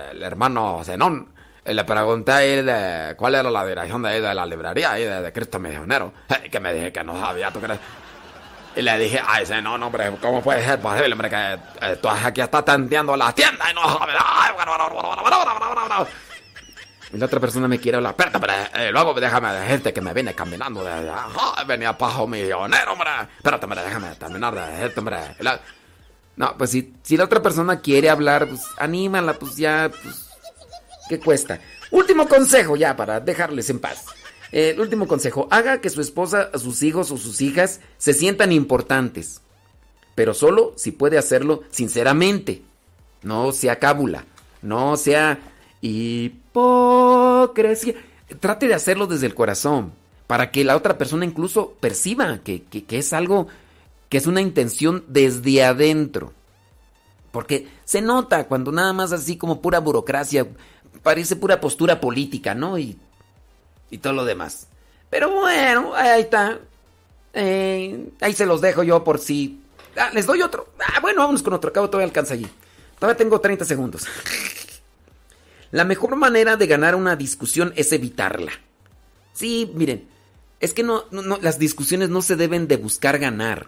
El 0.09 0.24
hermano 0.24 0.82
Zenón. 0.84 1.32
Y 1.63 1.74
le 1.76 1.84
pregunté 1.84 2.32
ahí 2.32 2.63
de 2.63 3.13
cuál 3.15 3.36
era 3.36 3.51
la 3.51 3.63
dirección 3.63 4.01
de 4.01 4.09
ahí 4.09 4.20
de 4.20 4.34
la 4.34 4.43
librería 4.43 4.93
ahí 4.93 5.03
de, 5.03 5.22
de 5.22 5.32
Cristo 5.32 5.59
Misionero. 5.59 6.13
Que 6.49 6.59
me 6.59 6.74
dije 6.74 6.91
que 6.91 7.03
no 7.03 7.20
sabía, 7.20 7.51
¿tú 7.51 7.59
crees? 7.59 7.80
Y 8.76 8.82
le 8.82 8.97
dije, 8.97 9.22
ay, 9.24 9.43
ese 9.43 9.61
no, 9.61 9.78
no, 9.78 9.86
hombre, 9.88 10.11
¿cómo 10.20 10.41
puede 10.41 10.63
ser 10.63 10.80
posible, 10.80 11.13
hombre, 11.13 11.30
que 11.30 11.59
eh, 11.82 11.95
tú 12.01 12.09
aquí 12.09 12.41
estás 12.41 12.61
atendiendo 12.61 13.15
la 13.15 13.32
tienda 13.34 13.70
y 13.70 13.76
no 13.76 13.82
sabes? 13.84 14.15
Ay, 14.20 14.51
bueno, 14.55 14.72
bueno, 14.72 14.89
bueno, 14.89 15.09
bueno, 15.09 15.22
bueno, 15.22 15.38
bueno, 15.45 15.76
bueno, 15.76 15.88
bueno. 15.88 16.28
Y 17.12 17.18
la 17.18 17.26
otra 17.26 17.39
persona 17.39 17.68
me 17.68 17.80
quiere 17.80 17.97
hablar, 17.97 18.12
espérate, 18.12 18.38
hombre, 18.38 18.53
eh, 18.76 18.91
luego 18.91 19.14
déjame 19.16 19.51
decirte 19.53 19.91
que 19.91 20.01
me 20.01 20.14
vine 20.14 20.36
caminando 20.36 20.84
de 20.84 20.91
ajá, 21.10 21.64
venía 21.64 21.97
pajo 21.97 22.28
millonero, 22.28 22.93
hombre. 22.93 23.10
Espérate, 23.38 23.66
hombre, 23.66 23.82
déjame 23.84 24.16
terminar 24.16 24.53
de 24.53 24.62
decirte, 24.62 24.99
hombre. 24.99 25.18
No, 26.36 26.55
pues 26.57 26.70
si, 26.70 26.93
si 27.01 27.18
la 27.18 27.26
otra 27.26 27.41
persona 27.41 27.82
quiere 27.82 28.10
hablar, 28.10 28.47
pues 28.47 28.62
anímala, 28.78 29.34
pues 29.34 29.57
ya, 29.57 29.91
pues, 30.03 30.30
¿qué 31.10 31.20
cuesta? 31.20 31.60
Último 31.91 32.28
consejo 32.28 32.76
ya 32.76 32.95
para 32.95 33.20
dejarles 33.20 33.70
en 33.70 33.80
paz. 33.80 34.05
El 34.51 34.80
último 34.80 35.07
consejo, 35.07 35.47
haga 35.51 35.82
que 35.82 35.89
su 35.89 36.01
esposa, 36.01 36.49
sus 36.57 36.82
hijos 36.82 37.12
o 37.12 37.18
sus 37.18 37.41
hijas 37.41 37.82
se 37.97 38.14
sientan 38.14 38.51
importantes, 38.51 39.41
pero 40.16 40.34
solo 40.34 40.74
si 40.76 40.91
puede 40.91 41.18
hacerlo 41.18 41.64
sinceramente. 41.72 42.64
No 43.22 43.51
sea 43.51 43.78
cábula, 43.78 44.26
no 44.62 44.95
sea 44.95 45.39
hipocresía. 45.82 47.95
Trate 48.39 48.67
de 48.67 48.75
hacerlo 48.75 49.07
desde 49.07 49.25
el 49.25 49.36
corazón, 49.36 49.91
para 50.27 50.51
que 50.51 50.63
la 50.63 50.77
otra 50.77 50.97
persona 50.97 51.25
incluso 51.25 51.73
perciba 51.80 52.39
que, 52.39 52.63
que- 52.63 52.86
es 52.97 53.13
algo, 53.13 53.47
que 54.09 54.17
es 54.17 54.27
una 54.27 54.41
intención 54.41 55.03
desde 55.07 55.63
adentro. 55.63 56.34
Porque 57.32 57.67
se 57.86 58.01
nota 58.01 58.47
cuando 58.47 58.71
nada 58.71 58.93
más 58.93 59.11
así 59.11 59.38
como 59.38 59.61
pura 59.61 59.80
burocracia, 59.80 60.47
parece 61.03 61.36
pura 61.36 61.59
postura 61.61 61.99
política, 62.01 62.55
¿no? 62.55 62.77
Y, 62.77 62.97
y 63.89 63.97
todo 63.99 64.13
lo 64.13 64.25
demás. 64.25 64.67
Pero 65.09 65.32
bueno, 65.32 65.93
ahí 65.95 66.21
está. 66.21 66.59
Eh, 67.34 68.09
ahí 68.21 68.34
se 68.34 68.45
los 68.45 68.61
dejo 68.61 68.84
yo 68.84 69.03
por 69.03 69.19
si... 69.19 69.61
Ah, 69.97 70.09
les 70.13 70.25
doy 70.25 70.41
otro. 70.41 70.69
Ah, 70.80 70.99
bueno, 71.01 71.21
vámonos 71.21 71.43
con 71.43 71.53
otro. 71.53 71.69
Acabo 71.69 71.89
todavía 71.89 72.07
alcanza 72.07 72.34
allí. 72.36 72.47
Todavía 72.99 73.17
tengo 73.17 73.39
30 73.39 73.65
segundos. 73.65 74.05
La 75.72 75.86
mejor 75.86 76.15
manera 76.15 76.57
de 76.57 76.67
ganar 76.67 76.95
una 76.95 77.15
discusión 77.15 77.74
es 77.76 77.91
evitarla. 77.91 78.51
Sí, 79.34 79.72
miren, 79.76 80.07
es 80.59 80.74
que 80.74 80.84
no, 80.84 81.05
las 81.41 81.59
discusiones 81.59 82.09
no 82.09 82.22
se 82.22 82.36
deben 82.36 82.67
de 82.67 82.78
buscar 82.78 83.20
ganar. 83.20 83.67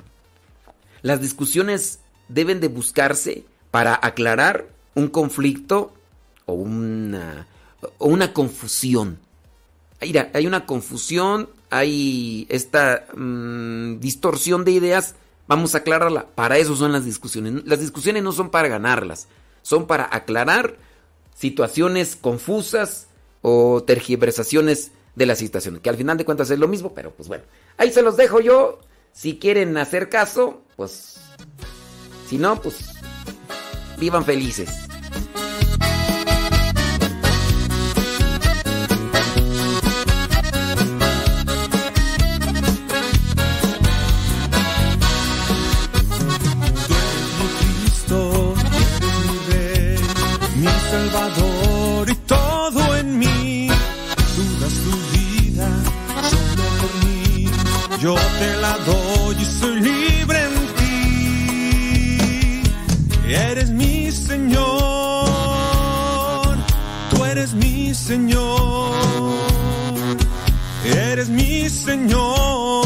Las 1.01 1.21
discusiones 1.21 1.99
deben 2.27 2.59
de 2.59 2.67
buscarse 2.67 3.45
para 3.69 3.99
aclarar 4.01 4.67
un 4.95 5.07
conflicto 5.07 5.93
o 6.45 6.53
una, 6.53 7.47
o 7.97 8.07
una 8.07 8.33
confusión. 8.33 9.19
Mira, 10.01 10.31
hay 10.33 10.47
una 10.47 10.65
confusión, 10.65 11.49
hay 11.69 12.47
esta 12.49 13.05
mm, 13.15 13.99
distorsión 13.99 14.65
de 14.65 14.71
ideas. 14.71 15.15
Vamos 15.47 15.75
a 15.75 15.79
aclararla. 15.79 16.25
Para 16.25 16.57
eso 16.57 16.75
son 16.75 16.91
las 16.91 17.05
discusiones. 17.05 17.65
Las 17.65 17.79
discusiones 17.79 18.23
no 18.23 18.31
son 18.31 18.49
para 18.49 18.67
ganarlas, 18.67 19.27
son 19.61 19.85
para 19.85 20.09
aclarar 20.11 20.77
situaciones 21.41 22.15
confusas 22.15 23.07
o 23.41 23.83
tergiversaciones 23.83 24.91
de 25.15 25.25
la 25.25 25.35
situación. 25.35 25.79
Que 25.79 25.89
al 25.89 25.97
final 25.97 26.17
de 26.17 26.23
cuentas 26.23 26.51
es 26.51 26.59
lo 26.59 26.67
mismo, 26.67 26.93
pero 26.93 27.11
pues 27.11 27.27
bueno. 27.27 27.43
Ahí 27.77 27.91
se 27.91 28.03
los 28.03 28.15
dejo 28.15 28.39
yo. 28.39 28.79
Si 29.11 29.39
quieren 29.39 29.75
hacer 29.77 30.07
caso, 30.07 30.61
pues... 30.75 31.19
Si 32.29 32.37
no, 32.37 32.61
pues... 32.61 32.77
Vivan 33.97 34.23
felices. 34.23 34.69
Señor. 68.11 68.91
Eres 70.83 71.29
mi 71.29 71.69
Señor, 71.69 72.80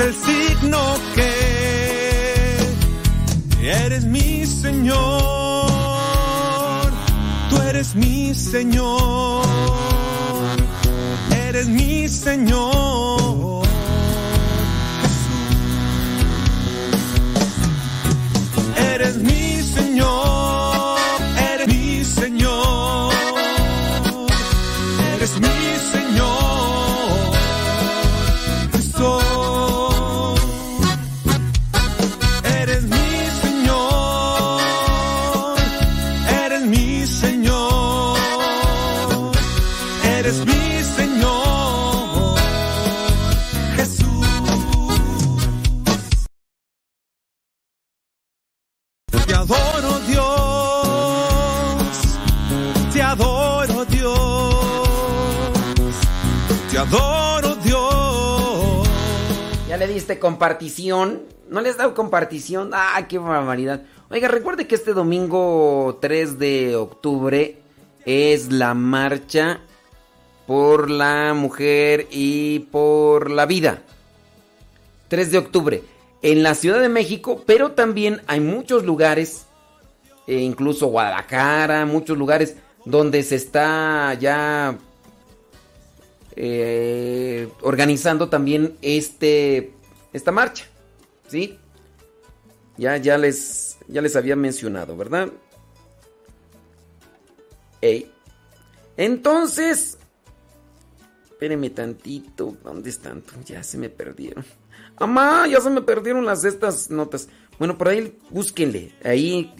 el 0.00 0.14
signo 0.14 0.96
que 1.14 2.58
eres 3.62 4.04
mi 4.04 4.46
Señor. 4.46 4.96
Tú 7.50 7.56
eres 7.62 7.94
mi 7.96 8.34
Señor. 8.34 9.44
Eres 11.48 11.68
mi 11.68 12.08
Señor. 12.08 13.66
Eres 18.76 19.16
mi 19.16 19.62
Señor, 19.62 20.98
eres 21.52 21.68
mi 21.68 22.04
Señor, 22.04 23.12
eres 25.14 25.40
mi 25.40 25.67
compartición. 60.38 61.22
¿No 61.50 61.60
le 61.60 61.70
has 61.70 61.78
dado 61.78 61.94
compartición? 61.94 62.70
¡Ah, 62.72 63.04
qué 63.08 63.18
barbaridad! 63.18 63.82
Oiga, 64.08 64.28
recuerde 64.28 64.68
que 64.68 64.76
este 64.76 64.92
domingo 64.92 65.98
3 66.00 66.38
de 66.38 66.76
octubre 66.76 67.56
es 68.06 68.52
la 68.52 68.72
marcha 68.74 69.58
por 70.46 70.90
la 70.90 71.34
mujer 71.34 72.06
y 72.12 72.60
por 72.70 73.32
la 73.32 73.46
vida. 73.46 73.82
3 75.08 75.32
de 75.32 75.38
octubre. 75.38 75.82
En 76.22 76.44
la 76.44 76.54
Ciudad 76.54 76.80
de 76.80 76.88
México, 76.88 77.42
pero 77.44 77.72
también 77.72 78.22
hay 78.28 78.38
muchos 78.38 78.84
lugares, 78.84 79.46
e 80.28 80.36
incluso 80.36 80.86
Guadalajara, 80.86 81.84
muchos 81.84 82.16
lugares 82.16 82.54
donde 82.84 83.24
se 83.24 83.34
está 83.34 84.14
ya 84.14 84.78
eh, 86.36 87.48
organizando 87.60 88.28
también 88.28 88.76
este 88.82 89.72
esta 90.18 90.32
marcha, 90.32 90.66
¿sí? 91.28 91.58
Ya 92.76 92.96
ya 92.96 93.18
les 93.18 93.78
ya 93.88 94.02
les 94.02 94.16
había 94.16 94.36
mencionado, 94.36 94.96
¿verdad? 94.96 95.30
Ey. 97.80 98.10
Entonces, 98.96 99.98
espérenme 101.24 101.70
tantito, 101.70 102.56
¿dónde 102.64 102.90
están? 102.90 103.22
Ya 103.44 103.62
se 103.62 103.78
me 103.78 103.88
perdieron. 103.88 104.44
Amá, 104.96 105.46
ya 105.46 105.60
se 105.60 105.70
me 105.70 105.82
perdieron 105.82 106.26
las 106.26 106.44
estas 106.44 106.90
notas. 106.90 107.28
Bueno, 107.58 107.78
por 107.78 107.88
ahí 107.88 108.18
búsquenle. 108.30 108.92
Ahí 109.04 109.54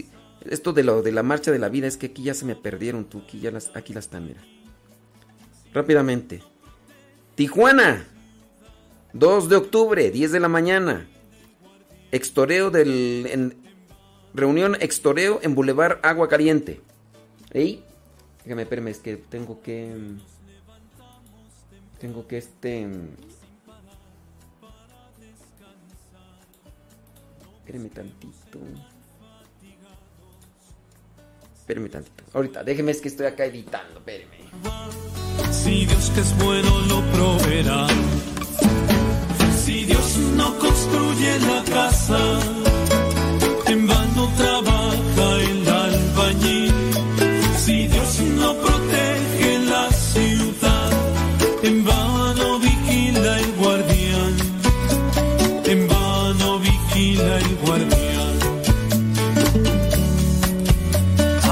esto 0.51 0.73
de 0.73 0.83
lo 0.83 1.03
de 1.03 1.13
la 1.13 1.23
marcha 1.23 1.51
de 1.53 1.59
la 1.59 1.69
vida 1.69 1.87
es 1.87 1.97
que 1.97 2.07
aquí 2.07 2.25
ya 2.25 2.35
se 2.35 2.45
me 2.45 2.57
perdieron, 2.57 3.05
tú 3.05 3.23
aquí 3.25 3.41
ya 3.41 3.51
las 3.51 3.71
aquí 3.75 3.93
las 3.93 4.07
están, 4.07 4.27
mira. 4.27 4.43
Rápidamente. 5.73 6.43
Tijuana, 7.35 8.07
2 9.13 9.49
de 9.49 9.57
octubre, 9.57 10.11
10 10.11 10.33
de 10.33 10.41
la 10.41 10.49
mañana. 10.49 11.09
Extoreo 12.13 12.71
del. 12.71 13.27
en- 13.31 13.69
reunión 14.35 14.77
Extoreo 14.81 15.41
en 15.43 15.55
Boulevard 15.55 15.99
Agua 16.03 16.29
Caliente. 16.29 16.81
¿Ey? 17.53 17.83
Déjame, 18.45 18.63
espérame, 18.63 18.89
es 18.89 18.99
que 18.99 19.17
tengo 19.17 19.61
que. 19.63 19.95
Tengo 21.99 22.27
que 22.27 22.39
este. 22.39 22.87
Espérame 27.61 27.91
tantito. 27.91 28.59
Espérame 31.59 31.91
tantito. 31.91 32.25
Ahorita, 32.33 32.65
déjeme, 32.65 32.93
es 32.93 33.01
que 33.01 33.09
estoy 33.09 33.27
acá 33.27 33.45
editando, 33.45 33.99
espérame. 33.99 34.49
Si 35.53 35.85
Dios 35.85 36.11
que 36.15 36.21
es 36.21 36.39
bueno 36.39 36.71
lo 36.87 37.03
proveerá. 37.13 37.87
Si 39.69 39.85
Dios 39.85 40.17
no 40.35 40.59
construye 40.59 41.39
la 41.41 41.63
casa, 41.63 42.19
en 43.67 43.87
vano 43.87 44.27
trabaja 44.39 45.27
el 45.51 45.69
albañil. 45.69 46.73
Si 47.59 47.87
Dios 47.87 48.21
no 48.41 48.55
protege 48.55 49.59
la 49.73 49.93
ciudad, 49.93 50.91
en 51.63 51.85
vano 51.85 52.59
vigila 52.61 53.41
el 53.41 53.53
guardián. 53.61 54.35
En 55.67 55.87
vano 55.87 56.61
vigila 56.61 57.37
el 57.37 57.57
guardián. 57.67 58.37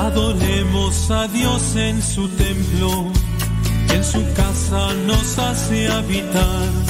Adoremos 0.07 1.11
a 1.11 1.29
Dios 1.29 1.77
en 1.77 2.01
su 2.01 2.27
templo, 2.29 3.13
en 3.91 4.03
su 4.03 4.25
casa 4.33 4.95
nos 5.07 5.39
hace 5.39 5.89
habitar. 5.89 6.86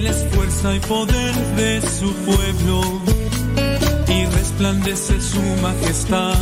Él 0.00 0.06
es 0.06 0.24
fuerza 0.34 0.74
y 0.74 0.80
poder 0.80 1.34
de 1.56 1.82
su 1.82 2.10
pueblo 2.24 2.80
y 4.08 4.24
resplandece 4.34 5.20
su 5.20 5.42
majestad. 5.60 6.34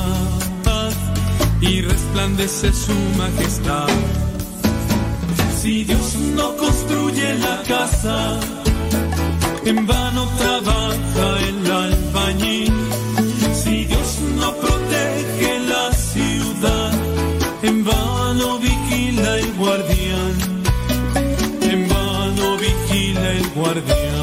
Y 1.60 1.80
resplandece 1.80 2.72
su 2.72 2.94
majestad. 3.16 3.88
Si 5.60 5.82
Dios 5.82 6.14
no 6.36 6.56
construye 6.56 7.36
la 7.38 7.60
casa, 7.64 8.38
en 9.64 9.84
vano 9.88 10.28
trabaja 10.38 11.26
el 11.48 11.72
albañil. 11.72 12.72
guardián. 23.80 24.17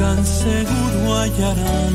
Buscan 0.00 0.24
seguro 0.24 1.14
hallarán, 1.14 1.94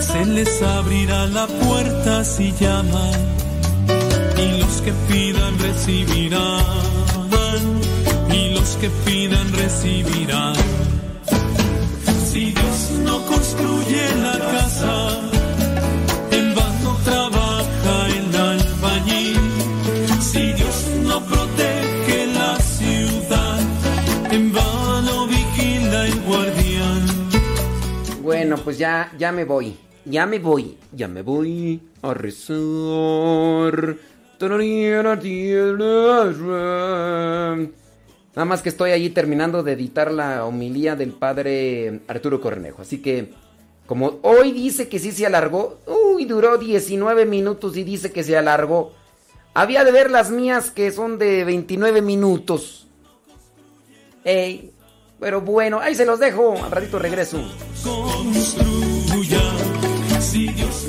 se 0.00 0.24
les 0.24 0.62
abrirá 0.62 1.26
la 1.26 1.46
puerta 1.46 2.24
si 2.24 2.52
llaman, 2.52 3.12
y 4.38 4.60
los 4.60 4.80
que 4.80 4.92
pidan 5.08 5.58
recibirán, 5.58 6.62
y 8.32 8.54
los 8.54 8.76
que 8.76 8.88
pidan 9.04 9.52
recibirán. 9.52 10.95
Pues 28.66 28.78
ya, 28.78 29.12
ya 29.16 29.30
me 29.30 29.44
voy. 29.44 29.76
Ya 30.04 30.26
me 30.26 30.40
voy. 30.40 30.76
Ya 30.90 31.06
me 31.06 31.22
voy 31.22 31.80
a 32.02 32.12
rezar. 32.14 32.58
Nada 38.34 38.44
más 38.44 38.62
que 38.62 38.68
estoy 38.68 38.90
allí 38.90 39.10
terminando 39.10 39.62
de 39.62 39.70
editar 39.70 40.10
la 40.10 40.44
homilía 40.44 40.96
del 40.96 41.12
padre 41.12 42.00
Arturo 42.08 42.40
Cornejo. 42.40 42.82
Así 42.82 42.98
que, 43.00 43.34
como 43.86 44.18
hoy 44.22 44.50
dice 44.50 44.88
que 44.88 44.98
sí 44.98 45.12
se 45.12 45.26
alargó, 45.26 45.78
uy, 45.86 46.24
duró 46.24 46.58
19 46.58 47.24
minutos 47.24 47.76
y 47.76 47.84
dice 47.84 48.10
que 48.10 48.24
se 48.24 48.36
alargó. 48.36 48.94
Había 49.54 49.84
de 49.84 49.92
ver 49.92 50.10
las 50.10 50.32
mías 50.32 50.72
que 50.72 50.90
son 50.90 51.18
de 51.18 51.44
29 51.44 52.02
minutos. 52.02 52.88
Ey, 54.24 54.72
pero 55.18 55.40
bueno, 55.40 55.80
ahí 55.80 55.94
se 55.94 56.04
los 56.04 56.18
dejo. 56.18 56.54
Al 56.62 56.70
ratito 56.70 56.98
regreso. 56.98 57.38
Construya, 57.82 59.40
si 60.20 60.48
Dios 60.48 60.86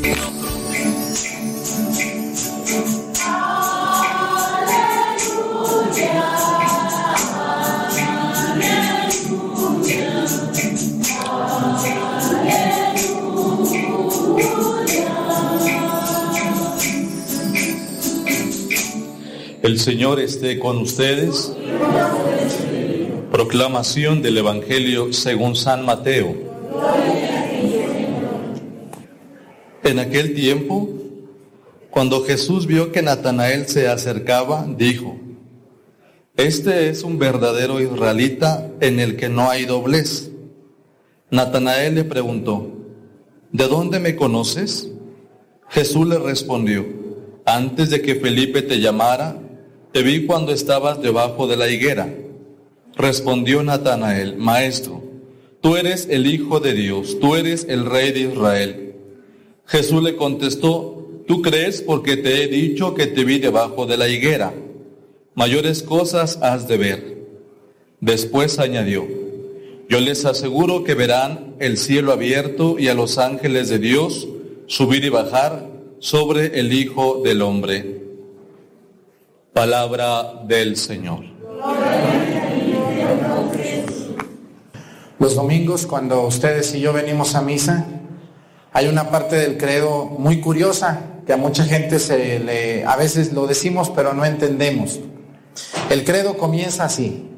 El 19.68 19.80
Señor 19.80 20.22
esté 20.22 20.60
con 20.60 20.78
ustedes. 20.78 21.52
Proclamación 23.32 24.22
del 24.22 24.38
Evangelio 24.38 25.12
según 25.12 25.58
San 25.58 25.86
Mateo. 25.86 26.34
En 29.84 30.00
aquel 30.00 30.34
tiempo, 30.34 30.90
cuando 31.90 32.24
Jesús 32.24 32.66
vio 32.68 32.94
que 32.94 33.02
Natanael 33.02 33.68
se 33.68 33.90
acercaba, 33.90 34.66
dijo, 34.66 35.18
Este 36.38 36.90
es 36.90 37.04
un 37.04 37.20
verdadero 37.20 37.82
israelita 37.82 38.72
en 38.80 39.00
el 39.02 39.18
que 39.18 39.28
no 39.28 39.50
hay 39.50 39.66
doblez. 39.66 40.32
Natanael 41.30 41.96
le 41.96 42.06
preguntó, 42.06 42.72
¿De 43.52 43.68
dónde 43.68 44.00
me 44.00 44.16
conoces? 44.16 44.90
Jesús 45.70 46.08
le 46.08 46.18
respondió, 46.18 46.86
Antes 47.46 47.90
de 47.90 48.02
que 48.02 48.16
Felipe 48.16 48.62
te 48.62 48.80
llamara, 48.80 49.38
te 49.92 50.02
vi 50.02 50.26
cuando 50.26 50.54
estabas 50.54 51.02
debajo 51.02 51.46
de 51.48 51.58
la 51.58 51.68
higuera. 51.68 52.08
Respondió 52.98 53.62
Natanael, 53.62 54.38
Maestro, 54.38 55.04
tú 55.62 55.76
eres 55.76 56.08
el 56.10 56.26
Hijo 56.26 56.60
de 56.60 56.74
Dios, 56.74 57.20
tú 57.20 57.36
eres 57.36 57.68
el 57.70 57.86
Rey 57.86 58.12
de 58.12 58.22
Israel. 58.22 58.96
Jesús 59.68 60.02
le 60.02 60.16
contestó, 60.16 61.08
tú 61.28 61.44
crees 61.44 61.84
porque 61.84 62.18
te 62.18 62.44
he 62.44 62.48
dicho 62.48 62.96
que 62.96 63.06
te 63.06 63.24
vi 63.24 63.38
debajo 63.38 63.86
de 63.86 63.98
la 63.98 64.08
higuera. 64.08 64.52
Mayores 65.36 65.84
cosas 65.84 66.40
has 66.42 66.68
de 66.68 66.78
ver. 66.78 67.18
Después 68.00 68.58
añadió, 68.58 69.08
yo 69.90 70.00
les 70.00 70.26
aseguro 70.26 70.84
que 70.84 70.96
verán 70.96 71.56
el 71.60 71.78
cielo 71.78 72.12
abierto 72.12 72.80
y 72.80 72.88
a 72.88 72.96
los 72.96 73.20
ángeles 73.20 73.70
de 73.70 73.78
Dios 73.78 74.28
subir 74.66 75.06
y 75.06 75.10
bajar 75.10 75.70
sobre 76.00 76.60
el 76.60 76.74
Hijo 76.74 77.22
del 77.24 77.44
Hombre. 77.44 78.02
Palabra 79.54 80.42
del 80.48 80.78
Señor. 80.78 81.26
Los 85.20 85.34
domingos, 85.34 85.88
cuando 85.88 86.22
ustedes 86.22 86.76
y 86.76 86.80
yo 86.80 86.94
venimos 86.94 87.34
a 87.34 87.42
misa, 87.42 87.86
hay 88.72 88.88
una 88.88 89.10
parte 89.10 89.36
del 89.36 89.58
credo 89.58 90.06
muy 90.06 90.42
curiosa 90.42 91.02
que 91.26 91.34
a 91.34 91.38
mucha 91.38 91.64
gente 91.64 91.98
se 91.98 92.40
le, 92.40 92.86
a 92.86 92.96
veces 92.96 93.34
lo 93.34 93.48
decimos 93.48 93.90
pero 93.90 94.14
no 94.14 94.24
entendemos. 94.26 95.00
El 95.90 96.04
credo 96.06 96.38
comienza 96.38 96.86
así. 96.86 97.32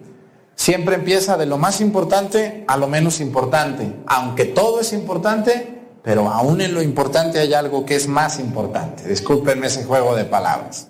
Siempre 0.55 0.95
empieza 0.95 1.37
de 1.37 1.45
lo 1.45 1.57
más 1.57 1.79
importante 1.79 2.65
a 2.67 2.75
lo 2.75 2.87
menos 2.87 3.21
importante. 3.21 3.93
Aunque 4.07 4.43
todo 4.43 4.81
es 4.81 4.91
importante, 4.91 5.79
pero 6.03 6.29
aún 6.29 6.59
en 6.59 6.73
lo 6.73 6.81
importante 6.81 7.39
hay 7.39 7.53
algo 7.53 7.85
que 7.85 7.95
es 7.95 8.09
más 8.09 8.39
importante. 8.39 9.07
Discúlpenme 9.07 9.67
ese 9.67 9.85
juego 9.85 10.17
de 10.17 10.25
palabras. 10.25 10.89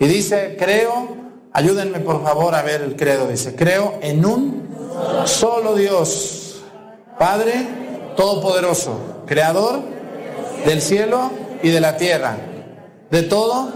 Y 0.00 0.06
dice, 0.06 0.56
creo, 0.58 1.08
ayúdenme 1.52 2.00
por 2.00 2.22
favor 2.22 2.54
a 2.54 2.62
ver 2.62 2.80
el 2.80 2.96
credo, 2.96 3.28
dice, 3.28 3.54
creo 3.54 3.98
en 4.00 4.24
un 4.24 4.72
solo 5.26 5.74
Dios, 5.74 6.62
Padre 7.18 7.66
Todopoderoso, 8.16 9.22
Creador 9.26 9.80
del 10.66 10.80
cielo 10.80 11.30
y 11.62 11.70
de 11.70 11.80
la 11.80 11.96
tierra, 11.96 12.36
de 13.10 13.22
todo 13.22 13.72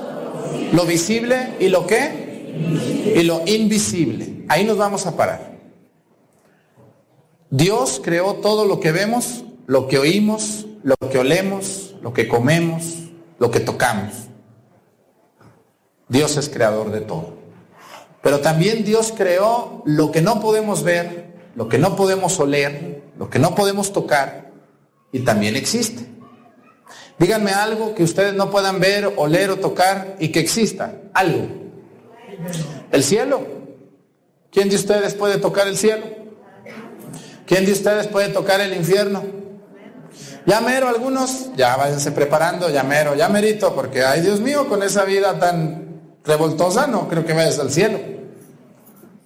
lo 0.72 0.84
visible 0.84 1.54
y 1.60 1.68
lo 1.68 1.86
que, 1.86 3.12
y 3.16 3.22
lo 3.22 3.42
invisible. 3.46 4.44
Ahí 4.48 4.64
nos 4.64 4.76
vamos 4.76 5.06
a 5.06 5.16
parar. 5.16 5.56
Dios 7.50 8.00
creó 8.02 8.34
todo 8.34 8.64
lo 8.66 8.80
que 8.80 8.92
vemos, 8.92 9.44
lo 9.66 9.88
que 9.88 9.98
oímos, 9.98 10.66
lo 10.82 10.96
que 11.10 11.18
olemos, 11.18 11.94
lo 12.02 12.12
que 12.12 12.28
comemos, 12.28 12.84
lo 13.38 13.50
que 13.50 13.60
tocamos. 13.60 14.12
Dios 16.08 16.36
es 16.36 16.48
creador 16.48 16.90
de 16.90 17.00
todo. 17.00 17.34
Pero 18.26 18.40
también 18.40 18.82
Dios 18.84 19.14
creó 19.16 19.82
lo 19.84 20.10
que 20.10 20.20
no 20.20 20.40
podemos 20.40 20.82
ver, 20.82 21.26
lo 21.54 21.68
que 21.68 21.78
no 21.78 21.94
podemos 21.94 22.40
oler, 22.40 23.04
lo 23.16 23.30
que 23.30 23.38
no 23.38 23.54
podemos 23.54 23.92
tocar, 23.92 24.50
y 25.12 25.20
también 25.20 25.54
existe. 25.54 26.08
Díganme 27.20 27.52
algo 27.52 27.94
que 27.94 28.02
ustedes 28.02 28.34
no 28.34 28.50
puedan 28.50 28.80
ver, 28.80 29.12
oler 29.14 29.50
o 29.50 29.58
tocar 29.58 30.16
y 30.18 30.30
que 30.30 30.40
exista. 30.40 30.92
Algo. 31.14 31.46
El 32.90 33.04
cielo. 33.04 33.46
¿Quién 34.50 34.70
de 34.70 34.74
ustedes 34.74 35.14
puede 35.14 35.38
tocar 35.38 35.68
el 35.68 35.76
cielo? 35.76 36.06
¿Quién 37.46 37.64
de 37.64 37.70
ustedes 37.70 38.08
puede 38.08 38.30
tocar 38.30 38.60
el 38.60 38.74
infierno? 38.74 39.22
Ya 40.46 40.58
algunos, 40.58 41.54
ya 41.54 41.76
váyanse 41.76 42.10
preparando, 42.10 42.70
ya 42.70 42.82
mero, 42.82 43.14
ya 43.14 43.30
porque 43.72 44.02
ay 44.04 44.20
Dios 44.20 44.40
mío, 44.40 44.68
con 44.68 44.82
esa 44.82 45.04
vida 45.04 45.38
tan 45.38 46.00
revoltosa, 46.24 46.88
no 46.88 47.06
creo 47.08 47.24
que 47.24 47.32
vayas 47.32 47.60
al 47.60 47.70
cielo. 47.70 48.15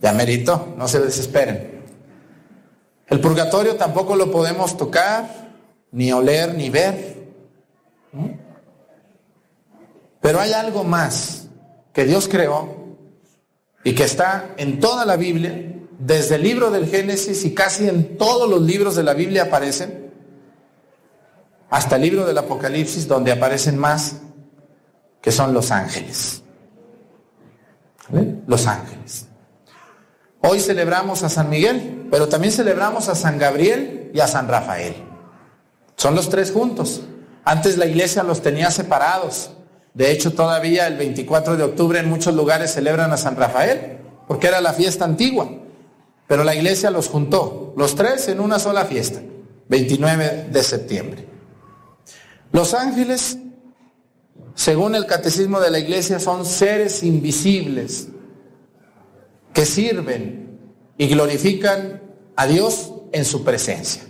Ya 0.00 0.12
merito, 0.12 0.74
no 0.76 0.88
se 0.88 1.00
desesperen. 1.00 1.82
El 3.06 3.20
purgatorio 3.20 3.76
tampoco 3.76 4.16
lo 4.16 4.30
podemos 4.30 4.76
tocar, 4.76 5.50
ni 5.92 6.12
oler, 6.12 6.54
ni 6.54 6.70
ver. 6.70 7.18
Pero 10.20 10.40
hay 10.40 10.52
algo 10.52 10.84
más 10.84 11.48
que 11.92 12.04
Dios 12.04 12.28
creó 12.28 12.96
y 13.82 13.94
que 13.94 14.04
está 14.04 14.54
en 14.56 14.80
toda 14.80 15.04
la 15.04 15.16
Biblia, 15.16 15.74
desde 15.98 16.36
el 16.36 16.42
libro 16.42 16.70
del 16.70 16.86
Génesis 16.86 17.44
y 17.44 17.54
casi 17.54 17.88
en 17.88 18.16
todos 18.16 18.48
los 18.48 18.62
libros 18.62 18.94
de 18.96 19.02
la 19.02 19.14
Biblia 19.14 19.44
aparecen, 19.44 20.12
hasta 21.68 21.96
el 21.96 22.02
libro 22.02 22.26
del 22.26 22.38
Apocalipsis 22.38 23.06
donde 23.06 23.32
aparecen 23.32 23.78
más, 23.78 24.16
que 25.20 25.30
son 25.30 25.52
los 25.52 25.70
ángeles. 25.70 26.42
Los 28.46 28.66
ángeles. 28.66 29.29
Hoy 30.42 30.60
celebramos 30.60 31.22
a 31.22 31.28
San 31.28 31.50
Miguel, 31.50 32.08
pero 32.10 32.28
también 32.28 32.52
celebramos 32.52 33.08
a 33.08 33.14
San 33.14 33.38
Gabriel 33.38 34.10
y 34.14 34.20
a 34.20 34.26
San 34.26 34.48
Rafael. 34.48 34.94
Son 35.96 36.14
los 36.14 36.30
tres 36.30 36.50
juntos. 36.50 37.02
Antes 37.44 37.76
la 37.76 37.86
iglesia 37.86 38.22
los 38.22 38.40
tenía 38.40 38.70
separados. 38.70 39.50
De 39.92 40.10
hecho, 40.10 40.32
todavía 40.32 40.86
el 40.86 40.96
24 40.96 41.58
de 41.58 41.64
octubre 41.64 41.98
en 41.98 42.08
muchos 42.08 42.34
lugares 42.34 42.72
celebran 42.72 43.12
a 43.12 43.18
San 43.18 43.36
Rafael, 43.36 43.98
porque 44.26 44.46
era 44.46 44.62
la 44.62 44.72
fiesta 44.72 45.04
antigua. 45.04 45.50
Pero 46.26 46.42
la 46.42 46.54
iglesia 46.54 46.90
los 46.90 47.08
juntó, 47.08 47.74
los 47.76 47.94
tres 47.94 48.28
en 48.28 48.40
una 48.40 48.58
sola 48.58 48.86
fiesta, 48.86 49.20
29 49.68 50.48
de 50.50 50.62
septiembre. 50.62 51.26
Los 52.52 52.72
ángeles, 52.72 53.36
según 54.54 54.94
el 54.94 55.04
catecismo 55.04 55.60
de 55.60 55.70
la 55.70 55.80
iglesia, 55.80 56.18
son 56.18 56.46
seres 56.46 57.02
invisibles 57.02 58.08
que 59.52 59.66
sirven 59.66 60.58
y 60.96 61.08
glorifican 61.08 62.02
a 62.36 62.46
Dios 62.46 62.92
en 63.12 63.24
su 63.24 63.44
presencia. 63.44 64.02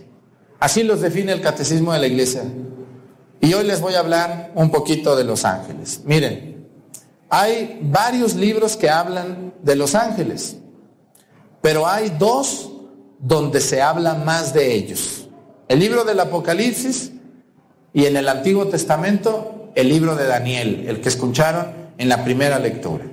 Así 0.59 0.83
los 0.83 1.01
define 1.01 1.33
el 1.33 1.41
catecismo 1.41 1.93
de 1.93 1.99
la 1.99 2.07
iglesia. 2.07 2.45
Y 3.41 3.55
hoy 3.55 3.65
les 3.65 3.81
voy 3.81 3.95
a 3.95 4.01
hablar 4.01 4.53
un 4.55 4.71
poquito 4.71 5.17
de 5.17 5.25
los 5.25 5.45
ángeles. 5.45 6.03
Miren, 6.05 6.69
hay 7.31 7.79
varios 7.83 8.35
libros 8.35 8.77
que 8.77 8.91
hablan 8.91 9.55
de 9.63 9.77
los 9.77 9.95
ángeles, 9.95 10.57
pero 11.63 11.87
hay 11.87 12.11
dos 12.19 12.71
donde 13.19 13.61
se 13.61 13.81
habla 13.81 14.15
más 14.15 14.53
de 14.53 14.75
ellos. 14.75 15.29
El 15.69 15.79
libro 15.79 16.05
del 16.05 16.21
Apocalipsis 16.21 17.13
y 17.93 18.05
en 18.05 18.17
el 18.17 18.29
Antiguo 18.29 18.67
Testamento 18.67 19.61
el 19.75 19.89
libro 19.89 20.17
de 20.17 20.27
Daniel, 20.27 20.85
el 20.89 21.01
que 21.01 21.09
escucharon 21.09 21.69
en 21.99 22.09
la 22.09 22.25
primera 22.25 22.59
lectura. 22.59 23.05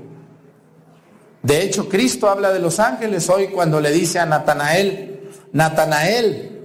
De 1.44 1.62
hecho, 1.64 1.88
Cristo 1.88 2.30
habla 2.30 2.52
de 2.52 2.60
los 2.60 2.80
ángeles 2.80 3.30
hoy 3.30 3.48
cuando 3.48 3.80
le 3.80 3.92
dice 3.92 4.20
a 4.20 4.26
Natanael, 4.26 5.30
Natanael, 5.54 6.62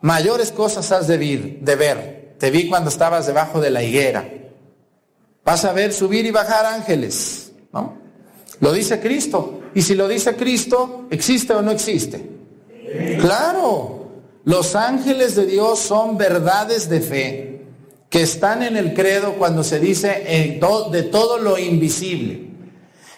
mayores 0.00 0.52
cosas 0.52 0.90
has 0.92 1.06
de, 1.06 1.18
de 1.60 1.76
ver. 1.76 2.34
Te 2.38 2.50
vi 2.50 2.68
cuando 2.68 2.90
estabas 2.90 3.26
debajo 3.26 3.60
de 3.60 3.70
la 3.70 3.82
higuera. 3.82 4.28
Vas 5.44 5.64
a 5.64 5.72
ver 5.72 5.92
subir 5.92 6.24
y 6.26 6.30
bajar 6.30 6.66
ángeles. 6.66 7.52
¿no? 7.72 7.96
Lo 8.60 8.72
dice 8.72 9.00
Cristo. 9.00 9.60
Y 9.74 9.82
si 9.82 9.94
lo 9.94 10.06
dice 10.08 10.36
Cristo, 10.36 11.06
¿existe 11.10 11.52
o 11.52 11.62
no 11.62 11.70
existe? 11.70 12.24
Claro. 13.20 14.08
Los 14.44 14.74
ángeles 14.76 15.34
de 15.36 15.46
Dios 15.46 15.78
son 15.78 16.16
verdades 16.18 16.88
de 16.88 17.00
fe 17.00 17.66
que 18.10 18.22
están 18.22 18.62
en 18.62 18.76
el 18.76 18.94
credo 18.94 19.34
cuando 19.34 19.64
se 19.64 19.80
dice 19.80 20.58
to- 20.60 20.90
de 20.90 21.04
todo 21.04 21.38
lo 21.38 21.58
invisible. 21.58 22.50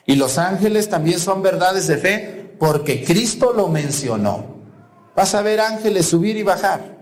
Y 0.07 0.14
los 0.14 0.38
ángeles 0.38 0.88
también 0.88 1.18
son 1.18 1.42
verdades 1.42 1.88
de 1.88 1.98
fe 1.98 2.54
porque 2.59 3.04
Cristo 3.04 3.52
lo 3.52 3.68
mencionó. 3.68 4.57
Vas 5.14 5.34
a 5.34 5.42
ver 5.42 5.61
ángeles 5.61 6.07
subir 6.07 6.36
y 6.36 6.42
bajar. 6.42 6.96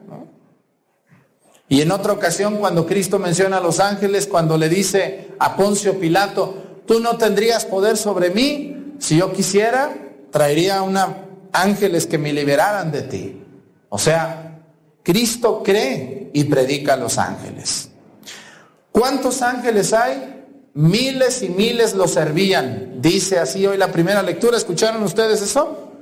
Y 1.68 1.80
en 1.80 1.90
otra 1.90 2.12
ocasión, 2.12 2.56
cuando 2.56 2.86
Cristo 2.86 3.18
menciona 3.18 3.58
a 3.58 3.60
los 3.60 3.80
ángeles, 3.80 4.26
cuando 4.26 4.56
le 4.56 4.68
dice 4.68 5.28
a 5.38 5.56
Poncio 5.56 5.98
Pilato, 5.98 6.82
tú 6.86 7.00
no 7.00 7.16
tendrías 7.16 7.64
poder 7.64 7.96
sobre 7.96 8.30
mí, 8.30 8.94
si 8.98 9.16
yo 9.18 9.32
quisiera, 9.32 9.94
traería 10.30 10.82
una 10.82 11.24
ángeles 11.52 12.06
que 12.06 12.18
me 12.18 12.32
liberaran 12.32 12.90
de 12.90 13.02
ti. 13.02 13.42
O 13.88 13.98
sea, 13.98 14.60
Cristo 15.02 15.62
cree 15.62 16.30
y 16.32 16.44
predica 16.44 16.94
a 16.94 16.96
los 16.96 17.18
ángeles. 17.18 17.90
¿Cuántos 18.90 19.42
ángeles 19.42 19.92
hay? 19.92 20.33
Miles 20.74 21.42
y 21.42 21.48
miles 21.50 21.94
lo 21.94 22.08
servían. 22.08 23.00
Dice 23.00 23.38
así 23.38 23.64
hoy 23.64 23.76
la 23.76 23.92
primera 23.92 24.22
lectura. 24.22 24.56
¿Escucharon 24.56 25.02
ustedes 25.04 25.40
eso? 25.40 25.92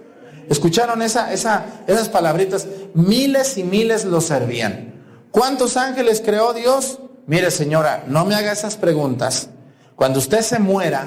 ¿Escucharon 0.48 1.02
esa, 1.02 1.30
esa, 1.32 1.82
esas 1.86 2.08
palabritas? 2.08 2.66
Miles 2.94 3.58
y 3.58 3.64
miles 3.64 4.06
lo 4.06 4.22
servían. 4.22 4.94
¿Cuántos 5.30 5.76
ángeles 5.76 6.22
creó 6.24 6.54
Dios? 6.54 7.00
Mire 7.26 7.50
señora, 7.50 8.04
no 8.06 8.24
me 8.24 8.34
haga 8.34 8.52
esas 8.52 8.76
preguntas. 8.76 9.50
Cuando 9.94 10.18
usted 10.18 10.40
se 10.40 10.58
muera 10.58 11.06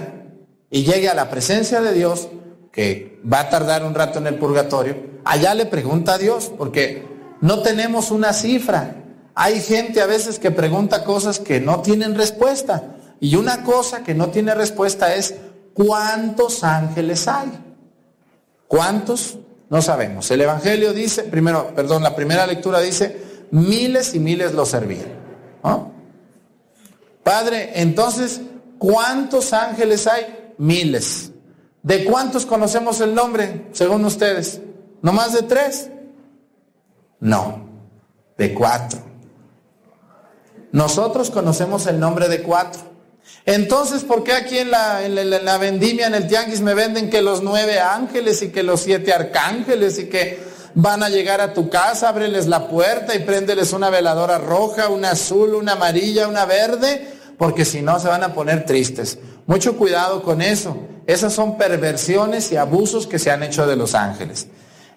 y 0.69 0.83
llegue 0.83 1.09
a 1.09 1.15
la 1.15 1.29
presencia 1.31 1.81
de 1.81 1.93
Dios, 1.93 2.29
que 2.71 3.19
va 3.31 3.41
a 3.41 3.49
tardar 3.49 3.83
un 3.83 3.95
rato 3.95 4.19
en 4.19 4.27
el 4.27 4.35
purgatorio, 4.35 4.95
allá 5.23 5.55
le 5.55 5.65
pregunta 5.65 6.13
a 6.13 6.17
Dios, 6.19 6.51
porque 6.55 7.03
no 7.41 7.61
tenemos 7.63 8.11
una 8.11 8.31
cifra. 8.31 8.95
Hay 9.33 9.59
gente 9.59 10.01
a 10.01 10.05
veces 10.05 10.37
que 10.37 10.51
pregunta 10.51 11.03
cosas 11.03 11.39
que 11.39 11.59
no 11.59 11.81
tienen 11.81 12.15
respuesta. 12.15 12.94
Y 13.19 13.35
una 13.35 13.63
cosa 13.63 14.03
que 14.03 14.13
no 14.13 14.29
tiene 14.29 14.53
respuesta 14.53 15.15
es, 15.15 15.35
¿cuántos 15.73 16.63
ángeles 16.63 17.27
hay? 17.27 17.51
¿Cuántos? 18.67 19.39
No 19.69 19.81
sabemos. 19.81 20.29
El 20.31 20.41
Evangelio 20.41 20.93
dice, 20.93 21.23
primero, 21.23 21.73
perdón, 21.75 22.03
la 22.03 22.15
primera 22.15 22.45
lectura 22.45 22.79
dice, 22.81 23.45
miles 23.51 24.13
y 24.13 24.19
miles 24.19 24.53
lo 24.53 24.65
servían. 24.65 25.13
¿no? 25.63 25.91
Padre, 27.23 27.71
entonces, 27.81 28.41
¿cuántos 28.77 29.53
ángeles 29.53 30.05
hay? 30.07 30.53
Miles. 30.57 31.31
¿De 31.81 32.05
cuántos 32.05 32.45
conocemos 32.45 33.01
el 33.01 33.13
nombre, 33.13 33.67
según 33.71 34.05
ustedes? 34.05 34.61
¿No 35.01 35.13
más 35.13 35.33
de 35.33 35.43
tres? 35.43 35.89
No, 37.19 37.67
de 38.37 38.53
cuatro. 38.53 38.99
Nosotros 40.71 41.29
conocemos 41.31 41.87
el 41.87 41.99
nombre 41.99 42.27
de 42.27 42.41
cuatro. 42.41 42.81
Entonces, 43.45 44.03
¿por 44.03 44.23
qué 44.23 44.33
aquí 44.33 44.57
en 44.57 44.71
la, 44.71 45.05
en 45.05 45.15
la- 45.15 45.21
en 45.37 45.45
la 45.45 45.57
vendimia, 45.57 46.07
en 46.07 46.15
el 46.15 46.27
tianguis, 46.27 46.61
me 46.61 46.73
venden 46.73 47.09
que 47.09 47.21
los 47.21 47.43
nueve 47.43 47.79
ángeles 47.79 48.41
y 48.41 48.49
que 48.49 48.63
los 48.63 48.81
siete 48.81 49.13
arcángeles 49.13 49.99
y 49.99 50.05
que 50.09 50.39
van 50.73 51.03
a 51.03 51.09
llegar 51.09 51.41
a 51.41 51.53
tu 51.53 51.69
casa, 51.69 52.09
ábreles 52.09 52.47
la 52.47 52.67
puerta 52.67 53.15
y 53.15 53.19
préndeles 53.19 53.71
una 53.71 53.89
veladora 53.89 54.39
roja, 54.39 54.89
una 54.89 55.11
azul, 55.11 55.53
una 55.55 55.73
amarilla, 55.73 56.27
una 56.27 56.45
verde? 56.45 57.07
Porque 57.37 57.65
si 57.65 57.81
no 57.81 57.99
se 57.99 58.07
van 58.07 58.23
a 58.23 58.33
poner 58.33 58.65
tristes. 58.65 59.19
Mucho 59.45 59.77
cuidado 59.77 60.23
con 60.23 60.41
eso. 60.41 60.77
Esas 61.05 61.33
son 61.33 61.57
perversiones 61.57 62.51
y 62.51 62.57
abusos 62.57 63.05
que 63.05 63.19
se 63.19 63.29
han 63.29 63.43
hecho 63.43 63.67
de 63.67 63.75
los 63.75 63.93
ángeles. 63.93 64.47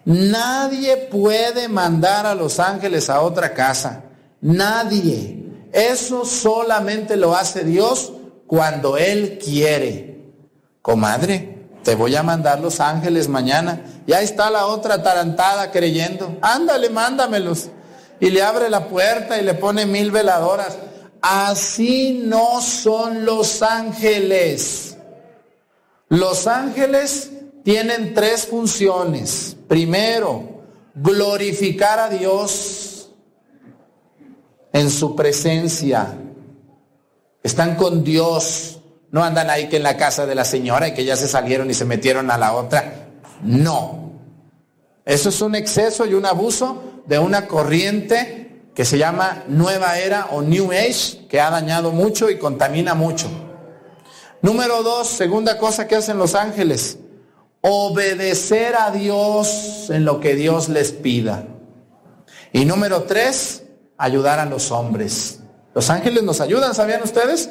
Nadie 0.06 0.96
puede 0.96 1.68
mandar 1.68 2.24
a 2.24 2.34
los 2.34 2.58
ángeles 2.60 3.10
a 3.10 3.20
otra 3.20 3.52
casa. 3.52 4.04
Nadie. 4.40 5.44
Eso 5.72 6.24
solamente 6.24 7.16
lo 7.16 7.36
hace 7.36 7.62
Dios 7.62 8.12
cuando 8.48 8.96
Él 8.96 9.38
quiere. 9.38 10.32
Comadre, 10.82 11.68
te 11.84 11.94
voy 11.94 12.16
a 12.16 12.24
mandar 12.24 12.60
los 12.60 12.80
ángeles 12.80 13.28
mañana. 13.28 13.84
Ya 14.06 14.22
está 14.22 14.50
la 14.50 14.66
otra 14.66 15.02
tarantada 15.02 15.70
creyendo. 15.70 16.38
Ándale, 16.42 16.90
mándamelos. 16.90 17.68
Y 18.18 18.30
le 18.30 18.42
abre 18.42 18.68
la 18.68 18.88
puerta 18.88 19.38
y 19.38 19.44
le 19.44 19.54
pone 19.54 19.86
mil 19.86 20.10
veladoras. 20.10 20.76
Así 21.20 22.22
no 22.24 22.60
son 22.62 23.24
los 23.24 23.62
ángeles. 23.62 24.96
Los 26.08 26.46
ángeles 26.46 27.30
tienen 27.64 28.14
tres 28.14 28.46
funciones. 28.46 29.56
Primero, 29.68 30.62
glorificar 30.94 31.98
a 31.98 32.08
Dios 32.08 33.10
en 34.72 34.90
su 34.90 35.14
presencia. 35.14 36.16
Están 37.42 37.76
con 37.76 38.04
Dios. 38.04 38.80
No 39.10 39.24
andan 39.24 39.48
ahí 39.50 39.68
que 39.68 39.78
en 39.78 39.82
la 39.82 39.96
casa 39.96 40.26
de 40.26 40.34
la 40.34 40.44
señora 40.44 40.88
y 40.88 40.94
que 40.94 41.04
ya 41.04 41.16
se 41.16 41.28
salieron 41.28 41.70
y 41.70 41.74
se 41.74 41.84
metieron 41.84 42.30
a 42.30 42.38
la 42.38 42.52
otra. 42.54 43.08
No. 43.42 44.12
Eso 45.04 45.30
es 45.30 45.40
un 45.40 45.54
exceso 45.54 46.04
y 46.04 46.14
un 46.14 46.26
abuso 46.26 47.02
de 47.06 47.18
una 47.18 47.46
corriente 47.46 48.48
que 48.74 48.84
se 48.84 48.98
llama 48.98 49.44
Nueva 49.48 49.98
Era 49.98 50.26
o 50.30 50.42
New 50.42 50.70
Age, 50.70 51.26
que 51.28 51.40
ha 51.40 51.50
dañado 51.50 51.90
mucho 51.90 52.30
y 52.30 52.38
contamina 52.38 52.94
mucho. 52.94 53.28
Número 54.40 54.82
dos, 54.82 55.08
segunda 55.08 55.58
cosa 55.58 55.88
que 55.88 55.96
hacen 55.96 56.18
los 56.18 56.36
ángeles, 56.36 56.98
obedecer 57.60 58.76
a 58.76 58.92
Dios 58.92 59.90
en 59.90 60.04
lo 60.04 60.20
que 60.20 60.36
Dios 60.36 60.68
les 60.68 60.92
pida. 60.92 61.44
Y 62.52 62.66
número 62.66 63.02
tres, 63.02 63.64
ayudar 63.96 64.38
a 64.38 64.44
los 64.44 64.70
hombres. 64.70 65.37
Los 65.78 65.90
ángeles 65.90 66.24
nos 66.24 66.40
ayudan, 66.40 66.74
¿sabían 66.74 67.04
ustedes? 67.04 67.50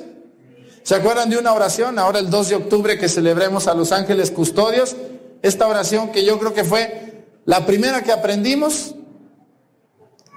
¿Se 0.84 0.96
acuerdan 0.96 1.30
de 1.30 1.38
una 1.38 1.54
oración? 1.54 1.98
Ahora 1.98 2.20
el 2.20 2.30
2 2.30 2.50
de 2.50 2.56
octubre 2.56 3.00
que 3.00 3.08
celebremos 3.08 3.68
a 3.68 3.74
los 3.74 3.94
ángeles 3.94 4.32
custodios. 4.32 4.98
Esta 5.42 5.66
oración 5.66 6.12
que 6.12 6.26
yo 6.26 6.38
creo 6.38 6.54
que 6.54 6.66
fue 6.66 7.24
la 7.46 7.66
primera 7.66 8.04
que 8.04 8.12
aprendimos 8.12 8.96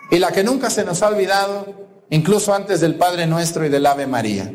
y 0.09 0.20
la 0.20 0.30
que 0.30 0.45
nunca 0.45 0.70
se 0.70 0.84
nos 0.84 1.03
ha 1.03 1.09
olvidado, 1.09 1.66
incluso 2.11 2.55
antes 2.55 2.80
del 2.80 2.95
Padre 2.95 3.26
Nuestro 3.26 3.66
y 3.66 3.68
del 3.68 3.84
Ave 3.84 4.07
María. 4.07 4.53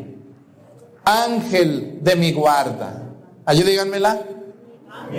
Ángel 1.04 2.00
de 2.02 2.16
mi 2.16 2.32
guarda. 2.32 3.04
Ayúdenmela. 3.46 4.22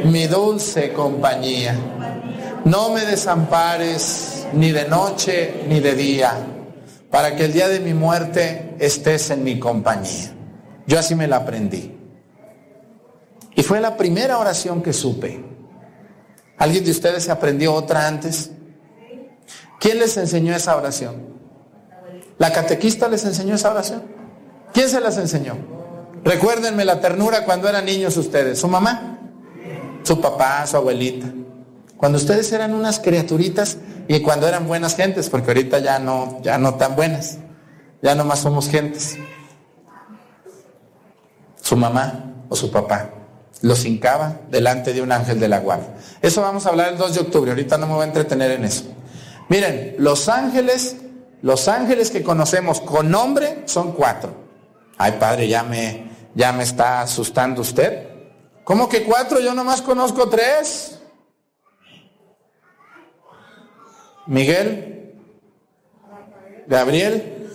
Mi 0.07 0.27
dulce 0.27 0.91
compañía. 0.95 1.77
No 2.65 2.93
me 2.93 3.05
desampares 3.05 4.47
ni 4.55 4.73
de 4.73 4.89
noche 4.89 5.67
ni 5.69 5.81
de 5.81 5.95
día, 5.95 6.56
para 7.17 7.35
que 7.35 7.47
el 7.47 7.55
día 7.55 7.67
de 7.67 7.81
mi 7.81 7.95
muerte 7.95 8.75
estés 8.79 9.31
en 9.31 9.43
mi 9.43 9.59
compañía. 9.59 10.35
Yo 10.87 10.99
así 10.99 11.15
me 11.15 11.27
la 11.27 11.37
aprendí. 11.37 11.97
Y 13.55 13.63
fue 13.63 13.81
la 13.81 13.97
primera 13.97 14.37
oración 14.37 14.83
que 14.83 14.93
supe. 14.93 15.43
¿Alguien 16.59 16.85
de 16.85 16.91
ustedes 16.91 17.25
se 17.25 17.33
aprendió 17.33 17.73
otra 17.73 18.07
antes? 18.07 18.51
¿Quién 19.81 19.99
les 19.99 20.15
enseñó 20.19 20.55
esa 20.55 20.77
oración? 20.77 21.15
¿La 22.37 22.53
catequista 22.53 23.09
les 23.09 23.25
enseñó 23.25 23.55
esa 23.55 23.71
oración? 23.71 24.03
¿Quién 24.75 24.91
se 24.91 25.01
las 25.01 25.17
enseñó? 25.17 25.57
Recuérdenme 26.23 26.85
la 26.85 27.01
ternura 27.01 27.47
cuando 27.47 27.67
eran 27.67 27.87
niños 27.87 28.19
ustedes. 28.19 28.59
¿Su 28.59 28.69
mamá? 28.69 29.21
¿Su 30.03 30.21
papá? 30.21 30.67
¿Su 30.67 30.77
abuelita? 30.77 31.29
Cuando 31.97 32.19
ustedes 32.19 32.53
eran 32.53 32.75
unas 32.75 33.01
criaturitas 33.01 33.79
y 34.09 34.21
cuando 34.21 34.47
eran 34.49 34.67
buenas 34.67 34.97
gentes, 34.97 35.29
porque 35.29 35.51
ahorita 35.51 35.79
ya 35.81 35.99
no, 35.99 36.41
ya 36.43 36.59
no 36.59 36.75
tan 36.75 36.97
buenas. 36.97 37.39
Ya 38.03 38.15
nomás 38.15 38.41
somos 38.41 38.69
gentes. 38.69 39.19
Su 41.61 41.77
mamá 41.77 42.35
o 42.49 42.57
su 42.57 42.71
papá. 42.71 43.11
Los 43.63 43.85
hincaba 43.85 44.41
delante 44.51 44.93
de 44.93 45.03
un 45.03 45.11
ángel 45.11 45.41
de 45.41 45.49
la 45.49 45.61
guardia. 45.61 45.97
Eso 46.23 46.43
vamos 46.43 46.67
a 46.67 46.69
hablar 46.69 46.93
el 46.93 46.99
2 46.99 47.15
de 47.15 47.21
octubre, 47.21 47.51
ahorita 47.51 47.79
no 47.79 47.87
me 47.87 47.95
voy 47.95 48.03
a 48.03 48.07
entretener 48.07 48.53
en 48.53 48.65
eso. 48.65 48.85
Miren, 49.49 49.97
los 49.99 50.29
ángeles, 50.29 50.97
los 51.43 51.69
ángeles 51.69 52.11
que 52.11 52.23
conocemos 52.23 52.81
con 52.81 53.11
nombre 53.11 53.63
son 53.67 53.93
cuatro. 53.93 54.47
Ay, 54.99 55.17
padre, 55.19 55.49
ya 55.49 55.63
me, 55.63 56.11
ya 56.35 56.53
me 56.53 56.63
está 56.63 57.01
asustando 57.01 57.63
usted. 57.63 58.09
¿Cómo 58.65 58.89
que 58.89 59.05
cuatro? 59.05 59.41
Yo 59.41 59.55
nomás 59.55 59.83
conozco 59.83 60.29
tres. 60.29 60.99
Miguel, 64.27 65.15
Gabriel, 66.67 67.49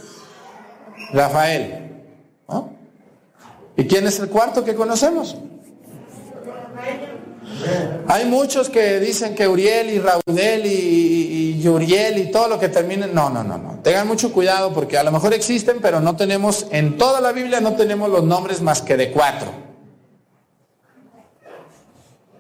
Rafael. 1.14 2.04
¿no? 2.48 2.74
¿Y 3.76 3.86
quién 3.86 4.08
es 4.08 4.20
el 4.20 4.30
cuarto 4.30 4.64
que 4.64 4.74
conocemos? 4.74 5.38
Hay 8.08 8.26
muchos 8.26 8.70
que 8.70 9.00
dicen 9.00 9.36
que 9.36 9.48
Uriel 9.48 9.90
y 9.92 10.00
Raudel 10.00 10.66
y, 10.66 11.62
y 11.62 11.68
Uriel 11.68 12.18
y 12.18 12.32
todo 12.32 12.48
lo 12.48 12.60
que 12.60 12.70
terminen. 12.70 13.14
No, 13.14 13.30
no, 13.30 13.44
no, 13.44 13.58
no. 13.58 13.80
Tengan 13.84 14.08
mucho 14.08 14.32
cuidado 14.32 14.74
porque 14.74 14.98
a 14.98 15.04
lo 15.04 15.12
mejor 15.12 15.34
existen, 15.34 15.80
pero 15.82 16.00
no 16.00 16.16
tenemos, 16.16 16.68
en 16.72 16.98
toda 16.98 17.22
la 17.22 17.32
Biblia 17.32 17.62
no 17.62 17.76
tenemos 17.76 18.10
los 18.10 18.24
nombres 18.24 18.62
más 18.62 18.82
que 18.82 18.98
de 18.98 19.12
cuatro. 19.12 19.52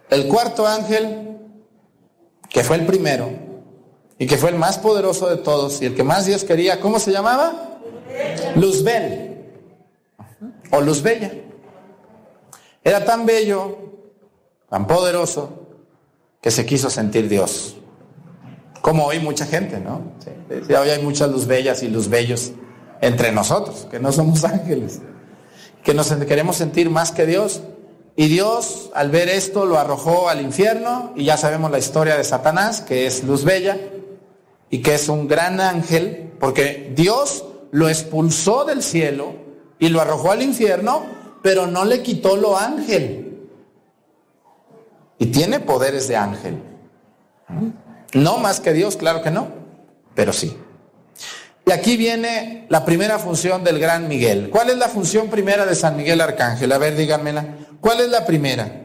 El 0.09 0.27
cuarto 0.27 0.65
ángel, 0.67 1.37
que 2.49 2.63
fue 2.63 2.77
el 2.77 2.85
primero 2.85 3.50
y 4.21 4.27
que 4.27 4.37
fue 4.37 4.51
el 4.51 4.55
más 4.55 4.77
poderoso 4.77 5.27
de 5.27 5.37
todos 5.37 5.81
y 5.81 5.87
el 5.87 5.95
que 5.95 6.03
más 6.03 6.27
Dios 6.27 6.43
quería, 6.43 6.79
¿cómo 6.79 6.99
se 6.99 7.11
llamaba? 7.11 7.79
Luzbel 8.55 9.47
o 10.69 10.79
Luz 10.79 11.01
Bella. 11.01 11.31
Era 12.83 13.03
tan 13.03 13.25
bello, 13.25 13.79
tan 14.69 14.85
poderoso, 14.85 15.65
que 16.39 16.51
se 16.51 16.67
quiso 16.67 16.91
sentir 16.91 17.29
Dios. 17.29 17.77
Como 18.81 19.07
hoy 19.07 19.17
mucha 19.17 19.47
gente, 19.47 19.79
¿no? 19.79 20.03
Sí, 20.23 20.71
hoy 20.71 20.89
hay 20.89 21.01
muchas 21.01 21.31
luz 21.31 21.47
bellas 21.47 21.81
y 21.81 21.87
luz 21.87 22.07
bellos 22.07 22.51
entre 23.01 23.31
nosotros, 23.31 23.87
que 23.89 23.99
no 23.99 24.11
somos 24.11 24.43
ángeles, 24.43 25.01
que 25.83 25.95
nos 25.95 26.11
queremos 26.11 26.57
sentir 26.57 26.91
más 26.91 27.11
que 27.11 27.25
Dios. 27.25 27.63
Y 28.15 28.27
Dios, 28.27 28.91
al 28.93 29.09
ver 29.09 29.29
esto, 29.29 29.65
lo 29.65 29.79
arrojó 29.79 30.29
al 30.29 30.41
infierno, 30.41 31.11
y 31.15 31.25
ya 31.25 31.37
sabemos 31.37 31.71
la 31.71 31.79
historia 31.79 32.17
de 32.17 32.23
Satanás, 32.23 32.81
que 32.81 33.07
es 33.07 33.23
luz 33.23 33.45
bella, 33.45 33.79
y 34.71 34.81
que 34.81 34.95
es 34.95 35.09
un 35.09 35.27
gran 35.27 35.59
ángel, 35.59 36.31
porque 36.39 36.91
Dios 36.95 37.45
lo 37.71 37.89
expulsó 37.89 38.65
del 38.65 38.81
cielo 38.81 39.35
y 39.77 39.89
lo 39.89 40.01
arrojó 40.01 40.31
al 40.31 40.41
infierno, 40.41 41.03
pero 41.43 41.67
no 41.67 41.85
le 41.85 42.01
quitó 42.01 42.37
lo 42.37 42.57
ángel. 42.57 43.49
Y 45.19 45.27
tiene 45.27 45.59
poderes 45.59 46.07
de 46.07 46.15
ángel. 46.15 46.63
No 48.13 48.37
más 48.37 48.61
que 48.61 48.73
Dios, 48.73 48.95
claro 48.95 49.21
que 49.21 49.29
no, 49.29 49.49
pero 50.15 50.31
sí. 50.33 50.57
Y 51.65 51.71
aquí 51.71 51.97
viene 51.97 52.65
la 52.69 52.85
primera 52.85 53.19
función 53.19 53.63
del 53.63 53.77
gran 53.77 54.07
Miguel. 54.07 54.49
¿Cuál 54.49 54.69
es 54.69 54.77
la 54.77 54.87
función 54.87 55.29
primera 55.29 55.65
de 55.65 55.75
San 55.75 55.97
Miguel 55.97 56.21
Arcángel? 56.21 56.71
A 56.71 56.77
ver, 56.77 56.95
díganmela. 56.95 57.45
¿Cuál 57.81 58.01
es 58.01 58.09
la 58.09 58.25
primera? 58.25 58.81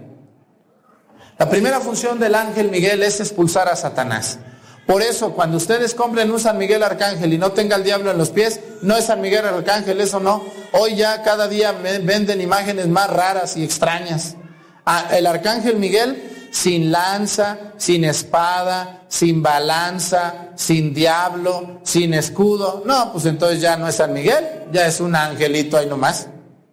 La 1.38 1.48
primera 1.48 1.80
función 1.80 2.18
del 2.18 2.34
ángel 2.34 2.70
Miguel 2.70 3.02
es 3.02 3.20
expulsar 3.20 3.68
a 3.68 3.76
Satanás. 3.76 4.38
Por 4.86 5.02
eso, 5.02 5.32
cuando 5.32 5.56
ustedes 5.56 5.94
compren 5.94 6.30
un 6.30 6.38
San 6.38 6.58
Miguel 6.58 6.82
Arcángel 6.84 7.32
y 7.32 7.38
no 7.38 7.50
tenga 7.50 7.74
el 7.74 7.82
diablo 7.82 8.12
en 8.12 8.18
los 8.18 8.30
pies, 8.30 8.60
no 8.82 8.96
es 8.96 9.06
San 9.06 9.20
Miguel 9.20 9.44
Arcángel, 9.44 10.00
eso 10.00 10.20
no. 10.20 10.44
Hoy 10.72 10.94
ya 10.94 11.22
cada 11.24 11.48
día 11.48 11.72
venden 11.72 12.40
imágenes 12.40 12.86
más 12.86 13.10
raras 13.10 13.56
y 13.56 13.64
extrañas. 13.64 14.36
Ah, 14.84 15.08
el 15.10 15.26
Arcángel 15.26 15.76
Miguel 15.76 16.48
sin 16.52 16.92
lanza, 16.92 17.58
sin 17.76 18.04
espada, 18.04 19.02
sin 19.08 19.42
balanza, 19.42 20.50
sin 20.54 20.94
diablo, 20.94 21.80
sin 21.82 22.14
escudo. 22.14 22.84
No, 22.86 23.12
pues 23.12 23.26
entonces 23.26 23.60
ya 23.60 23.76
no 23.76 23.88
es 23.88 23.96
San 23.96 24.12
Miguel, 24.12 24.66
ya 24.72 24.86
es 24.86 25.00
un 25.00 25.16
angelito 25.16 25.76
ahí 25.76 25.86
nomás, 25.86 26.28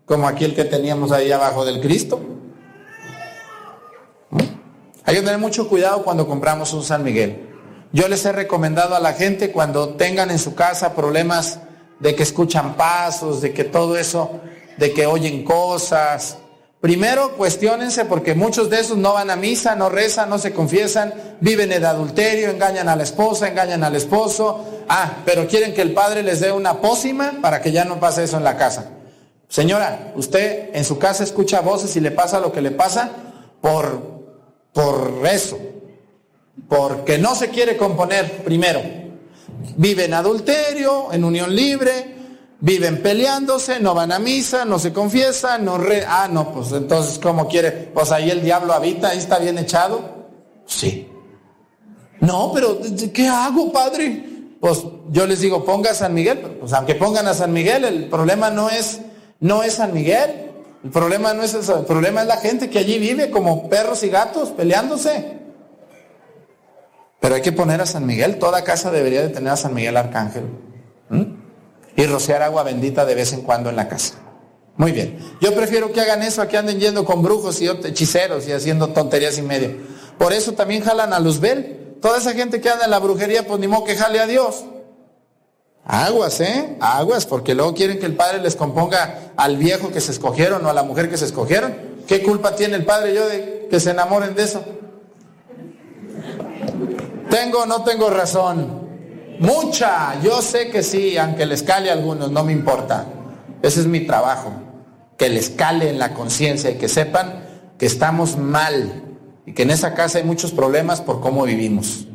como 0.06 0.28
aquel 0.28 0.54
que 0.54 0.66
teníamos 0.66 1.12
ahí 1.12 1.32
abajo 1.32 1.66
del 1.66 1.82
Cristo. 1.82 2.22
Hay 5.04 5.16
que 5.16 5.22
tener 5.22 5.40
mucho 5.40 5.68
cuidado 5.68 6.04
cuando 6.04 6.28
compramos 6.28 6.72
un 6.74 6.84
San 6.84 7.04
Miguel. 7.04 7.53
Yo 7.94 8.08
les 8.08 8.26
he 8.26 8.32
recomendado 8.32 8.96
a 8.96 9.00
la 9.00 9.14
gente 9.14 9.52
cuando 9.52 9.90
tengan 9.90 10.32
en 10.32 10.40
su 10.40 10.56
casa 10.56 10.96
problemas 10.96 11.60
de 12.00 12.16
que 12.16 12.24
escuchan 12.24 12.76
pasos, 12.76 13.40
de 13.40 13.54
que 13.54 13.64
todo 13.64 13.98
eso, 13.98 14.42
de 14.78 14.94
que 14.94 15.06
oyen 15.06 15.44
cosas. 15.44 16.40
Primero 16.82 17.38
cuestionense 17.38 18.06
porque 18.06 18.34
muchos 18.34 18.72
de 18.72 18.80
esos 18.80 18.98
no 18.98 19.14
van 19.14 19.30
a 19.30 19.36
misa, 19.36 19.76
no 19.76 19.90
rezan, 19.90 20.28
no 20.28 20.40
se 20.40 20.54
confiesan, 20.54 21.14
viven 21.40 21.72
en 21.72 21.86
adulterio, 21.86 22.50
engañan 22.50 22.90
a 22.90 22.96
la 22.96 23.04
esposa, 23.04 23.48
engañan 23.48 23.84
al 23.84 23.96
esposo. 23.96 24.66
Ah, 24.90 25.20
pero 25.24 25.48
quieren 25.48 25.76
que 25.76 25.84
el 25.84 25.94
padre 25.94 26.24
les 26.24 26.40
dé 26.40 26.52
una 26.52 26.82
pócima 26.82 27.34
para 27.44 27.62
que 27.62 27.72
ya 27.72 27.86
no 27.86 28.00
pase 28.00 28.24
eso 28.24 28.38
en 28.38 28.44
la 28.44 28.58
casa. 28.58 28.90
Señora, 29.48 30.14
usted 30.16 30.72
en 30.74 30.84
su 30.84 30.98
casa 30.98 31.24
escucha 31.24 31.62
voces 31.62 31.96
y 31.96 32.00
le 32.00 32.10
pasa 32.10 32.40
lo 32.40 32.52
que 32.52 32.60
le 32.60 32.72
pasa 32.72 33.12
por, 33.62 34.02
por 34.74 35.22
eso, 35.32 35.60
porque 36.68 37.18
no 37.18 37.36
se 37.36 37.50
quiere 37.50 37.78
componer 37.78 38.44
primero. 38.44 38.82
Vive 39.78 40.06
en 40.06 40.14
adulterio, 40.14 41.12
en 41.12 41.24
unión 41.24 41.56
libre, 41.56 42.14
viven 42.60 43.02
peleándose, 43.02 43.80
no 43.80 43.94
van 43.94 44.12
a 44.12 44.20
misa, 44.20 44.66
no 44.66 44.80
se 44.80 44.94
confiesan, 44.94 45.66
no 45.66 45.78
re... 45.78 46.06
Ah, 46.08 46.30
no, 46.32 46.52
pues 46.54 46.72
entonces, 46.72 47.20
¿cómo 47.20 47.48
quiere? 47.48 47.72
Pues 47.72 48.12
ahí 48.12 48.30
el 48.30 48.42
diablo 48.42 48.74
habita, 48.74 49.10
ahí 49.10 49.18
está 49.18 49.40
bien 49.40 49.58
echado. 49.58 50.28
Sí. 50.66 51.10
No, 52.22 52.52
pero 52.54 52.80
¿qué 53.14 53.28
hago, 53.28 53.72
padre? 53.72 54.24
Pues 54.62 54.86
yo 55.10 55.28
les 55.28 55.42
digo, 55.42 55.66
ponga 55.66 55.92
a 55.92 55.94
San 55.94 56.14
Miguel, 56.14 56.40
pues 56.60 56.72
aunque 56.72 56.96
pongan 56.96 57.28
a 57.28 57.34
San 57.34 57.52
Miguel, 57.52 57.84
el 57.84 58.06
problema 58.06 58.50
no 58.50 58.70
es, 58.70 59.02
no 59.42 59.62
es 59.62 59.74
San 59.74 59.94
Miguel, 59.94 60.52
el 60.86 60.90
problema 60.90 61.34
no 61.34 61.44
es 61.44 61.54
eso, 61.54 61.80
el 61.80 61.86
problema 61.86 62.22
es 62.22 62.28
la 62.28 62.38
gente 62.38 62.70
que 62.70 62.80
allí 62.80 62.98
vive 62.98 63.30
como 63.30 63.68
perros 63.68 64.04
y 64.04 64.10
gatos 64.10 64.52
peleándose. 64.52 65.43
Pero 67.24 67.36
hay 67.36 67.42
que 67.42 67.54
poner 67.54 67.80
a 67.80 67.86
San 67.86 68.06
Miguel, 68.06 68.38
toda 68.38 68.66
casa 68.66 68.92
debería 68.92 69.22
de 69.22 69.30
tener 69.30 69.54
a 69.54 69.56
San 69.56 69.74
Miguel 69.74 69.96
Arcángel. 69.96 70.44
Y 71.96 72.06
rociar 72.06 72.42
agua 72.42 72.64
bendita 72.64 73.06
de 73.06 73.16
vez 73.16 73.32
en 73.32 73.44
cuando 73.44 73.70
en 73.70 73.78
la 73.78 73.88
casa. 73.88 74.16
Muy 74.76 74.92
bien. 74.92 75.20
Yo 75.40 75.56
prefiero 75.56 75.94
que 75.94 76.02
hagan 76.02 76.22
eso 76.22 76.42
a 76.42 76.50
que 76.50 76.58
anden 76.58 76.82
yendo 76.82 77.06
con 77.06 77.24
brujos 77.24 77.62
y 77.62 77.70
hechiceros 77.70 78.46
y 78.46 78.52
haciendo 78.52 78.90
tonterías 78.90 79.38
y 79.38 79.42
medio. 79.42 79.70
Por 80.18 80.34
eso 80.34 80.52
también 80.52 80.84
jalan 80.84 81.14
a 81.14 81.20
Luzbel. 81.22 81.96
Toda 82.02 82.18
esa 82.18 82.34
gente 82.34 82.60
que 82.60 82.70
anda 82.70 82.84
en 82.84 82.92
la 82.92 83.00
brujería, 83.00 83.48
pues 83.48 83.58
ni 83.58 83.70
modo 83.70 83.86
que 83.86 83.96
jale 83.96 84.20
a 84.20 84.28
Dios. 84.28 84.66
Aguas, 85.86 86.42
¿eh? 86.42 86.76
Aguas, 86.82 87.26
porque 87.26 87.56
luego 87.56 87.74
quieren 87.74 88.00
que 88.00 88.06
el 88.06 88.18
padre 88.18 88.40
les 88.40 88.58
componga 88.58 89.32
al 89.38 89.56
viejo 89.56 89.94
que 89.94 90.02
se 90.02 90.12
escogieron 90.12 90.66
o 90.66 90.70
a 90.70 90.74
la 90.74 90.84
mujer 90.84 91.10
que 91.10 91.16
se 91.16 91.24
escogieron. 91.24 91.74
¿Qué 92.06 92.22
culpa 92.22 92.58
tiene 92.58 92.76
el 92.76 92.84
padre 92.84 93.16
yo 93.16 93.26
de 93.30 93.70
que 93.72 93.80
se 93.80 93.92
enamoren 93.92 94.36
de 94.36 94.44
eso? 94.44 94.62
¿Tengo 97.34 97.66
no 97.66 97.84
tengo 97.84 98.12
razón? 98.12 99.38
Mucha, 99.40 100.22
yo 100.22 100.40
sé 100.44 100.70
que 100.70 100.84
sí, 100.84 101.18
aunque 101.18 101.48
les 101.48 101.64
cale 101.64 101.90
a 101.90 101.94
algunos, 101.94 102.30
no 102.30 102.44
me 102.44 102.52
importa. 102.52 103.08
Ese 103.64 103.80
es 103.80 103.88
mi 103.88 104.02
trabajo, 104.02 104.54
que 105.18 105.30
les 105.30 105.50
cale 105.50 105.90
en 105.90 105.98
la 105.98 106.14
conciencia 106.14 106.70
y 106.70 106.76
que 106.76 106.88
sepan 106.88 107.44
que 107.80 107.88
estamos 107.88 108.38
mal 108.38 109.02
y 109.48 109.54
que 109.54 109.64
en 109.64 109.72
esa 109.72 109.96
casa 109.96 110.20
hay 110.20 110.26
muchos 110.26 110.52
problemas 110.52 111.02
por 111.02 111.22
cómo 111.22 111.42
vivimos. 111.46 112.06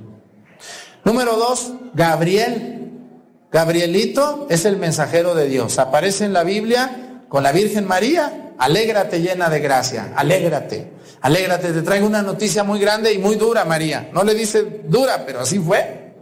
Número 1.02 1.34
dos, 1.36 1.72
Gabriel. 1.94 2.92
Gabrielito 3.50 4.46
es 4.48 4.66
el 4.66 4.76
mensajero 4.76 5.34
de 5.34 5.48
Dios. 5.48 5.80
Aparece 5.80 6.26
en 6.26 6.32
la 6.32 6.44
Biblia 6.44 7.07
con 7.28 7.42
la 7.42 7.52
Virgen 7.52 7.86
María. 7.86 8.54
Alégrate 8.58 9.20
llena 9.20 9.48
de 9.48 9.60
gracia, 9.60 10.12
alégrate. 10.16 10.92
Alégrate, 11.20 11.72
te 11.72 11.82
traigo 11.82 12.06
una 12.06 12.22
noticia 12.22 12.62
muy 12.64 12.78
grande 12.78 13.12
y 13.12 13.18
muy 13.18 13.36
dura, 13.36 13.64
María. 13.64 14.10
No 14.12 14.22
le 14.22 14.34
dice 14.34 14.82
dura, 14.84 15.24
pero 15.26 15.40
así 15.40 15.58
fue. 15.58 16.12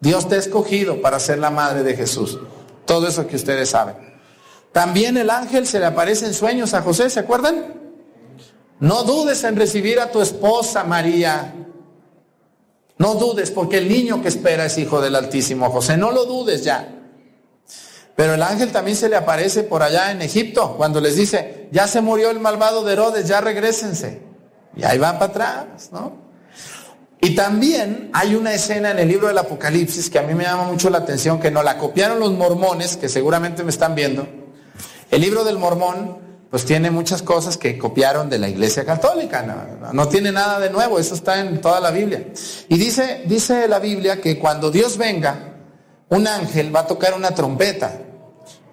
Dios 0.00 0.28
te 0.28 0.36
ha 0.36 0.38
escogido 0.38 1.00
para 1.00 1.18
ser 1.18 1.38
la 1.38 1.50
madre 1.50 1.82
de 1.82 1.96
Jesús. 1.96 2.38
Todo 2.84 3.08
eso 3.08 3.26
que 3.26 3.36
ustedes 3.36 3.70
saben. 3.70 3.96
También 4.72 5.16
el 5.16 5.30
ángel 5.30 5.66
se 5.66 5.78
le 5.78 5.86
aparece 5.86 6.26
en 6.26 6.34
sueños 6.34 6.74
a 6.74 6.82
José, 6.82 7.08
¿se 7.10 7.20
acuerdan? 7.20 7.74
No 8.78 9.04
dudes 9.04 9.42
en 9.44 9.56
recibir 9.56 10.00
a 10.00 10.10
tu 10.10 10.20
esposa 10.20 10.84
María. 10.84 11.54
No 12.98 13.14
dudes 13.14 13.50
porque 13.50 13.78
el 13.78 13.88
niño 13.88 14.22
que 14.22 14.28
espera 14.28 14.66
es 14.66 14.78
hijo 14.78 15.00
del 15.00 15.16
Altísimo 15.16 15.70
José. 15.70 15.96
No 15.96 16.10
lo 16.10 16.24
dudes 16.24 16.62
ya. 16.64 16.95
Pero 18.16 18.34
el 18.34 18.42
ángel 18.42 18.72
también 18.72 18.96
se 18.96 19.10
le 19.10 19.16
aparece 19.16 19.62
por 19.62 19.82
allá 19.82 20.10
en 20.10 20.22
Egipto 20.22 20.74
cuando 20.76 21.00
les 21.00 21.16
dice, 21.16 21.68
ya 21.70 21.86
se 21.86 22.00
murió 22.00 22.30
el 22.30 22.40
malvado 22.40 22.82
de 22.82 22.94
Herodes, 22.94 23.28
ya 23.28 23.42
regresense. 23.42 24.22
Y 24.74 24.84
ahí 24.84 24.98
van 24.98 25.18
para 25.18 25.26
atrás, 25.26 25.90
¿no? 25.92 26.26
Y 27.20 27.34
también 27.34 28.10
hay 28.12 28.34
una 28.34 28.54
escena 28.54 28.90
en 28.90 28.98
el 28.98 29.08
libro 29.08 29.28
del 29.28 29.38
Apocalipsis 29.38 30.08
que 30.08 30.18
a 30.18 30.22
mí 30.22 30.34
me 30.34 30.44
llama 30.44 30.64
mucho 30.64 30.88
la 30.90 30.98
atención, 30.98 31.40
que 31.40 31.50
no 31.50 31.62
la 31.62 31.76
copiaron 31.76 32.18
los 32.18 32.32
mormones, 32.32 32.96
que 32.96 33.08
seguramente 33.08 33.64
me 33.64 33.70
están 33.70 33.94
viendo. 33.94 34.26
El 35.10 35.20
libro 35.20 35.44
del 35.44 35.58
mormón 35.58 36.18
pues 36.50 36.64
tiene 36.64 36.90
muchas 36.90 37.22
cosas 37.22 37.58
que 37.58 37.76
copiaron 37.76 38.30
de 38.30 38.38
la 38.38 38.48
Iglesia 38.48 38.84
Católica. 38.84 39.42
No, 39.42 39.92
no 39.92 40.08
tiene 40.08 40.32
nada 40.32 40.58
de 40.58 40.70
nuevo, 40.70 40.98
eso 40.98 41.14
está 41.14 41.40
en 41.40 41.60
toda 41.60 41.80
la 41.80 41.90
Biblia. 41.90 42.28
Y 42.68 42.78
dice, 42.78 43.24
dice 43.26 43.68
la 43.68 43.78
Biblia 43.78 44.20
que 44.20 44.38
cuando 44.38 44.70
Dios 44.70 44.96
venga, 44.96 45.54
un 46.08 46.26
ángel 46.26 46.74
va 46.74 46.80
a 46.80 46.86
tocar 46.86 47.14
una 47.14 47.32
trompeta. 47.32 48.05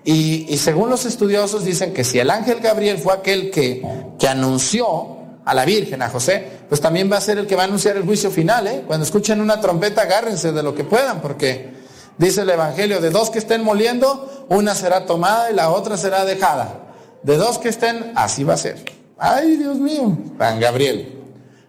Y, 0.05 0.57
según 0.57 0.89
los 0.89 1.05
estudiosos 1.05 1.63
dicen 1.63 1.93
que 1.93 2.03
si 2.03 2.19
el 2.19 2.29
ángel 2.29 2.59
Gabriel 2.59 2.97
fue 2.97 3.13
aquel 3.13 3.51
que, 3.51 3.81
que 4.19 4.27
anunció 4.27 5.17
a 5.45 5.53
la 5.53 5.65
Virgen, 5.65 6.01
a 6.01 6.09
José, 6.09 6.45
pues 6.67 6.81
también 6.81 7.11
va 7.11 7.17
a 7.17 7.21
ser 7.21 7.37
el 7.37 7.47
que 7.47 7.55
va 7.55 7.63
a 7.63 7.65
anunciar 7.65 7.95
el 7.97 8.03
juicio 8.03 8.31
final. 8.31 8.67
¿eh? 8.67 8.83
Cuando 8.85 9.05
escuchen 9.05 9.39
una 9.41 9.61
trompeta, 9.61 10.01
agárrense 10.01 10.51
de 10.51 10.63
lo 10.63 10.75
que 10.75 10.83
puedan, 10.83 11.21
porque 11.21 11.73
dice 12.17 12.41
el 12.41 12.49
Evangelio, 12.49 12.99
de 12.99 13.09
dos 13.09 13.29
que 13.29 13.39
estén 13.39 13.63
moliendo, 13.63 14.45
una 14.49 14.75
será 14.75 15.05
tomada 15.05 15.51
y 15.51 15.55
la 15.55 15.69
otra 15.69 15.97
será 15.97 16.25
dejada. 16.25 16.79
De 17.23 17.37
dos 17.37 17.57
que 17.57 17.69
estén, 17.69 18.11
así 18.15 18.43
va 18.43 18.55
a 18.55 18.57
ser. 18.57 18.83
Ay, 19.17 19.55
Dios 19.55 19.77
mío, 19.77 20.17
San 20.37 20.59
Gabriel. 20.59 21.21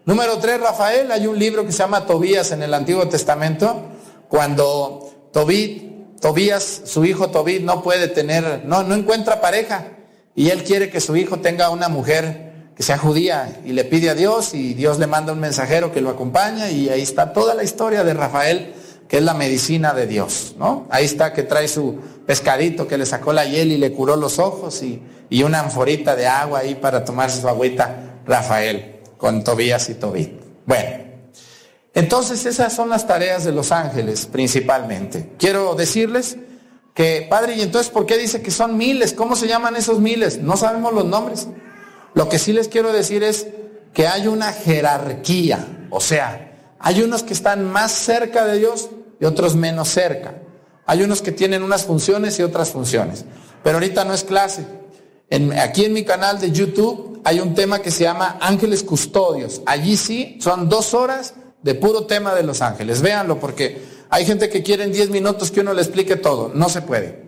Número 0.07 0.39
tres, 0.39 0.61
Rafael, 0.61 1.11
hay 1.13 1.27
un 1.27 1.39
libro 1.39 1.65
que 1.65 1.73
se 1.73 1.79
llama 1.79 2.05
Tobías 2.05 2.51
en 2.53 2.63
el 2.63 2.75
Antiguo 2.75 3.09
Testamento, 3.09 3.83
cuando 4.29 5.29
Tobit, 5.33 5.94
Tobías, 6.25 6.81
su 6.87 7.05
hijo 7.05 7.29
Tobit 7.29 7.61
no 7.61 7.83
puede 7.83 8.09
tener, 8.09 8.63
no, 8.65 8.83
no 8.83 8.95
encuentra 8.95 9.43
pareja 9.43 9.89
y 10.35 10.49
él 10.49 10.65
quiere 10.65 10.89
que 10.89 11.03
su 11.03 11.17
hijo 11.17 11.41
tenga 11.41 11.69
una 11.69 11.91
mujer 11.91 12.71
que 12.75 12.83
sea 12.83 12.97
judía 12.97 13.61
y 13.63 13.73
le 13.73 13.85
pide 13.85 14.09
a 14.09 14.15
Dios 14.15 14.55
y 14.55 14.73
Dios 14.73 14.99
le 14.99 15.07
manda 15.07 15.35
un 15.35 15.41
mensajero 15.41 15.93
que 15.93 16.01
lo 16.01 16.09
acompaña 16.09 16.71
y 16.71 16.89
ahí 16.89 17.03
está 17.03 17.35
toda 17.35 17.53
la 17.53 17.63
historia 17.63 18.05
de 18.05 18.15
Rafael, 18.15 18.73
que 19.07 19.19
es 19.19 19.23
la 19.23 19.35
medicina 19.35 19.93
de 19.93 20.07
Dios, 20.07 20.55
¿no? 20.59 20.87
Ahí 20.89 21.05
está 21.05 21.35
que 21.35 21.43
trae 21.43 21.69
su 21.69 21.99
pescadito 22.27 22.89
que 22.89 22.97
le 22.97 23.05
sacó 23.05 23.35
la 23.35 23.45
hiel 23.45 23.71
y 23.71 23.77
le 23.77 23.93
curó 23.93 24.17
los 24.17 24.39
ojos 24.39 24.83
y, 24.83 25.03
y 25.29 25.43
una 25.43 25.61
anforita 25.61 26.17
de 26.17 26.27
agua 26.27 26.61
ahí 26.61 26.75
para 26.75 27.05
tomarse 27.05 27.43
su 27.43 27.51
agüita 27.51 28.21
Rafael 28.25 29.03
con 29.19 29.45
Tobías 29.45 29.91
y 29.91 29.95
Tobit. 29.97 30.41
Bueno, 30.65 31.04
entonces 31.95 32.45
esas 32.45 32.73
son 32.73 32.89
las 32.89 33.07
tareas 33.07 33.45
de 33.45 33.53
los 33.53 33.71
ángeles 33.71 34.27
principalmente. 34.27 35.33
Quiero 35.39 35.75
decirles 35.75 36.37
que, 36.93 37.27
Padre, 37.31 37.55
¿y 37.57 37.63
entonces 37.63 37.91
por 37.91 38.05
qué 38.05 38.19
dice 38.19 38.43
que 38.43 38.51
son 38.51 38.77
miles? 38.77 39.13
¿Cómo 39.13 39.37
se 39.37 39.47
llaman 39.47 39.77
esos 39.77 40.01
miles? 40.01 40.39
No 40.39 40.57
sabemos 40.57 40.93
los 40.93 41.05
nombres. 41.05 41.47
Lo 42.15 42.29
que 42.29 42.39
sí 42.39 42.53
les 42.53 42.69
quiero 42.69 42.93
decir 42.93 43.23
es 43.23 43.47
que 43.93 44.09
hay 44.09 44.27
una 44.27 44.53
jerarquía, 44.53 45.87
o 45.91 46.01
sea, 46.01 46.77
hay 46.81 47.01
unos 47.03 47.23
que 47.23 47.33
están 47.33 47.65
más 47.71 47.93
cerca 47.93 48.45
de 48.45 48.59
Dios 48.59 48.91
y 49.21 49.25
otros 49.25 49.55
menos 49.55 49.89
cerca. 49.89 50.35
Hay 50.87 51.03
unos 51.03 51.23
que 51.23 51.33
tienen 51.33 51.63
unas 51.63 51.85
funciones 51.85 52.39
y 52.39 52.43
otras 52.43 52.71
funciones. 52.71 53.25
Pero 53.63 53.77
ahorita 53.77 54.05
no 54.05 54.13
es 54.13 54.25
clase. 54.25 54.67
Aquí 55.61 55.85
en 55.85 55.93
mi 55.93 56.05
canal 56.05 56.41
de 56.41 56.51
YouTube 56.51 57.21
hay 57.25 57.41
un 57.41 57.55
tema 57.55 57.81
que 57.81 57.91
se 57.91 58.05
llama 58.05 58.37
Ángeles 58.41 58.83
Custodios. 58.83 59.63
Allí 59.65 59.97
sí 59.97 60.39
son 60.41 60.69
dos 60.69 60.93
horas 60.93 61.35
de 61.65 61.75
puro 61.75 62.05
tema 62.05 62.35
de 62.35 62.43
los 62.43 62.61
ángeles. 62.61 63.01
Véanlo 63.01 63.41
porque 63.41 63.83
hay 64.11 64.27
gente 64.27 64.51
que 64.51 64.63
quiere 64.63 64.85
en 64.85 64.93
10 64.93 65.11
minutos 65.11 65.51
que 65.51 65.61
uno 65.61 65.73
le 65.73 65.81
explique 65.81 66.17
todo. 66.17 66.53
No 66.55 66.69
se 66.69 66.83
puede. 66.83 67.25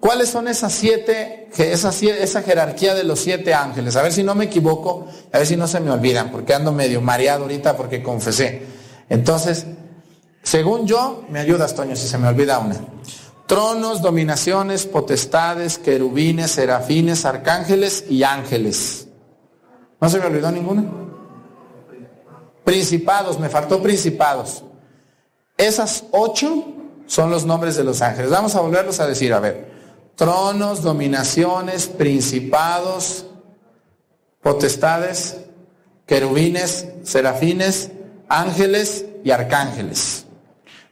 ¿Cuáles 0.00 0.30
son 0.30 0.48
esas 0.48 0.72
siete, 0.72 1.48
esa, 1.56 1.90
esa 1.90 2.42
jerarquía 2.42 2.92
de 2.92 3.04
los 3.04 3.20
siete 3.20 3.54
ángeles? 3.54 3.94
A 3.94 4.02
ver 4.02 4.12
si 4.12 4.24
no 4.24 4.34
me 4.34 4.46
equivoco, 4.46 5.06
a 5.32 5.38
ver 5.38 5.46
si 5.46 5.56
no 5.56 5.68
se 5.68 5.78
me 5.78 5.92
olvidan, 5.92 6.32
porque 6.32 6.54
ando 6.54 6.72
medio 6.72 7.00
mareado 7.00 7.44
ahorita 7.44 7.76
porque 7.76 8.02
confesé. 8.02 8.62
Entonces, 9.08 9.64
según 10.42 10.88
yo, 10.88 11.24
me 11.30 11.38
ayudas, 11.38 11.76
Toño, 11.76 11.94
si 11.94 12.08
se 12.08 12.18
me 12.18 12.26
olvida 12.26 12.58
una. 12.58 12.74
Tronos, 13.46 14.02
dominaciones, 14.02 14.86
potestades, 14.86 15.78
querubines, 15.78 16.50
serafines, 16.50 17.24
arcángeles 17.24 18.04
y 18.10 18.24
ángeles. 18.24 19.06
¿No 20.00 20.08
se 20.08 20.18
me 20.18 20.26
olvidó 20.26 20.50
ninguna? 20.50 21.01
Principados, 22.64 23.38
me 23.38 23.48
faltó 23.48 23.82
principados. 23.82 24.64
Esas 25.56 26.04
ocho 26.10 26.64
son 27.06 27.30
los 27.30 27.44
nombres 27.44 27.76
de 27.76 27.84
los 27.84 28.02
ángeles. 28.02 28.30
Vamos 28.30 28.54
a 28.54 28.60
volverlos 28.60 29.00
a 29.00 29.06
decir, 29.06 29.32
a 29.32 29.40
ver. 29.40 29.70
Tronos, 30.16 30.82
dominaciones, 30.82 31.88
principados, 31.88 33.26
potestades, 34.42 35.38
querubines, 36.06 36.88
serafines, 37.02 37.90
ángeles 38.28 39.06
y 39.24 39.30
arcángeles. 39.30 40.26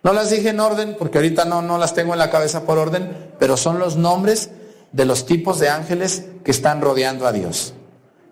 No 0.03 0.12
las 0.12 0.31
dije 0.31 0.49
en 0.49 0.61
orden 0.61 0.97
porque 0.99 1.18
ahorita 1.18 1.45
no, 1.45 1.61
no 1.61 1.77
las 1.77 1.95
tengo 1.95 2.12
en 2.14 2.18
la 2.18 2.31
cabeza 2.31 2.64
por 2.64 2.79
orden, 2.79 3.35
pero 3.39 3.57
son 3.57 3.79
los 3.79 3.97
nombres 3.97 4.51
de 4.93 5.05
los 5.05 5.27
tipos 5.27 5.59
de 5.59 5.68
ángeles 5.68 6.25
que 6.45 6.51
están 6.51 6.81
rodeando 6.81 7.27
a 7.27 7.33
Dios. 7.33 7.75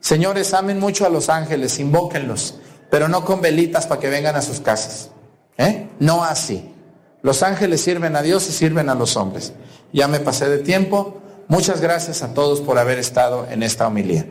Señores, 0.00 0.54
amen 0.54 0.78
mucho 0.78 1.04
a 1.04 1.10
los 1.10 1.28
ángeles, 1.28 1.78
invóquenlos, 1.78 2.58
pero 2.90 3.08
no 3.08 3.24
con 3.24 3.40
velitas 3.40 3.86
para 3.86 4.00
que 4.00 4.08
vengan 4.08 4.36
a 4.36 4.42
sus 4.42 4.60
casas. 4.60 5.10
¿eh? 5.56 5.88
No 5.98 6.24
así. 6.24 6.74
Los 7.22 7.42
ángeles 7.42 7.80
sirven 7.80 8.16
a 8.16 8.22
Dios 8.22 8.48
y 8.48 8.52
sirven 8.52 8.88
a 8.88 8.94
los 8.94 9.16
hombres. 9.16 9.52
Ya 9.92 10.08
me 10.08 10.20
pasé 10.20 10.48
de 10.48 10.58
tiempo. 10.58 11.20
Muchas 11.48 11.80
gracias 11.80 12.22
a 12.22 12.34
todos 12.34 12.60
por 12.60 12.78
haber 12.78 12.98
estado 12.98 13.46
en 13.50 13.62
esta 13.62 13.86
homilía. 13.86 14.26